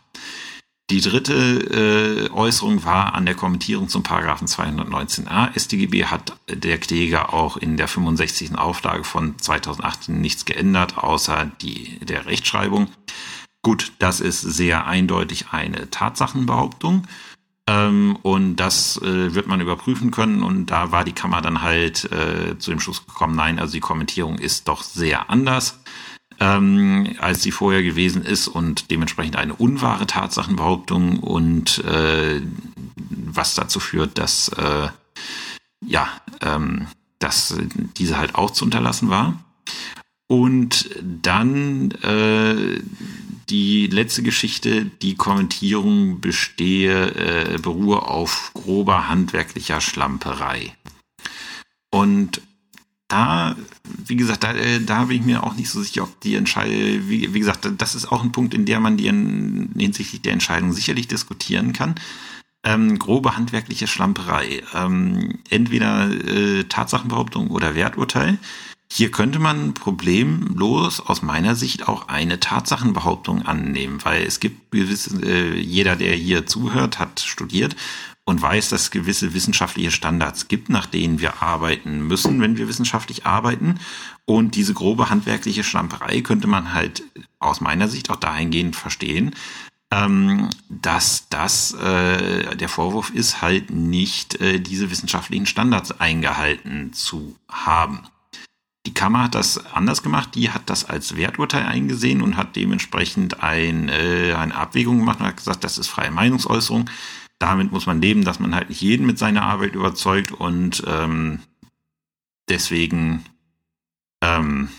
Die 0.89 0.99
dritte 0.99 1.33
äh, 1.33 2.29
Äußerung 2.31 2.83
war 2.83 3.15
an 3.15 3.25
der 3.25 3.35
Kommentierung 3.35 3.87
zum 3.87 4.03
Paragraphen 4.03 4.47
219a 4.47 5.57
StGB 5.57 6.05
hat 6.05 6.37
der 6.49 6.77
Kläger 6.77 7.33
auch 7.33 7.55
in 7.55 7.77
der 7.77 7.87
65. 7.87 8.57
Auflage 8.57 9.05
von 9.05 9.39
2018 9.39 10.19
nichts 10.19 10.43
geändert, 10.43 10.97
außer 10.97 11.49
die 11.61 11.99
der 11.99 12.25
Rechtschreibung. 12.25 12.89
Gut, 13.61 13.93
das 13.99 14.19
ist 14.19 14.41
sehr 14.41 14.85
eindeutig 14.85 15.47
eine 15.51 15.89
Tatsachenbehauptung. 15.89 17.07
Ähm, 17.65 18.17
und 18.21 18.57
das 18.57 18.97
äh, 19.01 19.33
wird 19.33 19.47
man 19.47 19.61
überprüfen 19.61 20.11
können. 20.11 20.43
Und 20.43 20.65
da 20.65 20.91
war 20.91 21.05
die 21.05 21.13
Kammer 21.13 21.41
dann 21.41 21.61
halt 21.61 22.11
äh, 22.11 22.57
zu 22.59 22.71
dem 22.71 22.81
Schluss 22.81 23.05
gekommen, 23.05 23.37
nein, 23.37 23.57
also 23.57 23.71
die 23.71 23.79
Kommentierung 23.79 24.37
ist 24.37 24.67
doch 24.67 24.83
sehr 24.83 25.29
anders 25.29 25.79
ähm, 26.43 27.15
als 27.19 27.41
sie 27.41 27.51
vorher 27.51 27.83
gewesen 27.83 28.21
ist 28.21 28.49
und 28.49 28.91
dementsprechend 28.91 29.37
eine 29.37 29.55
unwahre 29.55 30.05
Tatsachenbehauptung 30.05 31.19
und 31.19 31.79
äh, 31.85 32.41
was 32.95 33.55
dazu 33.55 33.79
führt, 33.79 34.17
dass 34.17 34.49
äh, 34.49 34.89
ja, 35.85 36.09
ähm, 36.41 36.87
dass 37.19 37.57
diese 37.97 38.17
halt 38.17 38.35
auch 38.35 38.51
zu 38.51 38.65
unterlassen 38.65 39.09
war. 39.09 39.41
Und 40.27 40.89
dann 41.01 41.91
äh, 41.91 42.81
die 43.49 43.87
letzte 43.87 44.23
Geschichte, 44.23 44.85
die 44.85 45.15
Kommentierung 45.15 46.19
bestehe, 46.19 47.55
äh, 47.55 47.57
beruhe 47.57 48.03
auf 48.03 48.51
grober 48.53 49.07
handwerklicher 49.07 49.79
Schlamperei. 49.79 50.75
Und 51.89 52.41
da, 53.13 53.55
wie 54.05 54.15
gesagt, 54.15 54.43
da, 54.43 54.53
äh, 54.53 54.81
da 54.81 55.05
bin 55.05 55.17
ich 55.17 55.25
mir 55.25 55.43
auch 55.43 55.53
nicht 55.55 55.69
so 55.69 55.81
sicher, 55.81 56.03
ob 56.03 56.19
die 56.21 56.35
Entscheidung, 56.35 57.07
wie, 57.07 57.31
wie 57.33 57.39
gesagt, 57.39 57.69
das 57.77 57.93
ist 57.93 58.11
auch 58.11 58.23
ein 58.23 58.31
Punkt, 58.31 58.55
in 58.55 58.65
der 58.65 58.79
man 58.79 58.97
die 58.97 59.07
in, 59.07 59.69
hinsichtlich 59.77 60.23
der 60.23 60.33
Entscheidung 60.33 60.73
sicherlich 60.73 61.07
diskutieren 61.07 61.73
kann. 61.73 61.95
Ähm, 62.65 62.97
grobe 62.97 63.37
handwerkliche 63.37 63.87
Schlamperei. 63.87 64.63
Ähm, 64.73 65.37
entweder 65.49 66.09
äh, 66.09 66.63
Tatsachenbehauptung 66.63 67.51
oder 67.51 67.75
Werturteil. 67.75 68.39
Hier 68.91 69.11
könnte 69.11 69.39
man 69.39 69.73
problemlos 69.73 70.99
aus 70.99 71.21
meiner 71.21 71.55
Sicht 71.55 71.87
auch 71.87 72.07
eine 72.07 72.39
Tatsachenbehauptung 72.39 73.43
annehmen, 73.43 73.99
weil 74.03 74.23
es 74.23 74.39
gibt 74.39 74.71
gewisse, 74.71 75.21
äh, 75.23 75.59
jeder, 75.59 75.95
der 75.95 76.15
hier 76.15 76.47
zuhört, 76.47 76.99
hat 76.99 77.19
studiert 77.19 77.75
und 78.25 78.41
weiß, 78.41 78.69
dass 78.69 78.83
es 78.83 78.91
gewisse 78.91 79.33
wissenschaftliche 79.33 79.91
Standards 79.91 80.47
gibt, 80.47 80.69
nach 80.69 80.85
denen 80.85 81.19
wir 81.19 81.41
arbeiten 81.41 82.07
müssen, 82.07 82.39
wenn 82.41 82.57
wir 82.57 82.67
wissenschaftlich 82.67 83.25
arbeiten. 83.25 83.79
Und 84.25 84.55
diese 84.55 84.73
grobe 84.73 85.09
handwerkliche 85.09 85.63
Schlamperei 85.63 86.21
könnte 86.21 86.47
man 86.47 86.73
halt 86.73 87.03
aus 87.39 87.59
meiner 87.59 87.89
Sicht 87.89 88.09
auch 88.09 88.15
dahingehend 88.15 88.75
verstehen, 88.77 89.35
ähm, 89.91 90.49
dass 90.69 91.27
das 91.29 91.73
äh, 91.73 92.55
der 92.55 92.69
Vorwurf 92.69 93.09
ist, 93.09 93.41
halt 93.41 93.71
nicht 93.71 94.39
äh, 94.39 94.59
diese 94.59 94.89
wissenschaftlichen 94.89 95.45
Standards 95.45 95.99
eingehalten 95.99 96.93
zu 96.93 97.35
haben. 97.49 98.07
Die 98.85 98.93
Kammer 98.93 99.23
hat 99.23 99.35
das 99.35 99.65
anders 99.73 100.01
gemacht, 100.01 100.35
die 100.35 100.49
hat 100.49 100.69
das 100.69 100.85
als 100.85 101.15
Werturteil 101.15 101.65
eingesehen 101.65 102.21
und 102.21 102.35
hat 102.37 102.55
dementsprechend 102.55 103.41
ein, 103.43 103.89
äh, 103.89 104.33
eine 104.37 104.55
Abwägung 104.55 104.99
gemacht 104.99 105.19
und 105.19 105.27
hat 105.27 105.37
gesagt, 105.37 105.63
das 105.63 105.77
ist 105.77 105.89
freie 105.89 106.11
Meinungsäußerung 106.11 106.89
damit 107.43 107.73
muss 107.73 107.87
man 107.87 108.01
leben, 108.01 108.23
dass 108.23 108.39
man 108.39 108.55
halt 108.55 108.69
nicht 108.69 108.79
jeden 108.79 109.05
mit 109.05 109.19
seiner 109.19 109.41
Arbeit 109.41 109.75
überzeugt 109.75 110.31
und 110.31 110.81
ähm, 110.87 111.39
deswegen 112.47 113.25
ähm, 114.23 114.69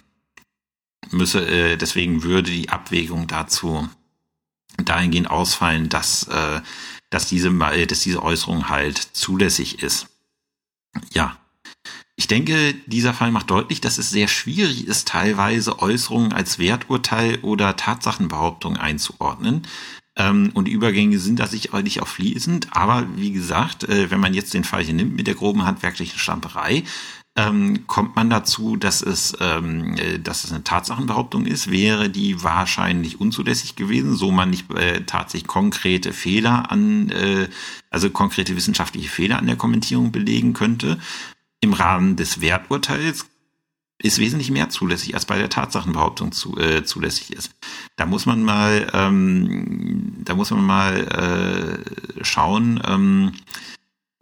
müsse, 1.10 1.46
äh, 1.46 1.76
deswegen 1.76 2.22
würde 2.22 2.50
die 2.50 2.70
Abwägung 2.70 3.26
dazu 3.26 3.86
dahingehend 4.78 5.28
ausfallen, 5.28 5.90
dass, 5.90 6.26
äh, 6.28 6.62
dass, 7.10 7.28
diese, 7.28 7.48
äh, 7.48 7.86
dass 7.86 8.00
diese 8.00 8.22
Äußerung 8.22 8.70
halt 8.70 8.96
zulässig 8.96 9.82
ist. 9.82 10.06
Ja. 11.12 11.36
Ich 12.16 12.28
denke, 12.28 12.74
dieser 12.86 13.12
Fall 13.12 13.30
macht 13.30 13.50
deutlich, 13.50 13.82
dass 13.82 13.98
es 13.98 14.08
sehr 14.08 14.28
schwierig 14.28 14.86
ist, 14.86 15.08
teilweise 15.08 15.80
Äußerungen 15.80 16.32
als 16.32 16.58
Werturteil 16.58 17.40
oder 17.40 17.76
Tatsachenbehauptung 17.76 18.78
einzuordnen. 18.78 19.66
Ähm, 20.16 20.50
und 20.54 20.68
Übergänge 20.68 21.18
sind 21.18 21.40
da 21.40 21.46
sicherlich 21.46 22.00
auch 22.02 22.08
fließend. 22.08 22.68
Aber 22.70 23.06
wie 23.16 23.32
gesagt, 23.32 23.84
äh, 23.84 24.10
wenn 24.10 24.20
man 24.20 24.34
jetzt 24.34 24.54
den 24.54 24.64
Fall 24.64 24.84
hier 24.84 24.94
nimmt 24.94 25.16
mit 25.16 25.26
der 25.26 25.34
groben 25.34 25.64
handwerklichen 25.64 26.18
Stamperei, 26.18 26.84
ähm, 27.36 27.86
kommt 27.88 28.14
man 28.14 28.30
dazu, 28.30 28.76
dass 28.76 29.02
es, 29.02 29.36
ähm, 29.40 29.96
äh, 29.96 30.20
dass 30.20 30.44
es 30.44 30.52
eine 30.52 30.62
Tatsachenbehauptung 30.62 31.46
ist, 31.46 31.68
wäre 31.68 32.08
die 32.08 32.44
wahrscheinlich 32.44 33.20
unzulässig 33.20 33.74
gewesen, 33.74 34.14
so 34.14 34.30
man 34.30 34.50
nicht 34.50 34.72
äh, 34.72 35.00
tatsächlich 35.00 35.48
konkrete 35.48 36.12
Fehler 36.12 36.70
an, 36.70 37.10
äh, 37.10 37.48
also 37.90 38.10
konkrete 38.10 38.54
wissenschaftliche 38.54 39.08
Fehler 39.08 39.38
an 39.38 39.46
der 39.48 39.56
Kommentierung 39.56 40.12
belegen 40.12 40.52
könnte. 40.52 40.98
Im 41.60 41.72
Rahmen 41.72 42.14
des 42.14 42.40
Werturteils 42.40 43.26
ist 43.98 44.18
wesentlich 44.18 44.50
mehr 44.50 44.70
zulässig, 44.70 45.14
als 45.14 45.24
bei 45.24 45.38
der 45.38 45.48
Tatsachenbehauptung 45.48 46.32
zu, 46.32 46.58
äh, 46.58 46.84
zulässig 46.84 47.32
ist. 47.32 47.52
Da 47.96 48.06
muss 48.06 48.26
man 48.26 48.42
mal, 48.42 48.90
ähm, 48.92 50.16
da 50.24 50.34
muss 50.34 50.50
man 50.50 50.64
mal 50.64 51.84
äh, 52.18 52.24
schauen, 52.24 52.82
ähm, 52.86 53.32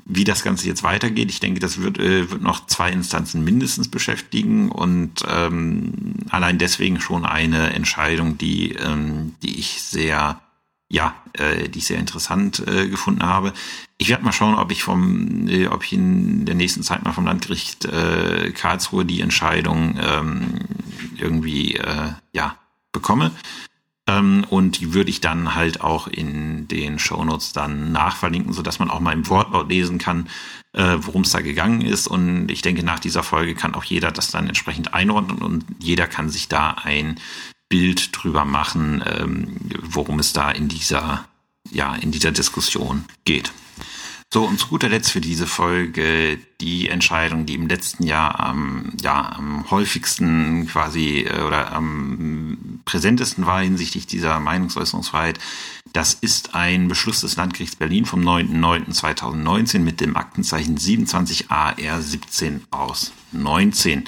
wie 0.05 0.25
das 0.25 0.43
Ganze 0.43 0.67
jetzt 0.67 0.83
weitergeht. 0.83 1.31
Ich 1.31 1.41
denke, 1.41 1.61
das 1.61 1.81
wird, 1.81 1.99
äh, 1.99 2.31
wird 2.31 2.43
noch 2.43 2.67
zwei 2.67 2.91
Instanzen 2.91 3.45
mindestens 3.45 3.89
beschäftigen 3.89 4.71
und 4.71 5.23
ähm, 5.27 6.17
allein 6.29 6.59
deswegen 6.59 7.01
schon 7.01 7.25
eine 7.25 7.73
Entscheidung, 7.73 8.37
die, 8.37 8.73
ähm, 8.73 9.35
die 9.43 9.59
ich 9.59 9.81
sehr 9.81 10.42
ja, 10.93 11.15
äh, 11.33 11.71
die 11.71 11.79
ich 11.79 11.87
sehr 11.87 11.99
interessant 11.99 12.63
äh, 12.69 12.87
gefunden 12.87 13.23
habe. 13.23 13.55
Ich 13.97 14.11
werde 14.11 14.25
mal 14.25 14.33
schauen, 14.33 14.55
ob 14.55 14.71
ich 14.71 14.83
vom, 14.83 15.49
äh, 15.49 15.67
ob 15.67 15.85
ich 15.85 15.95
in 15.95 16.45
der 16.45 16.55
nächsten 16.55 16.83
Zeit 16.83 17.03
mal 17.03 17.15
vom 17.15 17.25
Landgericht 17.25 17.87
äh, 17.87 18.53
Karlsruhe 18.53 19.07
die 19.07 19.23
Entscheidung 19.23 19.99
ähm, 19.99 20.61
irgendwie 21.17 21.77
äh, 21.77 22.13
ja 22.33 22.57
bekomme. 22.93 23.31
Ähm, 24.07 24.45
und 24.51 24.81
die 24.81 24.93
würde 24.93 25.09
ich 25.09 25.23
dann 25.23 25.55
halt 25.55 25.81
auch 25.81 26.09
in 26.09 26.69
den 26.69 26.99
Shownotes 26.99 27.55
dann 27.55 27.91
nachverlinken, 27.93 28.53
so 28.53 28.61
dass 28.61 28.79
man 28.79 28.91
auch 28.91 29.01
mal 29.01 29.15
im 29.15 29.27
Wortlaut 29.31 29.71
lesen 29.71 29.97
kann, 29.97 30.29
äh, 30.75 30.99
worum 30.99 31.23
es 31.23 31.31
da 31.31 31.41
gegangen 31.41 31.81
ist. 31.81 32.07
Und 32.07 32.51
ich 32.51 32.61
denke, 32.61 32.83
nach 32.83 32.99
dieser 32.99 33.23
Folge 33.23 33.55
kann 33.55 33.75
auch 33.75 33.85
jeder 33.85 34.13
das 34.13 34.31
dann 34.31 34.47
entsprechend 34.47 34.93
einordnen 34.93 35.39
und 35.39 35.65
jeder 35.79 36.07
kann 36.07 36.29
sich 36.29 36.49
da 36.49 36.73
ein 36.83 37.19
Bild 37.73 38.11
drüber 38.13 38.45
machen, 38.45 39.03
ähm, 39.07 39.57
worum 39.81 40.19
es 40.19 40.35
da 40.35 40.51
in 40.51 40.69
dieser, 40.69 41.25
ja, 41.71 41.95
in 41.95 42.11
dieser 42.13 42.31
Diskussion 42.31 43.07
geht. 43.25 43.51
So, 44.31 44.45
und 44.45 44.59
zu 44.59 44.69
guter 44.69 44.91
Letzt 44.91 45.11
für 45.11 45.23
diese 45.23 45.47
Folge 45.47 46.39
die 46.61 46.91
Entscheidung, 46.91 47.47
die 47.47 47.55
im 47.55 47.69
letzten 47.69 48.03
Jahr 48.03 48.41
am, 48.41 48.93
ja, 49.01 49.33
am 49.33 49.71
häufigsten 49.71 50.67
quasi 50.67 51.21
äh, 51.21 51.41
oder 51.41 51.73
am 51.73 52.81
präsentesten 52.85 53.47
war 53.47 53.63
hinsichtlich 53.63 54.07
dieser 54.07 54.39
Meinungsäußerungsfreiheit. 54.39 55.39
Das 55.95 56.13
ist 56.13 56.55
ein 56.55 56.89
Beschluss 56.89 57.23
des 57.23 57.37
Landgerichts 57.37 57.77
Berlin 57.77 58.05
vom 58.05 58.21
9.9.2019 58.21 59.79
mit 59.79 60.03
dem 60.03 60.15
Aktenzeichen 60.19 60.77
27 60.77 61.51
AR 61.51 62.03
17 62.03 62.65
aus 62.71 63.13
19 63.33 64.05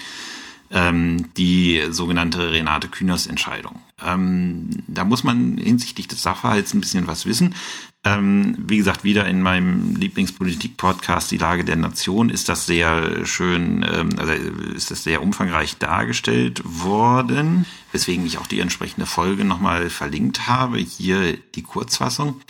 ähm, 0.74 1.32
die 1.36 1.82
sogenannte 1.90 2.50
Renate 2.50 2.88
Kühners 2.88 3.26
Entscheidung. 3.26 3.80
Ähm, 4.04 4.70
da 4.88 5.04
muss 5.04 5.24
man 5.24 5.56
hinsichtlich 5.56 6.08
des 6.08 6.22
Sachverhalts 6.22 6.74
ein 6.74 6.80
bisschen 6.80 7.06
was 7.06 7.24
wissen. 7.24 7.54
Ähm, 8.02 8.56
wie 8.58 8.76
gesagt, 8.76 9.02
wieder 9.04 9.26
in 9.26 9.40
meinem 9.40 9.96
Lieblingspolitik-Podcast 9.96 11.30
Die 11.30 11.38
Lage 11.38 11.64
der 11.64 11.76
Nation 11.76 12.28
ist 12.28 12.50
das 12.50 12.66
sehr 12.66 13.24
schön, 13.24 13.86
ähm, 13.90 14.10
also 14.18 14.32
ist 14.74 14.90
das 14.90 15.04
sehr 15.04 15.22
umfangreich 15.22 15.78
dargestellt 15.78 16.60
worden, 16.64 17.64
weswegen 17.92 18.26
ich 18.26 18.36
auch 18.38 18.46
die 18.46 18.60
entsprechende 18.60 19.06
Folge 19.06 19.44
nochmal 19.44 19.88
verlinkt 19.88 20.48
habe. 20.48 20.78
Hier 20.78 21.38
die 21.54 21.62
Kurzfassung. 21.62 22.40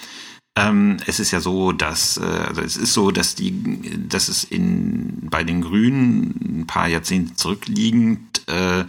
Ähm, 0.57 0.99
es 1.07 1.19
ist 1.19 1.33
ja 1.33 1.41
so, 1.41 1.73
dass 1.73 2.17
äh, 2.17 2.23
also 2.23 2.63
es 2.63 2.77
ist 2.77 2.93
so, 2.93 3.11
dass 3.11 3.35
die, 3.35 4.09
dass 4.09 4.29
es 4.29 4.45
in 4.45 5.29
bei 5.29 5.43
den 5.43 5.63
Grünen 5.63 6.61
ein 6.61 6.67
paar 6.67 6.87
Jahrzehnte 6.89 7.35
zurückliegend 7.35 8.43
äh, 8.49 8.85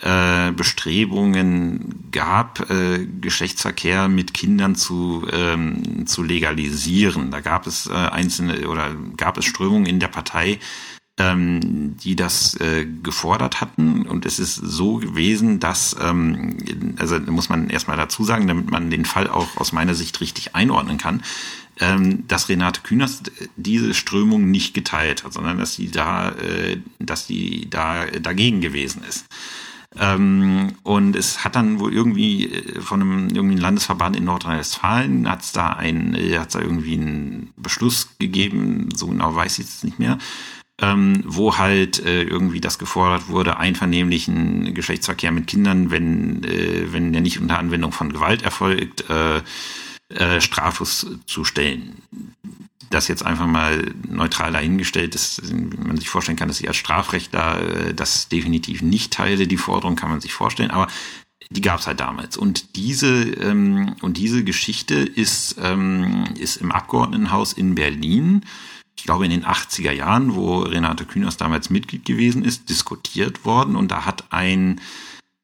äh, 0.00 0.52
Bestrebungen 0.52 2.08
gab, 2.10 2.70
äh, 2.70 3.06
Geschlechtsverkehr 3.20 4.08
mit 4.08 4.32
Kindern 4.32 4.76
zu, 4.76 5.26
ähm, 5.30 6.06
zu 6.06 6.22
legalisieren. 6.22 7.30
Da 7.30 7.40
gab 7.40 7.66
es 7.66 7.86
äh, 7.86 7.92
einzelne 7.92 8.68
oder 8.68 8.94
gab 9.16 9.38
es 9.38 9.44
Strömungen 9.44 9.86
in 9.86 10.00
der 10.00 10.08
Partei, 10.08 10.58
ähm, 11.18 11.96
die 11.98 12.16
das 12.16 12.54
äh, 12.60 12.86
gefordert 13.02 13.60
hatten. 13.60 14.06
Und 14.06 14.24
es 14.24 14.38
ist 14.38 14.54
so 14.54 14.96
gewesen, 14.96 15.60
dass, 15.60 15.96
ähm, 16.00 16.58
also 16.96 17.18
muss 17.18 17.48
man 17.48 17.68
erstmal 17.70 17.96
dazu 17.96 18.24
sagen, 18.24 18.46
damit 18.46 18.70
man 18.70 18.90
den 18.90 19.04
Fall 19.04 19.28
auch 19.28 19.56
aus 19.56 19.72
meiner 19.72 19.94
Sicht 19.94 20.20
richtig 20.20 20.54
einordnen 20.54 20.98
kann, 20.98 21.22
ähm, 21.80 22.26
dass 22.28 22.48
Renate 22.48 22.82
Künast 22.82 23.32
diese 23.56 23.94
Strömung 23.94 24.50
nicht 24.50 24.74
geteilt 24.74 25.24
hat, 25.24 25.32
sondern 25.32 25.58
dass 25.58 25.74
sie 25.74 25.90
da, 25.90 26.30
äh, 26.30 26.78
dass 26.98 27.26
sie 27.26 27.66
da 27.68 28.06
dagegen 28.06 28.60
gewesen 28.60 29.02
ist. 29.08 29.26
Ähm, 29.96 30.74
und 30.82 31.16
es 31.16 31.44
hat 31.44 31.56
dann 31.56 31.80
wohl 31.80 31.94
irgendwie 31.94 32.52
äh, 32.52 32.80
von 32.80 33.00
einem 33.00 33.28
irgendwie 33.30 33.56
ein 33.56 33.60
Landesverband 33.60 34.16
in 34.16 34.24
Nordrhein-Westfalen 34.24 35.28
hat 35.28 35.42
es 35.42 35.52
da 35.52 35.70
ein, 35.70 36.14
äh, 36.14 36.38
hat 36.38 36.54
da 36.54 36.60
irgendwie 36.60 36.92
einen 36.92 37.52
Beschluss 37.56 38.10
gegeben, 38.18 38.90
so 38.94 39.08
genau 39.08 39.34
weiß 39.34 39.58
ich 39.58 39.66
es 39.66 39.84
nicht 39.84 39.98
mehr, 39.98 40.18
ähm, 40.80 41.22
wo 41.26 41.58
halt 41.58 42.04
äh, 42.04 42.22
irgendwie 42.22 42.60
das 42.60 42.78
gefordert 42.78 43.28
wurde, 43.28 43.56
einvernehmlichen 43.56 44.74
Geschlechtsverkehr 44.74 45.32
mit 45.32 45.46
Kindern, 45.46 45.90
wenn, 45.90 46.44
äh, 46.44 46.92
wenn 46.92 47.12
der 47.12 47.22
nicht 47.22 47.40
unter 47.40 47.58
Anwendung 47.58 47.92
von 47.92 48.12
Gewalt 48.12 48.42
erfolgt, 48.42 49.08
äh, 49.10 49.42
äh, 50.14 50.40
straflos 50.40 51.06
zu 51.26 51.44
stellen 51.44 52.02
das 52.90 53.08
jetzt 53.08 53.24
einfach 53.24 53.46
mal 53.46 53.92
neutral 54.08 54.52
dahingestellt 54.52 55.14
wie 55.42 55.76
man 55.76 55.96
sich 55.96 56.08
vorstellen 56.08 56.36
kann, 56.36 56.48
dass 56.48 56.60
ich 56.60 56.68
als 56.68 56.76
Strafrechtler 56.76 57.88
äh, 57.88 57.94
das 57.94 58.28
definitiv 58.28 58.82
nicht 58.82 59.12
teile, 59.12 59.46
die 59.46 59.56
Forderung 59.56 59.96
kann 59.96 60.10
man 60.10 60.20
sich 60.20 60.32
vorstellen, 60.32 60.70
aber 60.70 60.88
die 61.50 61.60
gab 61.60 61.80
es 61.80 61.86
halt 61.86 62.00
damals. 62.00 62.36
Und 62.36 62.76
diese, 62.76 63.22
ähm, 63.22 63.94
und 64.02 64.16
diese 64.16 64.44
Geschichte 64.44 64.96
ist, 64.96 65.56
ähm, 65.62 66.24
ist 66.38 66.56
im 66.56 66.72
Abgeordnetenhaus 66.72 67.52
in 67.52 67.74
Berlin, 67.74 68.42
ich 68.98 69.04
glaube 69.04 69.24
in 69.24 69.30
den 69.30 69.44
80er 69.44 69.92
Jahren, 69.92 70.34
wo 70.34 70.58
Renate 70.58 71.04
Künast 71.04 71.40
damals 71.40 71.70
Mitglied 71.70 72.04
gewesen 72.04 72.44
ist, 72.44 72.68
diskutiert 72.68 73.44
worden. 73.44 73.76
Und 73.76 73.92
da 73.92 74.04
hat 74.04 74.24
ein 74.30 74.80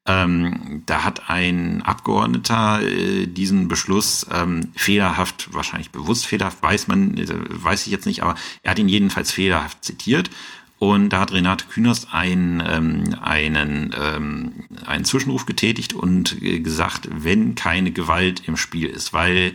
ähm, 0.07 0.83
da 0.85 1.03
hat 1.03 1.29
ein 1.31 1.81
Abgeordneter 1.81 2.81
äh, 2.83 3.25
diesen 3.25 3.67
Beschluss 3.67 4.27
ähm, 4.31 4.69
fehlerhaft, 4.75 5.51
wahrscheinlich 5.51 5.89
bewusst 5.89 6.27
fehlerhaft, 6.27 6.61
weiß 6.61 6.87
man, 6.87 7.17
äh, 7.17 7.25
weiß 7.27 7.87
ich 7.87 7.91
jetzt 7.91 8.05
nicht, 8.05 8.21
aber 8.21 8.35
er 8.61 8.71
hat 8.71 8.77
ihn 8.77 8.89
jedenfalls 8.89 9.31
fehlerhaft 9.31 9.83
zitiert. 9.83 10.29
Und 10.77 11.09
da 11.09 11.21
hat 11.21 11.31
Renate 11.31 11.65
Künast 11.65 12.09
ein, 12.11 12.61
ähm, 12.67 13.15
einen, 13.19 13.95
ähm, 13.99 14.51
einen 14.85 15.05
Zwischenruf 15.05 15.47
getätigt 15.47 15.93
und 15.93 16.39
äh, 16.43 16.59
gesagt, 16.59 17.07
wenn 17.11 17.55
keine 17.55 17.91
Gewalt 17.91 18.47
im 18.47 18.57
Spiel 18.57 18.89
ist, 18.89 19.13
weil 19.13 19.53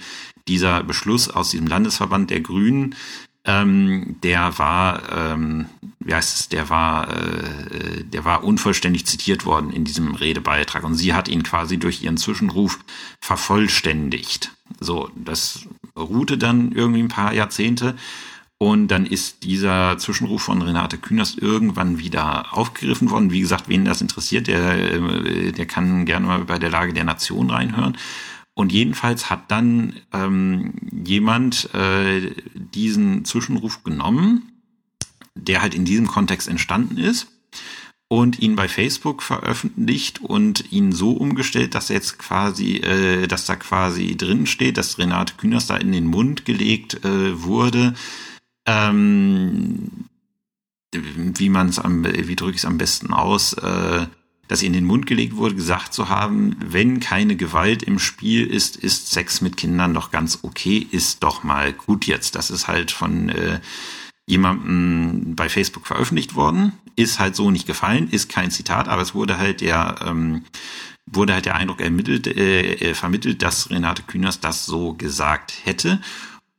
dieser 0.48 0.82
Beschluss 0.82 1.28
aus 1.28 1.50
diesem 1.50 1.68
Landesverband 1.68 2.30
der 2.30 2.40
Grünen 2.40 2.96
ähm, 3.44 4.16
der 4.22 4.58
war, 4.58 5.32
ähm, 5.32 5.66
wie 5.98 6.14
heißt 6.14 6.40
es, 6.40 6.48
der 6.48 6.68
war, 6.68 7.08
äh, 7.08 8.04
der 8.04 8.24
war 8.24 8.44
unvollständig 8.44 9.06
zitiert 9.06 9.46
worden 9.46 9.70
in 9.72 9.84
diesem 9.84 10.14
Redebeitrag 10.14 10.84
und 10.84 10.94
sie 10.94 11.14
hat 11.14 11.28
ihn 11.28 11.42
quasi 11.42 11.78
durch 11.78 12.02
ihren 12.02 12.18
Zwischenruf 12.18 12.78
vervollständigt. 13.20 14.52
So, 14.78 15.10
das 15.14 15.66
ruhte 15.96 16.38
dann 16.38 16.72
irgendwie 16.72 17.02
ein 17.02 17.08
paar 17.08 17.32
Jahrzehnte 17.32 17.96
und 18.58 18.88
dann 18.88 19.06
ist 19.06 19.42
dieser 19.44 19.96
Zwischenruf 19.96 20.42
von 20.42 20.60
Renate 20.60 20.98
Künast 20.98 21.38
irgendwann 21.38 21.98
wieder 21.98 22.52
aufgegriffen 22.52 23.10
worden. 23.10 23.30
Wie 23.30 23.40
gesagt, 23.40 23.70
wen 23.70 23.86
das 23.86 24.02
interessiert, 24.02 24.48
der, 24.48 24.92
äh, 24.92 25.52
der 25.52 25.64
kann 25.64 26.04
gerne 26.04 26.26
mal 26.26 26.44
bei 26.44 26.58
der 26.58 26.68
Lage 26.68 26.92
der 26.92 27.04
Nation 27.04 27.48
reinhören. 27.48 27.96
Und 28.60 28.72
jedenfalls 28.72 29.30
hat 29.30 29.50
dann 29.50 29.94
ähm, 30.12 30.74
jemand 30.92 31.72
äh, 31.74 32.30
diesen 32.54 33.24
Zwischenruf 33.24 33.84
genommen, 33.84 34.52
der 35.34 35.62
halt 35.62 35.74
in 35.74 35.86
diesem 35.86 36.06
Kontext 36.06 36.46
entstanden 36.46 36.98
ist 36.98 37.28
und 38.08 38.38
ihn 38.38 38.56
bei 38.56 38.68
Facebook 38.68 39.22
veröffentlicht 39.22 40.20
und 40.20 40.70
ihn 40.72 40.92
so 40.92 41.12
umgestellt, 41.12 41.74
dass 41.74 41.88
jetzt 41.88 42.18
quasi, 42.18 42.76
äh, 42.76 43.26
dass 43.26 43.46
da 43.46 43.56
quasi 43.56 44.14
drin 44.18 44.44
steht, 44.46 44.76
dass 44.76 44.98
Renate 44.98 45.36
Künast 45.38 45.70
da 45.70 45.78
in 45.78 45.92
den 45.92 46.04
Mund 46.04 46.44
gelegt 46.44 47.02
äh, 47.02 47.42
wurde, 47.42 47.94
ähm, 48.66 50.04
wie 50.94 51.48
man 51.48 51.70
es 51.70 51.78
am, 51.78 52.04
wie 52.04 52.36
drücke 52.36 52.52
ich 52.52 52.58
es 52.58 52.66
am 52.66 52.76
besten 52.76 53.14
aus, 53.14 53.54
äh, 53.54 54.06
ihr 54.62 54.66
in 54.66 54.72
den 54.72 54.84
Mund 54.84 55.06
gelegt 55.06 55.36
wurde, 55.36 55.54
gesagt 55.54 55.94
zu 55.94 56.08
haben, 56.08 56.56
wenn 56.58 56.98
keine 56.98 57.36
Gewalt 57.36 57.82
im 57.82 57.98
Spiel 57.98 58.46
ist, 58.46 58.76
ist 58.76 59.10
Sex 59.10 59.40
mit 59.40 59.56
Kindern 59.56 59.94
doch 59.94 60.10
ganz 60.10 60.40
okay, 60.42 60.86
ist 60.90 61.22
doch 61.22 61.44
mal 61.44 61.72
gut 61.72 62.06
jetzt. 62.06 62.34
Das 62.34 62.50
ist 62.50 62.66
halt 62.66 62.90
von 62.90 63.28
äh, 63.28 63.60
jemandem 64.26 65.34
bei 65.36 65.48
Facebook 65.48 65.86
veröffentlicht 65.86 66.34
worden, 66.34 66.72
ist 66.96 67.20
halt 67.20 67.36
so 67.36 67.50
nicht 67.50 67.66
gefallen, 67.66 68.08
ist 68.10 68.28
kein 68.28 68.50
Zitat, 68.50 68.88
aber 68.88 69.02
es 69.02 69.14
wurde 69.14 69.38
halt 69.38 69.60
der 69.60 69.96
ähm, 70.04 70.44
wurde 71.06 71.34
halt 71.34 71.46
der 71.46 71.56
Eindruck 71.56 71.80
ermittelt, 71.80 72.26
äh, 72.26 72.90
äh 72.90 72.94
vermittelt, 72.94 73.42
dass 73.42 73.70
Renate 73.70 74.02
Künast 74.02 74.44
das 74.44 74.66
so 74.66 74.94
gesagt 74.94 75.52
hätte. 75.64 76.00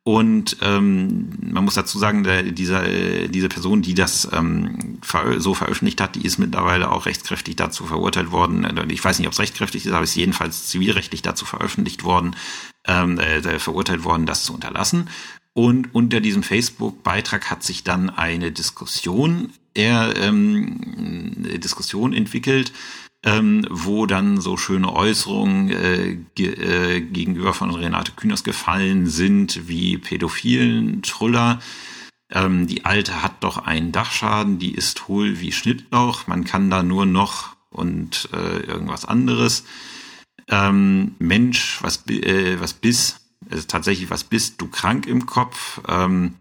Und 0.04 0.58
ähm, 0.62 1.30
man 1.42 1.64
muss 1.64 1.76
dazu 1.76 2.00
sagen, 2.00 2.24
der, 2.24 2.42
dieser, 2.42 2.88
äh, 2.88 3.28
diese 3.28 3.50
Person, 3.50 3.84
die 3.84 3.94
das 3.94 4.28
ähm, 4.32 4.98
ver 5.04 5.40
so 5.40 5.54
veröffentlicht 5.54 6.02
hat, 6.02 6.16
die 6.16 6.26
ist 6.26 6.40
mittlerweile 6.40 6.90
auch 6.92 7.06
rechtskräftig 7.06 7.56
dazu 7.56 7.86
verurteilt 7.86 8.32
worden. 8.32 8.64
Äh, 8.64 8.92
ich 8.92 9.04
weiß 9.04 9.20
nicht, 9.20 9.28
ob 9.28 9.34
es 9.34 9.40
rechtskräftig 9.40 9.86
ist, 9.86 9.92
aber 9.92 10.04
ist 10.04 10.16
jedenfalls 10.16 10.68
zivilrechtlich 10.68 11.22
dazu 11.22 11.46
veröffentlicht 11.46 12.04
worden, 12.04 12.36
ähm, 12.88 13.20
äh, 13.20 13.60
verurteilt 13.60 14.04
worden, 14.04 14.26
das 14.26 14.44
zu 14.44 14.56
unterlassen. 14.56 15.08
Und 15.54 15.94
unter 15.94 16.20
diesem 16.20 16.42
Facebook-Beitrag 16.42 17.52
hat 17.52 17.62
sich 17.62 17.84
dann 17.84 18.10
eine 18.10 18.52
Diskussion, 18.52 19.52
eher, 19.76 20.16
ähm, 20.18 20.80
Diskussion 21.60 22.14
entwickelt, 22.14 22.74
ähm, 23.24 23.66
wo 23.70 24.06
dann 24.06 24.42
so 24.42 24.58
schöne 24.58 24.94
Äußerungen 24.94 25.70
äh, 25.70 26.18
ge 26.36 26.54
äh, 26.54 27.02
gegenüber 27.02 27.54
von 27.54 27.72
Renate 27.72 28.14
Künast 28.14 28.44
gefallen 28.44 29.08
sind, 29.08 29.68
wie 29.68 29.98
pädophilen 29.98 31.04
Truller. 31.04 31.60
Ähm, 32.32 32.66
die 32.66 32.86
Alte 32.86 33.22
hat 33.22 33.44
doch 33.44 33.58
einen 33.58 33.92
Dachschaden, 33.92 34.58
die 34.58 34.74
ist 34.74 35.08
hohl 35.08 35.40
wie 35.40 35.52
Schnittlauch, 35.52 36.28
man 36.28 36.46
kann 36.46 36.70
da 36.70 36.82
nur 36.82 37.06
noch 37.06 37.56
und 37.70 38.30
äh, 38.34 38.60
irgendwas 38.62 39.06
anderes. 39.06 39.66
Ähm, 40.48 41.16
Mensch, 41.20 41.80
was, 41.82 42.08
äh, 42.08 42.60
was 42.60 42.74
bist, 42.74 43.22
also 43.50 43.64
tatsächlich, 43.68 44.10
was 44.10 44.24
bist 44.24 44.60
du 44.62 44.68
krank 44.68 45.06
im 45.06 45.26
Kopf? 45.26 45.82
Ähm, 45.88 46.36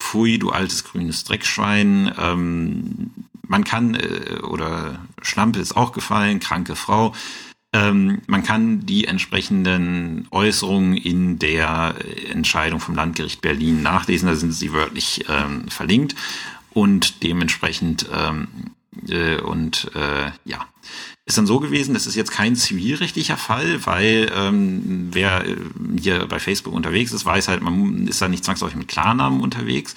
Pfui, 0.00 0.38
du 0.38 0.50
altes 0.50 0.84
grünes 0.84 1.24
Dreckschwein. 1.24 2.12
Ähm, 2.18 3.10
man 3.48 3.64
kann, 3.64 3.94
äh, 3.94 4.40
oder 4.42 5.00
Schlampe 5.22 5.60
ist 5.60 5.76
auch 5.76 5.92
gefallen, 5.92 6.40
kranke 6.40 6.76
Frau. 6.76 7.14
Ähm, 7.72 8.22
man 8.26 8.44
kann 8.44 8.86
die 8.86 9.06
entsprechenden 9.06 10.28
Äußerungen 10.30 10.96
in 10.96 11.38
der 11.38 11.96
Entscheidung 12.30 12.78
vom 12.78 12.94
Landgericht 12.94 13.40
Berlin 13.40 13.82
nachlesen, 13.82 14.28
da 14.28 14.36
sind 14.36 14.52
sie 14.52 14.72
wörtlich 14.72 15.24
ähm, 15.28 15.68
verlinkt 15.68 16.14
und 16.72 17.22
dementsprechend 17.24 18.06
ähm, 18.14 18.48
äh, 19.08 19.40
und 19.40 19.90
äh, 19.94 20.30
ja, 20.44 20.66
ist 21.26 21.38
dann 21.38 21.46
so 21.46 21.58
gewesen, 21.58 21.94
das 21.94 22.06
ist 22.06 22.16
jetzt 22.16 22.32
kein 22.32 22.54
zivilrechtlicher 22.54 23.38
Fall, 23.38 23.86
weil 23.86 24.30
ähm, 24.36 25.08
wer 25.12 25.46
äh, 25.46 25.56
hier 25.98 26.26
bei 26.26 26.38
Facebook 26.38 26.74
unterwegs 26.74 27.12
ist, 27.12 27.24
weiß 27.24 27.48
halt, 27.48 27.62
man 27.62 28.06
ist 28.06 28.20
da 28.20 28.28
nicht 28.28 28.44
zwangsläufig 28.44 28.76
mit 28.76 28.88
Klarnamen 28.88 29.40
unterwegs. 29.40 29.94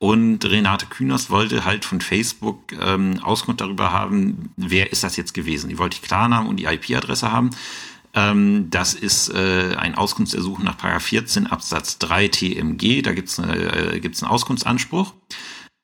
Und 0.00 0.44
Renate 0.44 0.86
Künast 0.86 1.28
wollte 1.28 1.64
halt 1.64 1.84
von 1.84 2.00
Facebook 2.00 2.72
ähm, 2.80 3.18
Auskunft 3.22 3.60
darüber 3.60 3.92
haben, 3.92 4.50
wer 4.56 4.92
ist 4.92 5.02
das 5.02 5.16
jetzt 5.16 5.34
gewesen. 5.34 5.68
Die 5.68 5.78
wollte 5.78 6.00
die 6.00 6.06
Klarnamen 6.06 6.48
und 6.48 6.56
die 6.56 6.66
IP-Adresse 6.66 7.32
haben. 7.32 7.50
Ähm, 8.14 8.70
das 8.70 8.94
ist 8.94 9.28
äh, 9.30 9.74
ein 9.76 9.96
Auskunftsersuchen 9.96 10.64
nach 10.64 10.76
14 11.00 11.48
Absatz 11.48 11.98
3 11.98 12.28
TMG. 12.28 13.02
Da 13.02 13.12
gibt's 13.12 13.40
eine, 13.40 13.94
äh, 13.94 14.00
gibt's 14.00 14.22
einen 14.22 14.30
Auskunftsanspruch. 14.30 15.14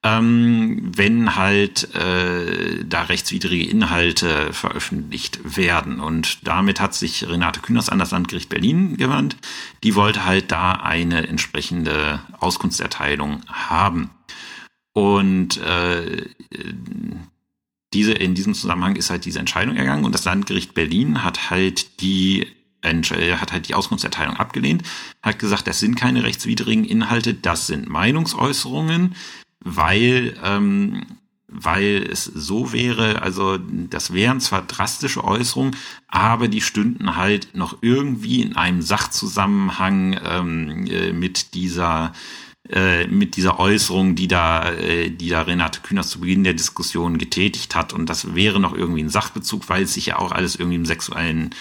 Ähm, 0.05 0.93
wenn 0.95 1.35
halt 1.35 1.95
äh, 1.95 2.85
da 2.85 3.05
rechtswidrige 3.05 3.67
Inhalte 3.69 4.53
veröffentlicht 4.53 5.57
werden. 5.57 5.99
Und 5.99 6.47
damit 6.47 6.79
hat 6.79 6.95
sich 6.95 7.27
Renate 7.27 7.61
Künast 7.61 7.91
an 7.91 7.99
das 7.99 8.11
Landgericht 8.11 8.51
Berlin 8.51 8.99
gewandt. 8.99 9.39
Die 9.83 9.95
wollte 9.95 10.27
halt 10.27 10.53
da 10.53 10.73
eine 10.73 11.27
entsprechende 11.27 12.21
Auskunftserteilung 12.39 13.41
haben. 13.49 14.11
Und 14.93 15.57
äh, 15.57 16.27
diese, 17.95 18.13
in 18.13 18.35
diesem 18.35 18.53
Zusammenhang 18.53 18.97
ist 18.97 19.09
halt 19.09 19.25
diese 19.25 19.39
Entscheidung 19.39 19.77
ergangen 19.77 20.05
und 20.05 20.15
das 20.15 20.25
Landgericht 20.25 20.75
Berlin 20.75 21.25
hat 21.25 21.51
halt 21.51 22.01
die 22.01 22.47
hat 22.87 23.51
halt 23.51 23.69
die 23.69 23.75
Auskunftserteilung 23.75 24.37
abgelehnt, 24.37 24.83
hat 25.23 25.39
gesagt, 25.39 25.67
das 25.67 25.81
sind 25.81 25.95
keine 25.95 26.23
rechtswidrigen 26.23 26.85
Inhalte, 26.85 27.33
das 27.33 27.67
sind 27.67 27.89
Meinungsäußerungen 27.89 29.15
weil, 29.65 30.37
ähm, 30.45 31.03
weil 31.49 32.07
es 32.11 32.25
so 32.25 32.73
wäre, 32.73 33.23
also 33.23 33.59
das 33.59 34.13
wären 34.13 34.41
zwar 34.41 34.63
drastische 34.63 35.25
Äußerungen, 35.25 35.77
aber 36.09 36.49
die 36.49 36.61
stünden 36.61 37.17
halt 37.17 37.49
noch 37.55 37.79
irgendwie 37.81 38.43
in 38.43 38.57
einem 38.57 38.83
Sachzusammenhang 38.83 40.21
ähm, 40.25 40.87
äh, 40.87 41.13
mit 41.13 41.55
dieser 41.55 42.13
äh, 42.71 43.07
mit 43.09 43.37
dieser 43.37 43.59
Äußerung, 43.61 44.15
die 44.15 44.27
da, 44.27 44.73
äh, 44.73 45.11
die 45.11 45.29
da 45.29 45.43
Renate 45.43 45.81
Künast 45.81 46.11
zu 46.11 46.21
Beginn 46.21 46.45
der 46.45 46.55
Diskussion 46.55 47.19
getätigt 47.19 47.75
hat. 47.75 47.93
Und 47.93 48.09
das 48.09 48.35
wäre 48.35 48.59
noch 48.59 48.75
irgendwie 48.75 49.03
ein 49.03 49.11
Sachbezug, 49.11 49.69
weil 49.69 49.83
es 49.83 49.93
sich 49.93 50.07
ja 50.07 50.19
auch 50.19 50.33
alles 50.33 50.57
irgendwie 50.57 50.77
im 50.77 50.87
sexuellen 50.87 51.55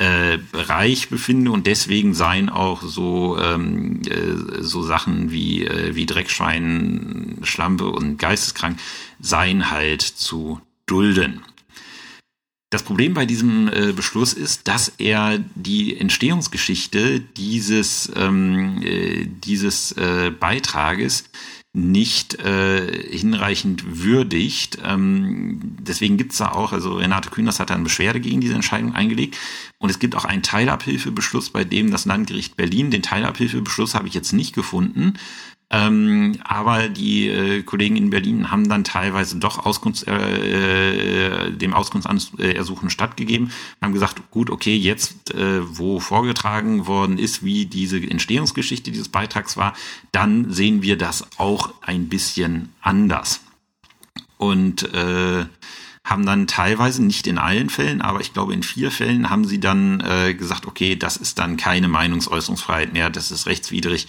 äh, 0.00 0.38
Bereich 0.50 1.10
befinde 1.10 1.50
und 1.50 1.66
deswegen 1.66 2.14
seien 2.14 2.48
auch 2.48 2.80
so 2.80 3.38
ähm, 3.38 4.00
äh, 4.08 4.62
so 4.62 4.82
Sachen 4.82 5.30
wie 5.30 5.66
äh, 5.66 5.94
wie 5.94 6.06
Dreckschwein, 6.06 7.36
Schlampe 7.42 7.90
und 7.90 8.16
Geisteskrank 8.16 8.78
seien 9.20 9.70
halt 9.70 10.00
zu 10.00 10.60
dulden. 10.86 11.42
Das 12.70 12.82
Problem 12.82 13.12
bei 13.12 13.26
diesem 13.26 13.68
äh, 13.68 13.92
Beschluss 13.92 14.32
ist, 14.32 14.68
dass 14.68 14.92
er 14.96 15.38
die 15.54 15.98
Entstehungsgeschichte 15.98 17.20
dieses 17.20 18.10
ähm, 18.16 18.80
äh, 18.82 19.26
dieses 19.26 19.92
äh, 19.92 20.30
Beitrages 20.30 21.24
nicht 21.72 22.34
äh, 22.40 23.16
hinreichend 23.16 24.02
würdigt. 24.02 24.78
Ähm, 24.84 25.76
deswegen 25.78 26.16
gibt's 26.16 26.38
da 26.38 26.50
auch, 26.50 26.72
also 26.72 26.94
Renate 26.94 27.30
Künast 27.30 27.60
hat 27.60 27.70
da 27.70 27.74
eine 27.74 27.84
Beschwerde 27.84 28.20
gegen 28.20 28.40
diese 28.40 28.54
Entscheidung 28.54 28.94
eingelegt. 28.94 29.36
Und 29.78 29.88
es 29.88 30.00
gibt 30.00 30.16
auch 30.16 30.24
einen 30.24 30.42
Teilabhilfebeschluss, 30.42 31.50
bei 31.50 31.64
dem 31.64 31.90
das 31.92 32.06
Landgericht 32.06 32.56
Berlin, 32.56 32.90
den 32.90 33.02
Teilabhilfebeschluss 33.02 33.94
habe 33.94 34.08
ich 34.08 34.14
jetzt 34.14 34.32
nicht 34.32 34.54
gefunden, 34.54 35.14
ähm, 35.72 36.36
aber 36.42 36.88
die 36.88 37.28
äh, 37.28 37.62
Kollegen 37.62 37.96
in 37.96 38.10
Berlin 38.10 38.50
haben 38.50 38.68
dann 38.68 38.82
teilweise 38.82 39.38
doch 39.38 39.64
Auskunft, 39.64 40.06
äh, 40.08 41.46
äh, 41.46 41.52
dem 41.52 41.74
Auskunftsersuchen 41.74 42.90
stattgegeben, 42.90 43.52
haben 43.80 43.92
gesagt, 43.92 44.30
gut, 44.32 44.50
okay, 44.50 44.76
jetzt, 44.76 45.32
äh, 45.32 45.60
wo 45.62 46.00
vorgetragen 46.00 46.88
worden 46.88 47.18
ist, 47.18 47.44
wie 47.44 47.66
diese 47.66 47.98
Entstehungsgeschichte 47.98 48.90
dieses 48.90 49.08
Beitrags 49.08 49.56
war, 49.56 49.74
dann 50.10 50.50
sehen 50.50 50.82
wir 50.82 50.98
das 50.98 51.24
auch 51.38 51.72
ein 51.82 52.08
bisschen 52.08 52.70
anders. 52.80 53.40
Und 54.38 54.92
äh, 54.92 55.44
haben 56.02 56.26
dann 56.26 56.48
teilweise, 56.48 57.04
nicht 57.04 57.28
in 57.28 57.38
allen 57.38 57.70
Fällen, 57.70 58.02
aber 58.02 58.20
ich 58.20 58.32
glaube 58.32 58.54
in 58.54 58.64
vier 58.64 58.90
Fällen 58.90 59.30
haben 59.30 59.44
sie 59.44 59.60
dann 59.60 60.00
äh, 60.00 60.34
gesagt, 60.34 60.66
okay, 60.66 60.96
das 60.96 61.16
ist 61.16 61.38
dann 61.38 61.56
keine 61.56 61.86
Meinungsäußerungsfreiheit 61.86 62.92
mehr, 62.92 63.10
das 63.10 63.30
ist 63.30 63.46
rechtswidrig. 63.46 64.08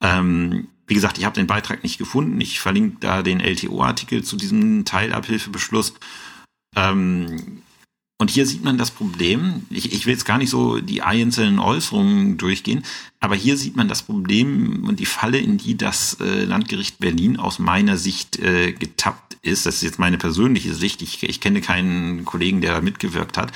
Ähm, 0.00 0.68
wie 0.88 0.94
gesagt, 0.94 1.18
ich 1.18 1.24
habe 1.24 1.34
den 1.34 1.46
Beitrag 1.46 1.82
nicht 1.82 1.98
gefunden. 1.98 2.40
Ich 2.40 2.60
verlinke 2.60 2.96
da 3.00 3.22
den 3.22 3.40
LTO-Artikel 3.40 4.24
zu 4.24 4.36
diesem 4.36 4.84
Teilabhilfebeschluss. 4.84 5.94
Ähm, 6.74 7.62
und 8.20 8.30
hier 8.30 8.46
sieht 8.46 8.64
man 8.64 8.78
das 8.78 8.90
Problem. 8.90 9.66
Ich, 9.70 9.92
ich 9.92 10.06
will 10.06 10.12
jetzt 10.12 10.24
gar 10.24 10.38
nicht 10.38 10.50
so 10.50 10.80
die 10.80 11.02
einzelnen 11.02 11.60
Äußerungen 11.60 12.36
durchgehen, 12.36 12.82
aber 13.20 13.36
hier 13.36 13.56
sieht 13.56 13.76
man 13.76 13.86
das 13.86 14.02
Problem 14.02 14.84
und 14.84 14.98
die 14.98 15.06
Falle, 15.06 15.38
in 15.38 15.56
die 15.56 15.76
das 15.76 16.16
äh, 16.20 16.44
Landgericht 16.44 16.98
Berlin 16.98 17.36
aus 17.36 17.60
meiner 17.60 17.96
Sicht 17.96 18.38
äh, 18.40 18.72
getappt 18.72 19.36
ist. 19.42 19.66
Das 19.66 19.76
ist 19.76 19.82
jetzt 19.82 20.00
meine 20.00 20.18
persönliche 20.18 20.74
Sicht. 20.74 21.00
Ich, 21.00 21.22
ich 21.22 21.40
kenne 21.40 21.60
keinen 21.60 22.24
Kollegen, 22.24 22.60
der 22.60 22.72
da 22.72 22.80
mitgewirkt 22.80 23.38
hat, 23.38 23.52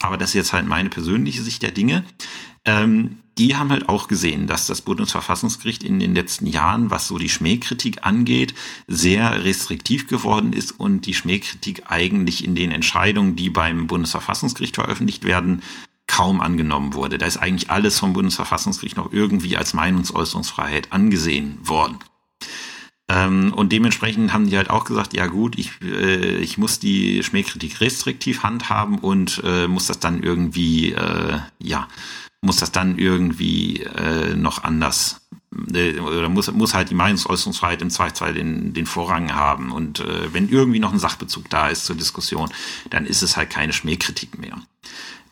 aber 0.00 0.16
das 0.16 0.30
ist 0.30 0.34
jetzt 0.34 0.52
halt 0.54 0.66
meine 0.66 0.88
persönliche 0.88 1.42
Sicht 1.42 1.62
der 1.62 1.72
Dinge. 1.72 2.02
Ähm, 2.66 3.18
die 3.38 3.56
haben 3.56 3.70
halt 3.70 3.88
auch 3.88 4.08
gesehen, 4.08 4.46
dass 4.46 4.66
das 4.66 4.80
Bundesverfassungsgericht 4.80 5.82
in 5.82 6.00
den 6.00 6.14
letzten 6.14 6.46
Jahren, 6.46 6.90
was 6.90 7.06
so 7.06 7.18
die 7.18 7.28
Schmähkritik 7.28 7.98
angeht, 8.06 8.54
sehr 8.86 9.44
restriktiv 9.44 10.08
geworden 10.08 10.52
ist 10.52 10.72
und 10.72 11.06
die 11.06 11.14
Schmähkritik 11.14 11.84
eigentlich 11.86 12.44
in 12.44 12.54
den 12.54 12.72
Entscheidungen, 12.72 13.36
die 13.36 13.50
beim 13.50 13.86
Bundesverfassungsgericht 13.86 14.76
veröffentlicht 14.76 15.24
werden, 15.24 15.62
kaum 16.06 16.40
angenommen 16.40 16.94
wurde. 16.94 17.18
Da 17.18 17.26
ist 17.26 17.36
eigentlich 17.36 17.70
alles 17.70 17.98
vom 17.98 18.14
Bundesverfassungsgericht 18.14 18.96
noch 18.96 19.12
irgendwie 19.12 19.56
als 19.56 19.74
Meinungsäußerungsfreiheit 19.74 20.92
angesehen 20.92 21.58
worden. 21.62 21.98
Ähm, 23.08 23.52
und 23.52 23.70
dementsprechend 23.70 24.32
haben 24.32 24.48
die 24.48 24.56
halt 24.56 24.70
auch 24.70 24.84
gesagt, 24.84 25.14
ja 25.14 25.26
gut, 25.26 25.58
ich, 25.58 25.72
äh, 25.82 26.38
ich 26.38 26.58
muss 26.58 26.78
die 26.78 27.22
Schmähkritik 27.22 27.80
restriktiv 27.80 28.42
handhaben 28.42 28.98
und 28.98 29.42
äh, 29.44 29.68
muss 29.68 29.86
das 29.86 30.00
dann 30.00 30.22
irgendwie, 30.22 30.92
äh, 30.92 31.38
ja, 31.58 31.86
muss 32.46 32.56
das 32.56 32.72
dann 32.72 32.98
irgendwie 32.98 33.82
äh, 33.82 34.34
noch 34.34 34.64
anders 34.64 35.28
äh, 35.74 35.98
oder 36.00 36.28
muss, 36.28 36.50
muss 36.52 36.74
halt 36.74 36.90
die 36.90 36.94
Meinungsäußerungsfreiheit 36.94 37.82
im 37.82 37.90
Zweifelsfall 37.90 38.34
den, 38.34 38.72
den 38.72 38.86
Vorrang 38.86 39.34
haben. 39.34 39.72
Und 39.72 40.00
äh, 40.00 40.32
wenn 40.32 40.48
irgendwie 40.48 40.78
noch 40.78 40.92
ein 40.92 40.98
Sachbezug 40.98 41.50
da 41.50 41.68
ist 41.68 41.84
zur 41.84 41.96
Diskussion, 41.96 42.50
dann 42.90 43.06
ist 43.06 43.22
es 43.22 43.36
halt 43.36 43.50
keine 43.50 43.72
Schmähkritik 43.72 44.38
mehr. 44.38 44.56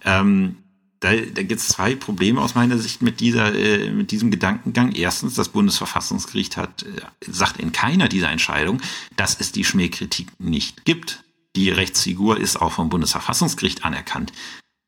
Ähm, 0.05 0.57
da, 1.01 1.15
da 1.15 1.43
gibt 1.43 1.61
es 1.61 1.69
zwei 1.69 1.95
Probleme 1.95 2.41
aus 2.41 2.55
meiner 2.55 2.79
Sicht 2.79 3.03
mit 3.03 3.21
dieser, 3.21 3.55
äh, 3.55 3.91
mit 3.91 4.11
diesem 4.11 4.31
Gedankengang. 4.31 4.93
Erstens, 4.93 5.35
das 5.35 5.51
Bundesverfassungsgericht 5.51 6.57
hat, 6.57 6.85
äh, 6.85 6.87
sagt 7.31 7.61
in 7.61 7.73
keiner 7.73 8.09
dieser 8.09 8.31
Entscheidungen, 8.31 8.81
dass 9.17 9.39
es 9.39 9.53
die 9.53 9.65
Schmähkritik 9.65 10.29
nicht 10.39 10.85
gibt. 10.85 11.25
Die 11.57 11.71
Rechtsfigur 11.71 12.39
ist 12.41 12.61
auch 12.61 12.73
vom 12.73 12.89
Bundesverfassungsgericht 12.89 13.85
anerkannt. 13.85 14.33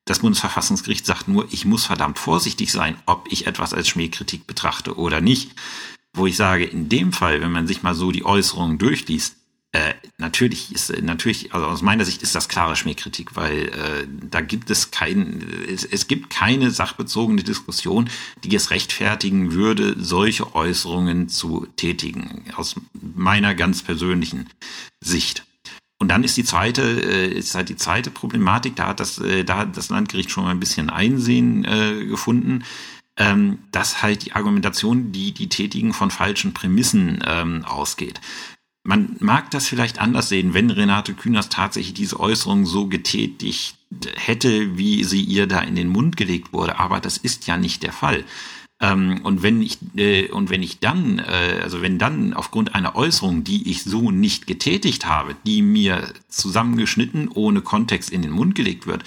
Das 0.06 0.20
Bundesverfassungsgericht 0.20 1.04
sagt 1.04 1.26
nur, 1.26 1.48
ich 1.52 1.64
muss 1.64 1.84
verdammt 1.84 2.18
vorsichtig 2.18 2.70
sein, 2.70 2.96
ob 3.06 3.26
ich 3.30 3.48
etwas 3.48 3.74
als 3.74 3.88
Schmähkritik 3.88 4.46
betrachte 4.46 4.96
oder 4.96 5.20
nicht. 5.20 5.50
Wo 6.14 6.26
ich 6.26 6.36
sage, 6.36 6.64
in 6.64 6.88
dem 6.88 7.12
Fall, 7.12 7.40
wenn 7.40 7.52
man 7.52 7.66
sich 7.66 7.82
mal 7.82 7.94
so 7.94 8.12
die 8.12 8.24
Äußerungen 8.24 8.78
durchliest, 8.78 9.36
äh, 9.72 9.94
natürlich 10.16 10.72
ist 10.72 11.02
natürlich, 11.02 11.52
also 11.52 11.66
aus 11.66 11.82
meiner 11.82 12.04
Sicht 12.04 12.22
ist 12.22 12.36
das 12.36 12.48
klare 12.48 12.76
Schmähkritik, 12.76 13.34
weil 13.34 13.68
äh, 13.68 14.06
da 14.08 14.40
gibt 14.40 14.70
es 14.70 14.92
kein, 14.92 15.44
es, 15.68 15.84
es 15.84 16.06
gibt 16.06 16.30
keine 16.30 16.70
sachbezogene 16.70 17.42
Diskussion, 17.42 18.08
die 18.44 18.54
es 18.54 18.70
rechtfertigen 18.70 19.52
würde, 19.52 19.96
solche 19.98 20.54
Äußerungen 20.54 21.28
zu 21.28 21.66
tätigen, 21.76 22.44
aus 22.56 22.76
meiner 22.94 23.56
ganz 23.56 23.82
persönlichen 23.82 24.48
Sicht. 25.00 25.44
Und 26.06 26.10
dann 26.10 26.22
ist 26.22 26.36
die 26.36 26.44
zweite, 26.44 26.82
äh, 26.82 27.26
ist 27.36 27.56
halt 27.56 27.68
die 27.68 27.74
zweite 27.74 28.12
Problematik, 28.12 28.76
da 28.76 28.86
hat 28.86 29.00
das, 29.00 29.18
äh, 29.18 29.42
da 29.42 29.56
hat 29.56 29.76
das 29.76 29.88
Landgericht 29.88 30.30
schon 30.30 30.44
mal 30.44 30.52
ein 30.52 30.60
bisschen 30.60 30.88
Einsehen 30.88 31.64
äh, 31.64 32.04
gefunden, 32.04 32.62
ähm, 33.16 33.58
dass 33.72 34.04
halt 34.04 34.24
die 34.24 34.32
Argumentation, 34.32 35.10
die 35.10 35.32
die 35.32 35.48
Tätigen 35.48 35.92
von 35.92 36.12
falschen 36.12 36.54
Prämissen 36.54 37.24
ähm, 37.26 37.64
ausgeht. 37.64 38.20
Man 38.84 39.16
mag 39.18 39.50
das 39.50 39.66
vielleicht 39.66 39.98
anders 39.98 40.28
sehen, 40.28 40.54
wenn 40.54 40.70
Renate 40.70 41.12
Künast 41.12 41.52
tatsächlich 41.52 41.94
diese 41.94 42.20
Äußerung 42.20 42.66
so 42.66 42.86
getätigt 42.86 43.74
hätte, 44.14 44.78
wie 44.78 45.02
sie 45.02 45.22
ihr 45.22 45.48
da 45.48 45.58
in 45.58 45.74
den 45.74 45.88
Mund 45.88 46.16
gelegt 46.16 46.52
wurde, 46.52 46.78
aber 46.78 47.00
das 47.00 47.16
ist 47.16 47.48
ja 47.48 47.56
nicht 47.56 47.82
der 47.82 47.92
Fall. 47.92 48.22
Ähm, 48.80 49.20
und 49.22 49.42
wenn 49.42 49.62
ich 49.62 49.78
äh, 49.96 50.28
und 50.30 50.50
wenn 50.50 50.62
ich 50.62 50.80
dann, 50.80 51.18
äh, 51.18 51.60
also 51.62 51.80
wenn 51.80 51.98
dann 51.98 52.34
aufgrund 52.34 52.74
einer 52.74 52.94
Äußerung, 52.94 53.42
die 53.42 53.70
ich 53.70 53.84
so 53.84 54.10
nicht 54.10 54.46
getätigt 54.46 55.06
habe, 55.06 55.34
die 55.46 55.62
mir 55.62 56.12
zusammengeschnitten 56.28 57.28
ohne 57.28 57.62
Kontext 57.62 58.10
in 58.10 58.22
den 58.22 58.32
Mund 58.32 58.54
gelegt 58.54 58.86
wird, 58.86 59.02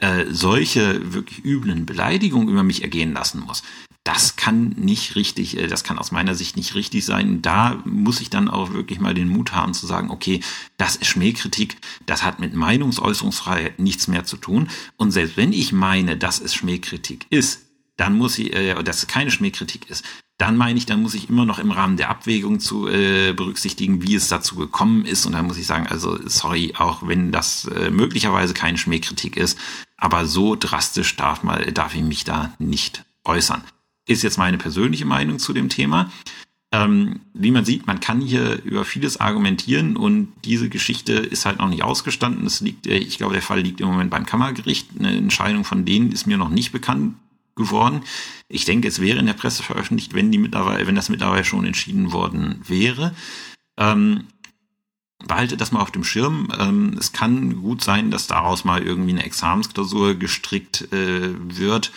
äh, 0.00 0.24
solche 0.30 1.14
wirklich 1.14 1.44
üblen 1.44 1.86
Beleidigungen 1.86 2.48
über 2.48 2.64
mich 2.64 2.82
ergehen 2.82 3.12
lassen 3.12 3.40
muss, 3.46 3.62
das 4.06 4.36
kann 4.36 4.68
nicht 4.76 5.16
richtig, 5.16 5.56
äh, 5.56 5.66
das 5.66 5.82
kann 5.82 5.98
aus 5.98 6.12
meiner 6.12 6.34
Sicht 6.34 6.56
nicht 6.56 6.74
richtig 6.74 7.04
sein. 7.04 7.42
Da 7.42 7.82
muss 7.84 8.20
ich 8.20 8.30
dann 8.30 8.48
auch 8.48 8.72
wirklich 8.72 9.00
mal 9.00 9.14
den 9.14 9.28
Mut 9.28 9.52
haben 9.52 9.74
zu 9.74 9.86
sagen, 9.86 10.10
okay, 10.10 10.40
das 10.76 10.96
ist 10.96 11.08
Schmähkritik, 11.08 11.76
das 12.06 12.22
hat 12.22 12.38
mit 12.38 12.54
Meinungsäußerungsfreiheit 12.54 13.78
nichts 13.78 14.06
mehr 14.06 14.24
zu 14.24 14.36
tun. 14.36 14.68
Und 14.96 15.10
selbst 15.10 15.36
wenn 15.36 15.52
ich 15.52 15.72
meine, 15.72 16.16
dass 16.16 16.40
es 16.40 16.54
Schmähkritik 16.54 17.26
ist, 17.30 17.65
dann 17.96 18.16
muss 18.16 18.38
ich, 18.38 18.52
äh, 18.54 18.82
dass 18.82 18.98
es 18.98 19.06
keine 19.06 19.30
Schmähkritik 19.30 19.88
ist, 19.90 20.04
dann 20.38 20.56
meine 20.56 20.78
ich, 20.78 20.84
dann 20.84 21.00
muss 21.00 21.14
ich 21.14 21.30
immer 21.30 21.46
noch 21.46 21.58
im 21.58 21.70
Rahmen 21.70 21.96
der 21.96 22.10
Abwägung 22.10 22.60
zu 22.60 22.88
äh, 22.88 23.32
berücksichtigen, 23.32 24.02
wie 24.02 24.14
es 24.14 24.28
dazu 24.28 24.56
gekommen 24.56 25.06
ist. 25.06 25.24
Und 25.24 25.32
dann 25.32 25.46
muss 25.46 25.56
ich 25.56 25.66
sagen, 25.66 25.86
also 25.86 26.18
sorry, 26.28 26.74
auch 26.76 27.06
wenn 27.06 27.32
das 27.32 27.64
äh, 27.66 27.90
möglicherweise 27.90 28.52
keine 28.52 28.76
Schmähkritik 28.76 29.36
ist, 29.36 29.58
aber 29.96 30.26
so 30.26 30.54
drastisch 30.54 31.16
darf 31.16 31.42
mal, 31.42 31.72
darf 31.72 31.94
ich 31.94 32.02
mich 32.02 32.24
da 32.24 32.52
nicht 32.58 33.04
äußern. 33.24 33.62
Ist 34.06 34.22
jetzt 34.22 34.38
meine 34.38 34.58
persönliche 34.58 35.06
Meinung 35.06 35.38
zu 35.38 35.54
dem 35.54 35.70
Thema. 35.70 36.10
Ähm, 36.70 37.20
wie 37.32 37.50
man 37.50 37.64
sieht, 37.64 37.86
man 37.86 38.00
kann 38.00 38.20
hier 38.20 38.62
über 38.62 38.84
vieles 38.84 39.18
argumentieren 39.18 39.96
und 39.96 40.32
diese 40.44 40.68
Geschichte 40.68 41.12
ist 41.14 41.46
halt 41.46 41.60
noch 41.60 41.68
nicht 41.68 41.82
ausgestanden. 41.82 42.44
Das 42.44 42.60
liegt, 42.60 42.86
äh, 42.86 42.98
ich 42.98 43.16
glaube, 43.16 43.32
der 43.32 43.42
Fall 43.42 43.60
liegt 43.60 43.80
im 43.80 43.88
Moment 43.88 44.10
beim 44.10 44.26
Kammergericht. 44.26 44.88
Eine 44.98 45.16
Entscheidung 45.16 45.64
von 45.64 45.86
denen 45.86 46.12
ist 46.12 46.26
mir 46.26 46.36
noch 46.36 46.50
nicht 46.50 46.72
bekannt 46.72 47.14
geworden. 47.56 48.02
Ich 48.48 48.64
denke, 48.64 48.86
es 48.86 49.00
wäre 49.00 49.18
in 49.18 49.26
der 49.26 49.32
Presse 49.32 49.62
veröffentlicht, 49.62 50.14
wenn 50.14 50.30
die 50.30 50.38
mittlerweile, 50.38 50.86
wenn 50.86 50.94
das 50.94 51.08
mittlerweile 51.08 51.44
schon 51.44 51.66
entschieden 51.66 52.12
worden 52.12 52.60
wäre. 52.66 53.14
Ähm, 53.78 54.24
behalte 55.26 55.56
das 55.56 55.72
mal 55.72 55.80
auf 55.80 55.90
dem 55.90 56.04
Schirm. 56.04 56.52
Ähm, 56.58 56.96
es 56.98 57.12
kann 57.12 57.62
gut 57.62 57.82
sein, 57.82 58.10
dass 58.10 58.26
daraus 58.26 58.64
mal 58.64 58.82
irgendwie 58.82 59.10
eine 59.10 59.24
Examensklausur 59.24 60.14
gestrickt 60.14 60.92
äh, 60.92 61.34
wird. 61.38 61.92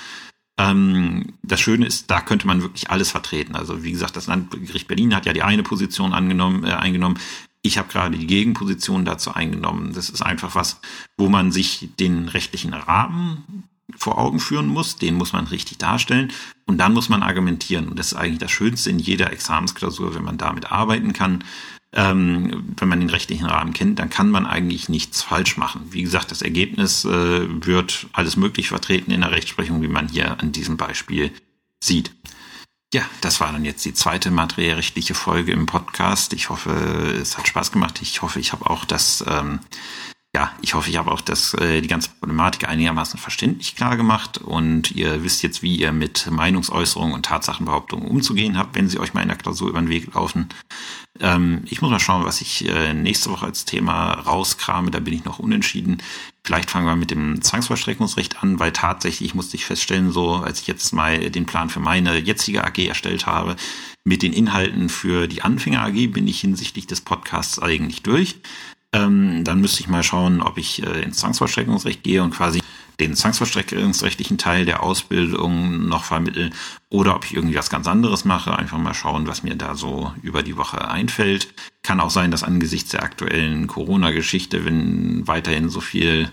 Ähm, 0.57 1.33
das 1.43 1.59
Schöne 1.59 1.85
ist, 1.85 2.09
da 2.09 2.21
könnte 2.21 2.47
man 2.47 2.61
wirklich 2.61 2.89
alles 2.89 3.11
vertreten. 3.11 3.55
Also 3.55 3.83
wie 3.83 3.91
gesagt, 3.91 4.15
das 4.15 4.27
Landgericht 4.27 4.87
Berlin 4.87 5.15
hat 5.15 5.25
ja 5.25 5.33
die 5.33 5.43
eine 5.43 5.63
Position 5.63 6.13
angenommen, 6.13 6.63
äh, 6.63 6.71
eingenommen. 6.71 7.19
Ich 7.61 7.77
habe 7.77 7.89
gerade 7.89 8.17
die 8.17 8.27
Gegenposition 8.27 9.03
dazu 9.03 9.33
eingenommen. 9.33 9.93
Das 9.93 10.09
ist 10.09 10.21
einfach 10.21 10.55
was, 10.55 10.79
wo 11.17 11.27
man 11.27 11.51
sich 11.51 11.89
den 11.99 12.29
rechtlichen 12.29 12.73
Rahmen 12.73 13.65
vor 13.97 14.17
Augen 14.17 14.39
führen 14.39 14.67
muss, 14.67 14.97
den 14.97 15.15
muss 15.15 15.33
man 15.33 15.47
richtig 15.47 15.77
darstellen 15.77 16.31
und 16.65 16.77
dann 16.77 16.93
muss 16.93 17.09
man 17.09 17.23
argumentieren. 17.23 17.87
Und 17.87 17.99
das 17.99 18.11
ist 18.11 18.17
eigentlich 18.17 18.39
das 18.39 18.51
Schönste 18.51 18.89
in 18.89 18.99
jeder 18.99 19.31
Examensklausur, 19.31 20.15
wenn 20.15 20.23
man 20.23 20.37
damit 20.37 20.71
arbeiten 20.71 21.13
kann. 21.13 21.43
Ähm, 21.91 22.75
wenn 22.77 22.87
man 22.87 22.99
den 22.99 23.09
rechtlichen 23.09 23.47
Rahmen 23.47 23.73
kennt, 23.73 23.97
dann 23.97 24.11
kann 24.11 24.29
man 24.29 24.45
eigentlich 24.45 24.89
nichts 24.89 25.23
falsch 25.23 25.57
machen. 25.57 25.87
Wie 25.89 26.03
gesagt, 26.03 26.29
das 26.29 26.43
Ergebnis 26.43 27.03
äh, 27.03 27.47
wird 27.65 28.05
alles 28.13 28.37
möglich 28.37 28.67
vertreten 28.67 29.09
in 29.09 29.21
der 29.21 29.31
Rechtsprechung, 29.31 29.81
wie 29.81 29.87
man 29.87 30.07
hier 30.07 30.39
an 30.39 30.51
diesem 30.51 30.77
Beispiel 30.77 31.31
sieht. 31.83 32.11
Ja, 32.93 33.03
das 33.21 33.39
war 33.39 33.51
dann 33.51 33.65
jetzt 33.65 33.85
die 33.85 33.93
zweite 33.93 34.31
materiellrechtliche 34.31 35.13
Folge 35.13 35.51
im 35.51 35.67
Podcast. 35.67 36.33
Ich 36.33 36.49
hoffe, 36.49 36.71
es 37.21 37.37
hat 37.37 37.47
Spaß 37.47 37.71
gemacht. 37.71 38.01
Ich 38.01 38.21
hoffe, 38.23 38.39
ich 38.39 38.51
habe 38.51 38.69
auch 38.69 38.85
das 38.85 39.23
ähm, 39.27 39.59
ja, 40.39 40.53
ich 40.61 40.73
hoffe, 40.73 40.89
ich 40.89 40.95
habe 40.95 41.11
auch 41.11 41.19
das, 41.19 41.53
äh, 41.55 41.81
die 41.81 41.89
ganze 41.89 42.11
Problematik 42.11 42.65
einigermaßen 42.65 43.19
verständlich 43.19 43.75
klar 43.75 43.97
gemacht 43.97 44.37
und 44.37 44.89
ihr 44.91 45.21
wisst 45.21 45.43
jetzt, 45.43 45.61
wie 45.61 45.75
ihr 45.75 45.91
mit 45.91 46.31
Meinungsäußerungen 46.31 47.13
und 47.13 47.25
Tatsachenbehauptungen 47.25 48.07
umzugehen 48.07 48.57
habt, 48.57 48.73
wenn 48.73 48.87
sie 48.87 48.99
euch 48.99 49.13
mal 49.13 49.21
in 49.21 49.27
der 49.27 49.35
Klausur 49.35 49.67
über 49.67 49.81
den 49.81 49.89
Weg 49.89 50.13
laufen. 50.13 50.47
Ähm, 51.19 51.63
ich 51.65 51.81
muss 51.81 51.91
mal 51.91 51.99
schauen, 51.99 52.23
was 52.23 52.39
ich 52.39 52.65
äh, 52.69 52.93
nächste 52.93 53.31
Woche 53.31 53.47
als 53.47 53.65
Thema 53.65 54.13
rauskrame, 54.13 54.91
da 54.91 55.01
bin 55.01 55.13
ich 55.13 55.25
noch 55.25 55.39
unentschieden. 55.39 56.01
Vielleicht 56.45 56.71
fangen 56.71 56.85
wir 56.85 56.95
mit 56.95 57.11
dem 57.11 57.41
Zwangsvollstreckungsrecht 57.41 58.41
an, 58.41 58.61
weil 58.61 58.71
tatsächlich 58.71 59.35
musste 59.35 59.57
ich 59.57 59.65
feststellen, 59.65 60.09
so 60.09 60.35
als 60.35 60.61
ich 60.61 60.67
jetzt 60.67 60.93
mal 60.93 61.31
den 61.31 61.47
Plan 61.47 61.69
für 61.69 61.81
meine 61.81 62.17
jetzige 62.17 62.63
AG 62.63 62.77
erstellt 62.77 63.25
habe, 63.25 63.57
mit 64.05 64.23
den 64.23 64.31
Inhalten 64.31 64.87
für 64.87 65.27
die 65.27 65.41
Anfänger 65.41 65.81
AG 65.81 66.07
bin 66.13 66.29
ich 66.29 66.39
hinsichtlich 66.39 66.87
des 66.87 67.01
Podcasts 67.01 67.59
eigentlich 67.59 68.03
durch. 68.03 68.37
Ähm, 68.91 69.43
dann 69.43 69.61
müsste 69.61 69.81
ich 69.81 69.87
mal 69.87 70.03
schauen, 70.03 70.41
ob 70.41 70.57
ich 70.57 70.83
äh, 70.83 71.01
ins 71.03 71.17
Zwangsvollstreckungsrecht 71.17 72.03
gehe 72.03 72.23
und 72.23 72.31
quasi 72.31 72.61
den 72.99 73.15
zwangsvollstreckungsrechtlichen 73.15 74.37
Teil 74.37 74.65
der 74.65 74.83
Ausbildung 74.83 75.87
noch 75.87 76.03
vermitteln 76.03 76.53
oder 76.89 77.15
ob 77.15 77.25
ich 77.25 77.33
irgendwie 77.33 77.55
was 77.55 77.69
ganz 77.69 77.87
anderes 77.87 78.25
mache. 78.25 78.57
Einfach 78.57 78.77
mal 78.77 78.93
schauen, 78.93 79.27
was 79.27 79.43
mir 79.43 79.55
da 79.55 79.75
so 79.75 80.13
über 80.21 80.43
die 80.43 80.57
Woche 80.57 80.89
einfällt. 80.89 81.53
Kann 81.81 81.99
auch 81.99 82.09
sein, 82.09 82.31
dass 82.31 82.43
angesichts 82.43 82.91
der 82.91 83.03
aktuellen 83.03 83.67
Corona-Geschichte, 83.67 84.65
wenn 84.65 85.27
weiterhin 85.27 85.69
so 85.69 85.79
viel 85.79 86.29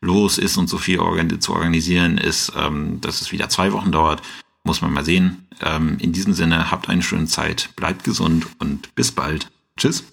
los 0.00 0.38
ist 0.38 0.56
und 0.56 0.68
so 0.68 0.78
viel 0.78 0.98
organ 0.98 1.40
zu 1.40 1.52
organisieren 1.52 2.18
ist, 2.18 2.52
ähm, 2.56 3.00
dass 3.00 3.20
es 3.20 3.32
wieder 3.32 3.48
zwei 3.48 3.72
Wochen 3.72 3.92
dauert. 3.92 4.22
Muss 4.64 4.82
man 4.82 4.92
mal 4.92 5.04
sehen. 5.04 5.46
Ähm, 5.62 5.98
in 5.98 6.12
diesem 6.12 6.34
Sinne, 6.34 6.70
habt 6.70 6.88
eine 6.88 7.02
schöne 7.02 7.26
Zeit, 7.26 7.70
bleibt 7.76 8.04
gesund 8.04 8.46
und 8.58 8.94
bis 8.94 9.12
bald. 9.12 9.50
Tschüss. 9.76 10.04